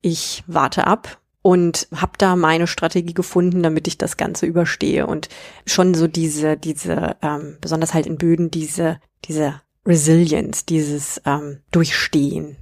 Ich 0.00 0.42
warte 0.46 0.86
ab 0.86 1.20
und 1.44 1.88
habe 1.94 2.12
da 2.16 2.36
meine 2.36 2.66
Strategie 2.66 3.12
gefunden, 3.12 3.62
damit 3.62 3.86
ich 3.86 3.98
das 3.98 4.16
Ganze 4.16 4.46
überstehe. 4.46 5.06
Und 5.06 5.28
schon 5.66 5.92
so 5.92 6.08
diese, 6.08 6.56
diese, 6.56 7.16
ähm, 7.20 7.58
besonders 7.60 7.92
halt 7.92 8.06
in 8.06 8.16
Böden, 8.16 8.50
diese, 8.50 8.98
diese 9.26 9.60
Resilience, 9.84 10.64
dieses 10.64 11.20
ähm, 11.26 11.58
Durchstehen. 11.70 12.56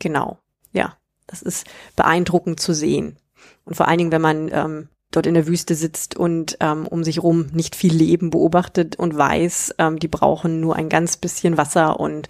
Genau. 0.00 0.38
Ja, 0.72 0.96
das 1.28 1.40
ist 1.40 1.68
beeindruckend 1.94 2.58
zu 2.58 2.74
sehen. 2.74 3.16
Und 3.64 3.76
vor 3.76 3.86
allen 3.86 3.98
Dingen, 3.98 4.12
wenn 4.12 4.22
man 4.22 4.50
ähm, 4.52 4.88
dort 5.12 5.28
in 5.28 5.34
der 5.34 5.46
Wüste 5.46 5.76
sitzt 5.76 6.16
und 6.16 6.56
ähm, 6.58 6.88
um 6.88 7.04
sich 7.04 7.22
rum 7.22 7.46
nicht 7.52 7.76
viel 7.76 7.94
Leben 7.94 8.30
beobachtet 8.30 8.96
und 8.96 9.16
weiß, 9.16 9.76
ähm, 9.78 10.00
die 10.00 10.08
brauchen 10.08 10.58
nur 10.58 10.74
ein 10.74 10.88
ganz 10.88 11.16
bisschen 11.16 11.56
Wasser 11.56 12.00
und 12.00 12.26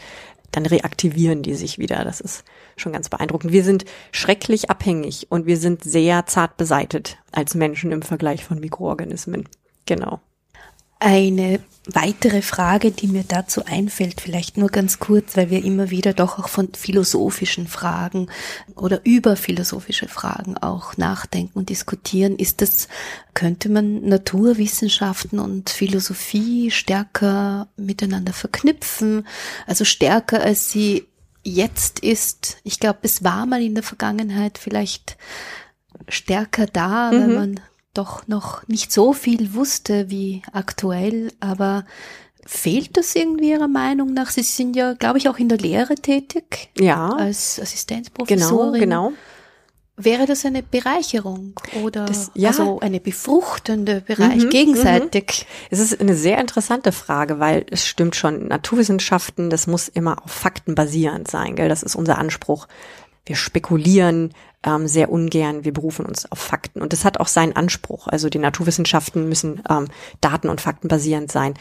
dann 0.53 0.67
reaktivieren 0.67 1.43
die 1.43 1.55
sich 1.55 1.79
wieder. 1.79 2.05
Das 2.05 2.21
ist 2.21 2.45
schon 2.77 2.93
ganz 2.93 3.09
beeindruckend. 3.09 3.53
Wir 3.53 3.65
sind 3.65 3.85
schrecklich 4.13 4.71
abhängig 4.71 5.27
und 5.31 5.47
wir 5.47 5.57
sind 5.57 5.85
sehr 5.85 6.27
zart 6.27 6.57
beseitet 6.57 7.19
als 7.33 7.55
Menschen 7.55 7.93
im 7.93 8.03
Vergleich 8.03 8.45
von 8.45 8.61
Mikroorganismen. 8.61 9.49
Genau. 9.87 10.21
Eine 11.03 11.61
weitere 11.87 12.43
Frage, 12.43 12.91
die 12.91 13.07
mir 13.07 13.25
dazu 13.27 13.65
einfällt, 13.65 14.21
vielleicht 14.21 14.59
nur 14.59 14.69
ganz 14.69 14.99
kurz, 14.99 15.35
weil 15.35 15.49
wir 15.49 15.65
immer 15.65 15.89
wieder 15.89 16.13
doch 16.13 16.39
auch 16.39 16.49
von 16.49 16.69
philosophischen 16.75 17.67
Fragen 17.67 18.29
oder 18.77 19.01
über 19.05 19.37
philosophische 19.37 20.09
Fragen 20.09 20.59
auch 20.59 20.99
nachdenken 20.99 21.59
und 21.59 21.71
diskutieren, 21.71 22.37
ist 22.37 22.61
das, 22.61 22.89
könnte 23.33 23.71
man 23.71 24.03
Naturwissenschaften 24.03 25.39
und 25.39 25.71
Philosophie 25.71 26.71
stärker 26.71 27.69
miteinander 27.77 28.35
verknüpfen, 28.35 29.27
also 29.67 29.87
stärker 29.87 30.43
als 30.43 30.71
sie 30.71 31.07
jetzt 31.43 32.01
ist. 32.01 32.59
Ich 32.65 32.81
glaube, 32.81 33.01
es 33.03 33.25
war 33.25 33.47
mal 33.47 33.63
in 33.63 33.75
der 33.75 33.85
Vergangenheit 33.85 34.59
vielleicht 34.59 35.17
stärker 36.09 36.67
da, 36.67 37.11
mhm. 37.11 37.21
weil 37.21 37.29
man 37.29 37.61
doch 37.95 38.27
noch 38.29 38.67
nicht 38.69 38.93
so 38.93 39.13
viel 39.13 39.55
wusste 39.55 40.11
wie 40.11 40.43
aktuell, 40.53 41.33
aber 41.41 41.85
fehlt 42.47 42.97
das 42.97 43.15
irgendwie 43.15 43.51
Ihrer 43.51 43.69
Meinung 43.69 44.13
nach? 44.13 44.31
Sie 44.31 44.43
sind 44.43 44.77
ja, 44.77 44.95
glaube 44.95 45.19
ich, 45.19 45.29
auch 45.29 45.39
in 45.39 45.49
der 45.49 45.59
Lehre 45.59 45.97
tätig. 45.97 46.71
Ja. 46.79 47.11
Als 47.11 47.61
Assistenzprofessorin. 47.61 48.81
Genau, 48.81 49.09
genau. 49.09 49.19
Wäre 50.05 50.27
das 50.27 50.45
eine 50.45 50.63
Bereicherung 50.63 51.55
oder 51.83 52.07
das, 52.07 52.31
ja. 52.35 52.49
also 52.49 52.81
eine 52.81 53.01
befruchtende 53.01 54.01
Bereich 54.01 54.45
mhm, 54.45 54.51
gegenseitig? 54.51 55.47
Mhm. 55.47 55.67
Es 55.71 55.79
ist 55.79 56.01
eine 56.01 56.15
sehr 56.15 56.39
interessante 56.39 56.93
Frage, 56.93 57.39
weil 57.39 57.67
es 57.71 57.87
stimmt 57.87 58.17
schon, 58.17 58.49
Naturwissenschaften, 58.49 59.51
das 59.51 59.67
muss 59.67 59.89
immer 59.89 60.25
auf 60.25 60.31
Fakten 60.31 60.75
basierend 60.75 61.29
sein, 61.29 61.57
gell? 61.57 61.69
Das 61.69 61.83
ist 61.83 61.97
unser 61.97 62.19
Anspruch. 62.19 62.67
Wir 63.27 63.37
spekulieren, 63.37 64.33
ähm, 64.65 64.87
sehr 64.87 65.11
ungern. 65.11 65.65
Wir 65.65 65.73
berufen 65.73 66.05
uns 66.07 66.31
auf 66.31 66.39
Fakten. 66.39 66.83
Und 66.83 66.93
das 66.93 67.05
hat 67.05 67.19
auch 67.19 67.29
seinen 67.29 67.57
Anspruch. 67.57 68.09
Also 68.09 68.29
die 68.29 68.39
Naturwissenschaften 68.39 69.29
müssen 69.29 69.63
ähm, 69.69 69.89
daten- 70.21 70.49
und 70.49 70.61
faktenbasierend 70.61 71.33
sein. 71.33 71.55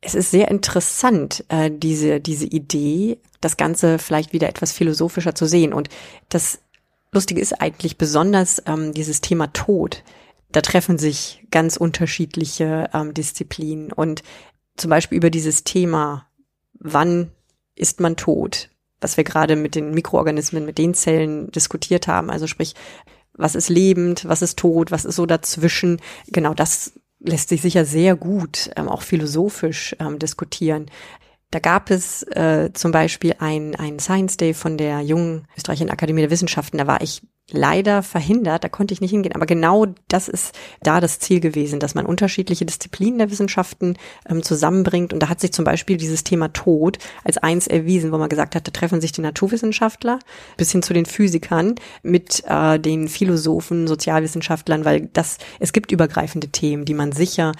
Es 0.00 0.14
ist 0.14 0.30
sehr 0.30 0.48
interessant, 0.48 1.44
äh, 1.48 1.70
diese, 1.70 2.20
diese 2.20 2.46
Idee, 2.46 3.18
das 3.40 3.56
Ganze 3.56 3.98
vielleicht 3.98 4.32
wieder 4.32 4.48
etwas 4.48 4.72
philosophischer 4.72 5.34
zu 5.34 5.46
sehen. 5.46 5.72
Und 5.72 5.88
das 6.28 6.60
Lustige 7.12 7.40
ist 7.40 7.60
eigentlich 7.60 7.98
besonders 7.98 8.62
ähm, 8.66 8.92
dieses 8.92 9.20
Thema 9.20 9.52
Tod. 9.52 10.02
Da 10.50 10.60
treffen 10.60 10.98
sich 10.98 11.46
ganz 11.50 11.76
unterschiedliche 11.76 12.90
ähm, 12.92 13.14
Disziplinen. 13.14 13.92
Und 13.92 14.22
zum 14.76 14.90
Beispiel 14.90 15.18
über 15.18 15.30
dieses 15.30 15.64
Thema, 15.64 16.26
wann 16.74 17.30
ist 17.74 18.00
man 18.00 18.16
tot? 18.16 18.70
was 19.02 19.16
wir 19.16 19.24
gerade 19.24 19.56
mit 19.56 19.74
den 19.74 19.92
Mikroorganismen, 19.92 20.64
mit 20.64 20.78
den 20.78 20.94
Zellen 20.94 21.50
diskutiert 21.50 22.06
haben. 22.06 22.30
Also 22.30 22.46
sprich, 22.46 22.74
was 23.34 23.54
ist 23.54 23.68
lebend, 23.68 24.26
was 24.26 24.42
ist 24.42 24.58
tot, 24.58 24.90
was 24.90 25.04
ist 25.04 25.16
so 25.16 25.26
dazwischen. 25.26 26.00
Genau 26.28 26.54
das 26.54 26.92
lässt 27.18 27.50
sich 27.50 27.62
sicher 27.62 27.84
sehr 27.84 28.16
gut 28.16 28.70
ähm, 28.76 28.88
auch 28.88 29.02
philosophisch 29.02 29.94
ähm, 29.98 30.18
diskutieren. 30.18 30.86
Da 31.52 31.58
gab 31.58 31.90
es 31.90 32.22
äh, 32.24 32.70
zum 32.72 32.92
Beispiel 32.92 33.34
ein, 33.38 33.76
ein 33.76 33.98
Science 33.98 34.38
Day 34.38 34.54
von 34.54 34.78
der 34.78 35.02
Jungen 35.02 35.46
Österreichischen 35.56 35.90
Akademie 35.90 36.22
der 36.22 36.30
Wissenschaften. 36.30 36.78
Da 36.78 36.86
war 36.86 37.02
ich 37.02 37.20
leider 37.50 38.02
verhindert, 38.02 38.64
da 38.64 38.70
konnte 38.70 38.94
ich 38.94 39.02
nicht 39.02 39.10
hingehen. 39.10 39.34
Aber 39.34 39.44
genau 39.44 39.86
das 40.08 40.28
ist 40.28 40.54
da 40.82 41.00
das 41.00 41.18
Ziel 41.18 41.40
gewesen, 41.40 41.78
dass 41.78 41.94
man 41.94 42.06
unterschiedliche 42.06 42.64
Disziplinen 42.64 43.18
der 43.18 43.30
Wissenschaften 43.30 43.98
ähm, 44.26 44.42
zusammenbringt. 44.42 45.12
Und 45.12 45.20
da 45.20 45.28
hat 45.28 45.40
sich 45.40 45.52
zum 45.52 45.66
Beispiel 45.66 45.98
dieses 45.98 46.24
Thema 46.24 46.48
Tod 46.54 46.96
als 47.22 47.36
eins 47.36 47.66
erwiesen, 47.66 48.12
wo 48.12 48.18
man 48.18 48.30
gesagt 48.30 48.54
hat, 48.54 48.66
da 48.66 48.70
treffen 48.70 49.02
sich 49.02 49.12
die 49.12 49.20
Naturwissenschaftler 49.20 50.20
bis 50.56 50.72
hin 50.72 50.82
zu 50.82 50.94
den 50.94 51.04
Physikern 51.04 51.74
mit 52.02 52.42
äh, 52.46 52.78
den 52.78 53.08
Philosophen, 53.08 53.86
Sozialwissenschaftlern, 53.86 54.86
weil 54.86 55.10
das, 55.12 55.36
es 55.60 55.74
gibt 55.74 55.92
übergreifende 55.92 56.48
Themen, 56.48 56.86
die 56.86 56.94
man 56.94 57.12
sicher 57.12 57.52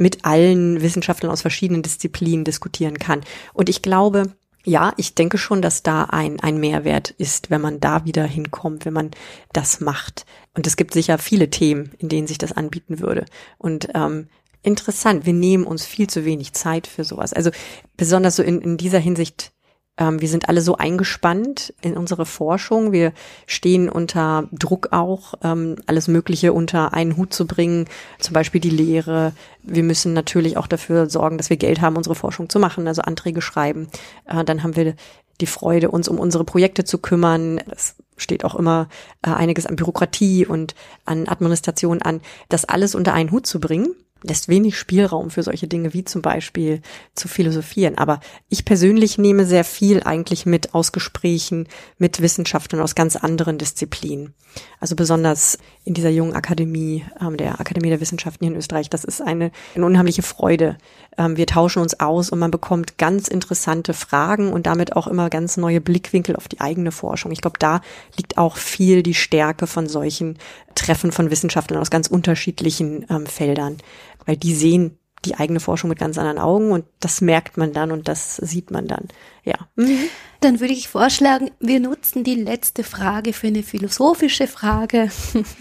mit 0.00 0.24
allen 0.24 0.80
Wissenschaftlern 0.80 1.30
aus 1.30 1.42
verschiedenen 1.42 1.82
Disziplinen 1.82 2.44
diskutieren 2.44 2.98
kann. 2.98 3.20
Und 3.52 3.68
ich 3.68 3.82
glaube, 3.82 4.32
ja, 4.64 4.92
ich 4.96 5.14
denke 5.14 5.38
schon, 5.38 5.62
dass 5.62 5.82
da 5.82 6.04
ein, 6.04 6.40
ein 6.40 6.58
Mehrwert 6.58 7.10
ist, 7.10 7.50
wenn 7.50 7.60
man 7.60 7.80
da 7.80 8.04
wieder 8.04 8.24
hinkommt, 8.24 8.84
wenn 8.84 8.94
man 8.94 9.10
das 9.52 9.80
macht. 9.80 10.24
Und 10.54 10.66
es 10.66 10.76
gibt 10.76 10.94
sicher 10.94 11.18
viele 11.18 11.50
Themen, 11.50 11.92
in 11.98 12.08
denen 12.08 12.26
sich 12.26 12.38
das 12.38 12.52
anbieten 12.52 13.00
würde. 13.00 13.26
Und 13.58 13.88
ähm, 13.94 14.28
interessant, 14.62 15.26
wir 15.26 15.32
nehmen 15.34 15.64
uns 15.64 15.84
viel 15.84 16.08
zu 16.08 16.24
wenig 16.24 16.54
Zeit 16.54 16.86
für 16.86 17.04
sowas. 17.04 17.32
Also 17.32 17.50
besonders 17.96 18.36
so 18.36 18.42
in, 18.42 18.60
in 18.62 18.76
dieser 18.78 18.98
Hinsicht 18.98 19.52
wir 20.00 20.28
sind 20.28 20.48
alle 20.48 20.62
so 20.62 20.76
eingespannt 20.76 21.74
in 21.82 21.96
unsere 21.96 22.24
Forschung. 22.24 22.92
Wir 22.92 23.12
stehen 23.46 23.88
unter 23.88 24.48
Druck 24.50 24.88
auch, 24.92 25.34
ähm, 25.42 25.76
alles 25.86 26.08
Mögliche 26.08 26.52
unter 26.52 26.94
einen 26.94 27.16
Hut 27.16 27.34
zu 27.34 27.46
bringen, 27.46 27.86
zum 28.18 28.32
Beispiel 28.32 28.60
die 28.60 28.70
Lehre. 28.70 29.32
Wir 29.62 29.82
müssen 29.82 30.12
natürlich 30.12 30.56
auch 30.56 30.66
dafür 30.66 31.10
sorgen, 31.10 31.36
dass 31.36 31.50
wir 31.50 31.56
Geld 31.56 31.80
haben, 31.80 31.96
unsere 31.96 32.14
Forschung 32.14 32.48
zu 32.48 32.58
machen, 32.58 32.88
also 32.88 33.02
Anträge 33.02 33.42
schreiben. 33.42 33.88
Äh, 34.24 34.44
dann 34.44 34.62
haben 34.62 34.76
wir 34.76 34.94
die 35.40 35.46
Freude, 35.46 35.90
uns 35.90 36.08
um 36.08 36.18
unsere 36.18 36.44
Projekte 36.44 36.84
zu 36.84 36.98
kümmern. 36.98 37.58
Es 37.70 37.96
steht 38.16 38.44
auch 38.44 38.54
immer 38.54 38.88
äh, 39.22 39.30
einiges 39.30 39.66
an 39.66 39.76
Bürokratie 39.76 40.46
und 40.46 40.74
an 41.04 41.28
Administration 41.28 42.02
an, 42.02 42.20
das 42.48 42.64
alles 42.64 42.94
unter 42.94 43.12
einen 43.12 43.30
Hut 43.30 43.46
zu 43.46 43.60
bringen 43.60 43.94
lässt 44.22 44.48
wenig 44.48 44.78
Spielraum 44.78 45.30
für 45.30 45.42
solche 45.42 45.68
Dinge 45.68 45.94
wie 45.94 46.04
zum 46.04 46.22
Beispiel 46.22 46.82
zu 47.14 47.28
philosophieren. 47.28 47.98
Aber 47.98 48.20
ich 48.48 48.64
persönlich 48.64 49.18
nehme 49.18 49.46
sehr 49.46 49.64
viel 49.64 50.02
eigentlich 50.02 50.46
mit 50.46 50.74
aus 50.74 50.92
Gesprächen 50.92 51.68
mit 51.98 52.20
Wissenschaftlern 52.20 52.82
aus 52.82 52.94
ganz 52.94 53.16
anderen 53.16 53.58
Disziplinen. 53.58 54.34
Also 54.80 54.96
besonders 54.96 55.58
in 55.84 55.94
dieser 55.94 56.10
jungen 56.10 56.34
Akademie, 56.34 57.04
ähm, 57.20 57.36
der 57.36 57.60
Akademie 57.60 57.90
der 57.90 58.00
Wissenschaften 58.00 58.44
hier 58.44 58.52
in 58.52 58.58
Österreich, 58.58 58.90
das 58.90 59.04
ist 59.04 59.20
eine, 59.20 59.52
eine 59.74 59.86
unheimliche 59.86 60.22
Freude. 60.22 60.76
Ähm, 61.16 61.36
wir 61.36 61.46
tauschen 61.46 61.82
uns 61.82 62.00
aus 62.00 62.30
und 62.30 62.38
man 62.38 62.50
bekommt 62.50 62.98
ganz 62.98 63.28
interessante 63.28 63.94
Fragen 63.94 64.52
und 64.52 64.66
damit 64.66 64.96
auch 64.96 65.06
immer 65.06 65.30
ganz 65.30 65.56
neue 65.56 65.80
Blickwinkel 65.80 66.36
auf 66.36 66.48
die 66.48 66.60
eigene 66.60 66.92
Forschung. 66.92 67.30
Ich 67.30 67.40
glaube, 67.40 67.58
da 67.58 67.80
liegt 68.16 68.38
auch 68.38 68.56
viel 68.56 69.02
die 69.02 69.14
Stärke 69.14 69.66
von 69.66 69.86
solchen 69.86 70.38
Treffen 70.74 71.12
von 71.12 71.30
Wissenschaftlern 71.30 71.80
aus 71.80 71.90
ganz 71.90 72.06
unterschiedlichen 72.06 73.06
ähm, 73.10 73.26
Feldern 73.26 73.78
weil 74.26 74.36
die 74.36 74.54
sehen 74.54 74.98
die 75.24 75.34
eigene 75.34 75.60
Forschung 75.60 75.90
mit 75.90 75.98
ganz 75.98 76.16
anderen 76.16 76.38
Augen 76.38 76.72
und 76.72 76.86
das 76.98 77.20
merkt 77.20 77.58
man 77.58 77.72
dann 77.72 77.92
und 77.92 78.08
das 78.08 78.36
sieht 78.36 78.70
man 78.70 78.86
dann. 78.86 79.08
Ja. 79.44 79.54
Mhm. 79.76 80.08
Dann 80.40 80.60
würde 80.60 80.72
ich 80.72 80.88
vorschlagen, 80.88 81.50
wir 81.60 81.80
nutzen 81.80 82.24
die 82.24 82.34
letzte 82.34 82.82
Frage 82.82 83.34
für 83.34 83.48
eine 83.48 83.62
philosophische 83.62 84.46
Frage. 84.46 85.10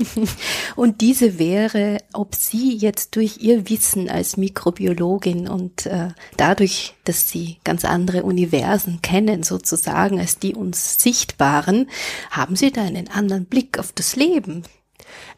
und 0.77 1.01
diese 1.01 1.37
wäre, 1.37 1.97
ob 2.13 2.35
Sie 2.35 2.77
jetzt 2.77 3.17
durch 3.17 3.39
Ihr 3.39 3.69
Wissen 3.69 4.09
als 4.09 4.37
Mikrobiologin 4.37 5.49
und 5.49 5.85
äh, 5.85 6.09
dadurch, 6.37 6.95
dass 7.03 7.29
Sie 7.29 7.57
ganz 7.65 7.83
andere 7.83 8.23
Universen 8.23 9.01
kennen, 9.01 9.43
sozusagen, 9.43 10.19
als 10.19 10.39
die 10.39 10.55
uns 10.55 11.01
sichtbaren, 11.01 11.89
haben 12.31 12.55
Sie 12.55 12.71
da 12.71 12.83
einen 12.83 13.09
anderen 13.09 13.45
Blick 13.45 13.77
auf 13.77 13.91
das 13.91 14.15
Leben? 14.15 14.63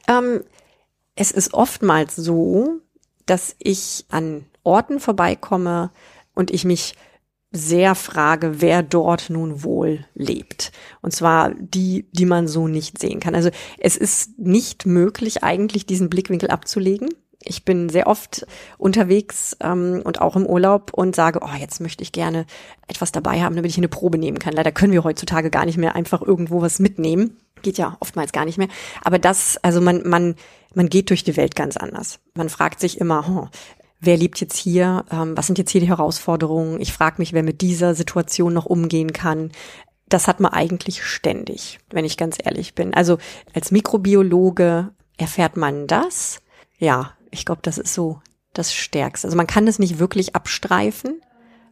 Ähm, 0.08 0.44
es 1.16 1.32
ist 1.32 1.56
oftmals 1.56 2.16
so, 2.16 2.82
dass 3.32 3.56
ich 3.60 4.04
an 4.10 4.44
Orten 4.64 5.00
vorbeikomme 5.00 5.92
und 6.36 6.52
ich 6.52 6.66
mich 6.66 6.96
sehr 7.54 7.96
frage, 7.96 8.60
wer 8.60 8.84
dort 8.84 9.30
nun 9.30 9.64
wohl 9.64 10.06
lebt. 10.14 10.74
Und 11.02 11.12
zwar 11.14 11.54
die, 11.56 12.08
die 12.12 12.26
man 12.26 12.50
so 12.50 12.68
nicht 12.68 13.00
sehen 13.00 13.22
kann. 13.22 13.34
Also 13.34 13.50
es 13.78 13.96
ist 13.96 14.38
nicht 14.38 14.86
möglich, 14.86 15.44
eigentlich 15.44 15.86
diesen 15.86 16.10
Blickwinkel 16.10 16.50
abzulegen. 16.50 17.10
Ich 17.44 17.66
bin 17.66 17.90
sehr 17.90 18.08
oft 18.08 18.46
unterwegs 18.78 19.56
ähm, 19.62 20.02
und 20.04 20.22
auch 20.22 20.36
im 20.36 20.46
Urlaub 20.46 20.94
und 20.94 21.16
sage, 21.16 21.40
oh, 21.42 21.58
jetzt 21.60 21.82
möchte 21.82 22.04
ich 22.04 22.12
gerne 22.12 22.46
etwas 22.88 23.12
dabei 23.12 23.42
haben, 23.42 23.56
damit 23.56 23.72
ich 23.72 23.78
eine 23.78 23.88
Probe 23.88 24.18
nehmen 24.18 24.40
kann. 24.40 24.54
Leider 24.54 24.72
können 24.72 24.94
wir 24.94 25.04
heutzutage 25.04 25.50
gar 25.50 25.66
nicht 25.66 25.78
mehr 25.78 25.96
einfach 25.96 26.22
irgendwo 26.22 26.62
was 26.62 26.80
mitnehmen. 26.80 27.38
Geht 27.62 27.78
ja 27.78 27.98
oftmals 28.00 28.32
gar 28.32 28.46
nicht 28.46 28.58
mehr. 28.58 28.70
Aber 29.04 29.20
das, 29.20 29.58
also 29.62 29.82
man, 29.82 30.08
man 30.08 30.36
man 30.74 30.90
geht 30.90 31.10
durch 31.10 31.24
die 31.24 31.38
Welt 31.38 31.56
ganz 31.56 31.78
anders. 31.78 32.20
Man 32.34 32.50
fragt 32.50 32.80
sich 32.80 33.00
immer, 33.00 33.26
oh, 33.30 33.50
wer 34.00 34.18
lebt 34.18 34.40
jetzt 34.40 34.58
hier? 34.58 35.06
Ähm, 35.12 35.36
was 35.36 35.48
sind 35.48 35.58
jetzt 35.58 35.72
hier 35.72 35.82
die 35.82 35.90
Herausforderungen? 35.90 36.80
Ich 36.80 36.94
frage 36.94 37.16
mich, 37.20 37.34
wer 37.34 37.44
mit 37.44 37.62
dieser 37.62 37.94
Situation 37.96 38.54
noch 38.54 38.66
umgehen 38.66 39.14
kann. 39.14 39.52
Das 40.08 40.28
hat 40.28 40.40
man 40.40 40.54
eigentlich 40.54 41.04
ständig, 41.04 41.80
wenn 41.90 42.06
ich 42.06 42.18
ganz 42.18 42.38
ehrlich 42.44 42.76
bin. 42.76 42.94
Also 42.94 43.18
als 43.54 43.72
Mikrobiologe 43.72 44.90
erfährt 45.18 45.58
man 45.58 45.88
das. 45.88 46.42
Ja, 46.80 47.14
ich 47.32 47.46
glaube, 47.46 47.62
das 47.64 47.78
ist 47.78 47.94
so 47.94 48.22
das 48.54 48.74
Stärkste. 48.74 49.28
Also 49.28 49.38
man 49.38 49.48
kann 49.48 49.66
das 49.66 49.80
nicht 49.80 50.00
wirklich 50.00 50.36
abstreifen. 50.36 51.22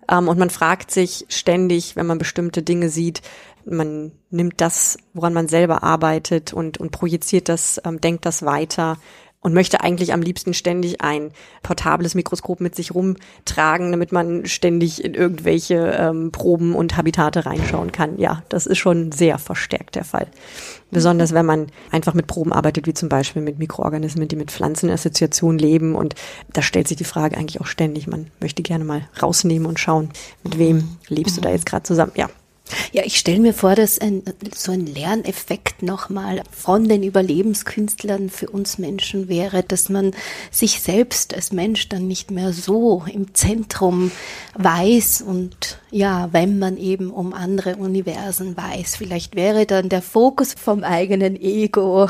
Ähm, 0.09 0.27
und 0.27 0.39
man 0.39 0.49
fragt 0.49 0.91
sich 0.91 1.25
ständig, 1.29 1.95
wenn 1.95 2.07
man 2.07 2.17
bestimmte 2.17 2.63
Dinge 2.63 2.89
sieht, 2.89 3.21
man 3.65 4.13
nimmt 4.29 4.61
das, 4.61 4.97
woran 5.13 5.33
man 5.33 5.47
selber 5.47 5.83
arbeitet 5.83 6.53
und, 6.53 6.77
und 6.77 6.91
projiziert 6.91 7.49
das, 7.49 7.79
ähm, 7.85 8.01
denkt 8.01 8.25
das 8.25 8.43
weiter 8.43 8.97
und 9.41 9.53
möchte 9.53 9.81
eigentlich 9.81 10.11
am 10.11 10.21
liebsten 10.21 10.53
ständig 10.53 11.01
ein 11.01 11.31
portables 11.63 12.13
Mikroskop 12.13 12.59
mit 12.59 12.75
sich 12.75 12.93
rumtragen, 12.93 13.91
damit 13.91 14.11
man 14.11 14.45
ständig 14.45 15.03
in 15.03 15.13
irgendwelche 15.13 15.95
ähm, 15.97 16.31
Proben 16.31 16.75
und 16.75 16.97
Habitate 16.97 17.45
reinschauen 17.45 17.93
kann. 17.93 18.19
Ja, 18.19 18.43
das 18.49 18.65
ist 18.65 18.79
schon 18.79 19.13
sehr 19.13 19.37
verstärkt 19.37 19.95
der 19.95 20.03
Fall. 20.03 20.27
Besonders 20.91 21.33
wenn 21.33 21.45
man 21.45 21.67
einfach 21.91 22.13
mit 22.13 22.27
Proben 22.27 22.51
arbeitet, 22.51 22.85
wie 22.85 22.93
zum 22.93 23.07
Beispiel 23.07 23.41
mit 23.41 23.59
Mikroorganismen, 23.59 24.27
die 24.27 24.35
mit 24.35 24.51
Pflanzenassoziation 24.51 25.57
leben. 25.57 25.95
Und 25.95 26.15
da 26.51 26.61
stellt 26.61 26.87
sich 26.87 26.97
die 26.97 27.03
Frage 27.05 27.37
eigentlich 27.37 27.61
auch 27.61 27.67
ständig. 27.67 28.07
Man 28.07 28.27
möchte 28.41 28.63
gerne 28.63 28.83
mal 28.83 29.07
rausnehmen 29.21 29.67
und 29.67 29.79
schauen, 29.79 30.09
mit 30.43 30.59
wem 30.59 30.97
lebst 31.07 31.37
du 31.37 31.41
da 31.41 31.49
jetzt 31.49 31.65
gerade 31.65 31.83
zusammen. 31.83 32.11
Ja, 32.15 32.29
ja, 32.91 33.03
ich 33.05 33.17
stelle 33.17 33.39
mir 33.39 33.53
vor, 33.53 33.75
dass 33.75 33.99
ein, 33.99 34.23
so 34.55 34.71
ein 34.71 34.85
Lerneffekt 34.85 35.83
nochmal 35.83 36.43
von 36.51 36.87
den 36.87 37.03
Überlebenskünstlern 37.03 38.29
für 38.29 38.49
uns 38.49 38.77
Menschen 38.77 39.27
wäre, 39.27 39.63
dass 39.63 39.89
man 39.89 40.11
sich 40.51 40.81
selbst 40.81 41.33
als 41.33 41.51
Mensch 41.51 41.89
dann 41.89 42.07
nicht 42.07 42.31
mehr 42.31 42.53
so 42.53 43.03
im 43.11 43.33
Zentrum 43.33 44.11
weiß 44.55 45.21
und 45.21 45.79
ja, 45.91 46.29
wenn 46.31 46.59
man 46.59 46.77
eben 46.77 47.11
um 47.11 47.33
andere 47.33 47.75
Universen 47.75 48.55
weiß, 48.55 48.95
vielleicht 48.95 49.35
wäre 49.35 49.65
dann 49.65 49.89
der 49.89 50.01
Fokus 50.01 50.53
vom 50.53 50.83
eigenen 50.83 51.39
Ego 51.39 52.09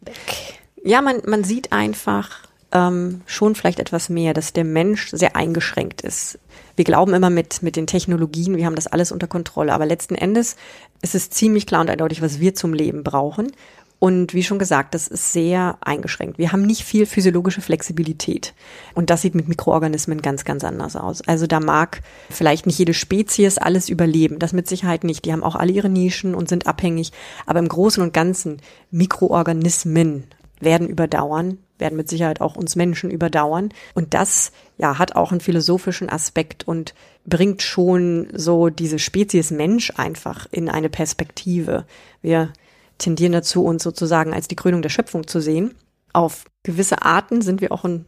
weg. 0.00 0.58
Ja, 0.84 1.02
man, 1.02 1.22
man 1.26 1.44
sieht 1.44 1.72
einfach 1.72 2.47
ähm, 2.72 3.22
schon 3.26 3.54
vielleicht 3.54 3.78
etwas 3.78 4.08
mehr, 4.08 4.34
dass 4.34 4.52
der 4.52 4.64
Mensch 4.64 5.10
sehr 5.10 5.36
eingeschränkt 5.36 6.02
ist 6.02 6.38
wir 6.78 6.84
glauben 6.84 7.12
immer 7.12 7.28
mit, 7.28 7.62
mit 7.62 7.74
den 7.74 7.88
Technologien, 7.88 8.56
wir 8.56 8.64
haben 8.64 8.76
das 8.76 8.86
alles 8.86 9.10
unter 9.10 9.26
Kontrolle. 9.26 9.74
Aber 9.74 9.84
letzten 9.84 10.14
Endes 10.14 10.56
ist 11.02 11.16
es 11.16 11.28
ziemlich 11.28 11.66
klar 11.66 11.80
und 11.80 11.90
eindeutig, 11.90 12.22
was 12.22 12.38
wir 12.38 12.54
zum 12.54 12.72
Leben 12.72 13.02
brauchen. 13.02 13.50
Und 13.98 14.32
wie 14.32 14.44
schon 14.44 14.60
gesagt, 14.60 14.94
das 14.94 15.08
ist 15.08 15.32
sehr 15.32 15.76
eingeschränkt. 15.80 16.38
Wir 16.38 16.52
haben 16.52 16.62
nicht 16.62 16.84
viel 16.84 17.04
physiologische 17.04 17.60
Flexibilität. 17.60 18.54
Und 18.94 19.10
das 19.10 19.22
sieht 19.22 19.34
mit 19.34 19.48
Mikroorganismen 19.48 20.22
ganz, 20.22 20.44
ganz 20.44 20.62
anders 20.62 20.94
aus. 20.94 21.20
Also 21.26 21.48
da 21.48 21.58
mag 21.58 22.00
vielleicht 22.30 22.66
nicht 22.66 22.78
jede 22.78 22.94
Spezies 22.94 23.58
alles 23.58 23.88
überleben. 23.88 24.38
Das 24.38 24.52
mit 24.52 24.68
Sicherheit 24.68 25.02
nicht. 25.02 25.24
Die 25.24 25.32
haben 25.32 25.42
auch 25.42 25.56
alle 25.56 25.72
ihre 25.72 25.88
Nischen 25.88 26.36
und 26.36 26.48
sind 26.48 26.68
abhängig. 26.68 27.10
Aber 27.44 27.58
im 27.58 27.68
Großen 27.68 28.00
und 28.00 28.14
Ganzen 28.14 28.58
Mikroorganismen 28.92 30.28
werden 30.60 30.88
überdauern 30.88 31.58
werden 31.78 31.96
mit 31.96 32.08
Sicherheit 32.08 32.40
auch 32.40 32.56
uns 32.56 32.76
Menschen 32.76 33.10
überdauern. 33.10 33.70
Und 33.94 34.14
das 34.14 34.52
ja 34.76 34.98
hat 34.98 35.16
auch 35.16 35.30
einen 35.30 35.40
philosophischen 35.40 36.08
Aspekt 36.08 36.66
und 36.66 36.94
bringt 37.26 37.62
schon 37.62 38.28
so 38.32 38.68
diese 38.68 38.98
Spezies 38.98 39.50
Mensch 39.50 39.92
einfach 39.96 40.46
in 40.50 40.68
eine 40.68 40.88
Perspektive. 40.88 41.84
Wir 42.22 42.52
tendieren 42.98 43.32
dazu, 43.32 43.64
uns 43.64 43.82
sozusagen 43.82 44.32
als 44.32 44.48
die 44.48 44.56
Krönung 44.56 44.82
der 44.82 44.88
Schöpfung 44.88 45.26
zu 45.26 45.40
sehen. 45.40 45.74
Auf 46.12 46.44
gewisse 46.62 47.02
Arten 47.02 47.42
sind 47.42 47.60
wir 47.60 47.72
auch 47.72 47.84
ein, 47.84 48.06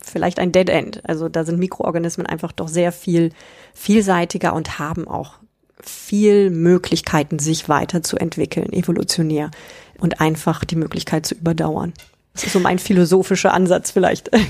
vielleicht 0.00 0.38
ein 0.38 0.52
Dead 0.52 0.68
End. 0.68 1.02
Also 1.08 1.28
da 1.28 1.44
sind 1.44 1.58
Mikroorganismen 1.58 2.26
einfach 2.26 2.52
doch 2.52 2.68
sehr 2.68 2.92
viel 2.92 3.30
vielseitiger 3.74 4.54
und 4.54 4.78
haben 4.78 5.06
auch 5.06 5.38
viel 5.80 6.50
Möglichkeiten, 6.50 7.38
sich 7.38 7.68
weiterzuentwickeln, 7.68 8.72
evolutionär 8.72 9.50
und 9.98 10.20
einfach 10.20 10.64
die 10.64 10.76
Möglichkeit 10.76 11.26
zu 11.26 11.34
überdauern. 11.34 11.92
So 12.40 12.60
mein 12.60 12.78
philosophischer 12.78 13.52
Ansatz 13.52 13.90
vielleicht. 13.90 14.30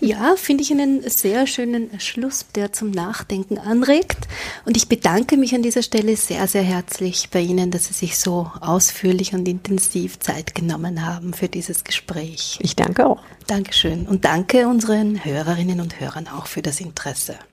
Ja, 0.00 0.34
finde 0.36 0.62
ich 0.62 0.70
einen 0.70 1.08
sehr 1.08 1.46
schönen 1.46 1.98
Schluss, 2.00 2.46
der 2.54 2.72
zum 2.72 2.90
Nachdenken 2.90 3.58
anregt. 3.58 4.28
Und 4.64 4.76
ich 4.76 4.88
bedanke 4.88 5.36
mich 5.36 5.54
an 5.54 5.62
dieser 5.62 5.82
Stelle 5.82 6.16
sehr, 6.16 6.46
sehr 6.46 6.62
herzlich 6.62 7.28
bei 7.30 7.40
Ihnen, 7.40 7.70
dass 7.70 7.86
Sie 7.86 7.94
sich 7.94 8.18
so 8.18 8.50
ausführlich 8.60 9.34
und 9.34 9.46
intensiv 9.48 10.18
Zeit 10.20 10.54
genommen 10.54 11.04
haben 11.04 11.32
für 11.34 11.48
dieses 11.48 11.84
Gespräch. 11.84 12.58
Ich 12.62 12.76
danke 12.76 13.06
auch. 13.06 13.20
Dankeschön. 13.46 14.06
Und 14.06 14.24
danke 14.24 14.68
unseren 14.68 15.24
Hörerinnen 15.24 15.80
und 15.80 16.00
Hörern 16.00 16.28
auch 16.28 16.46
für 16.46 16.62
das 16.62 16.80
Interesse. 16.80 17.36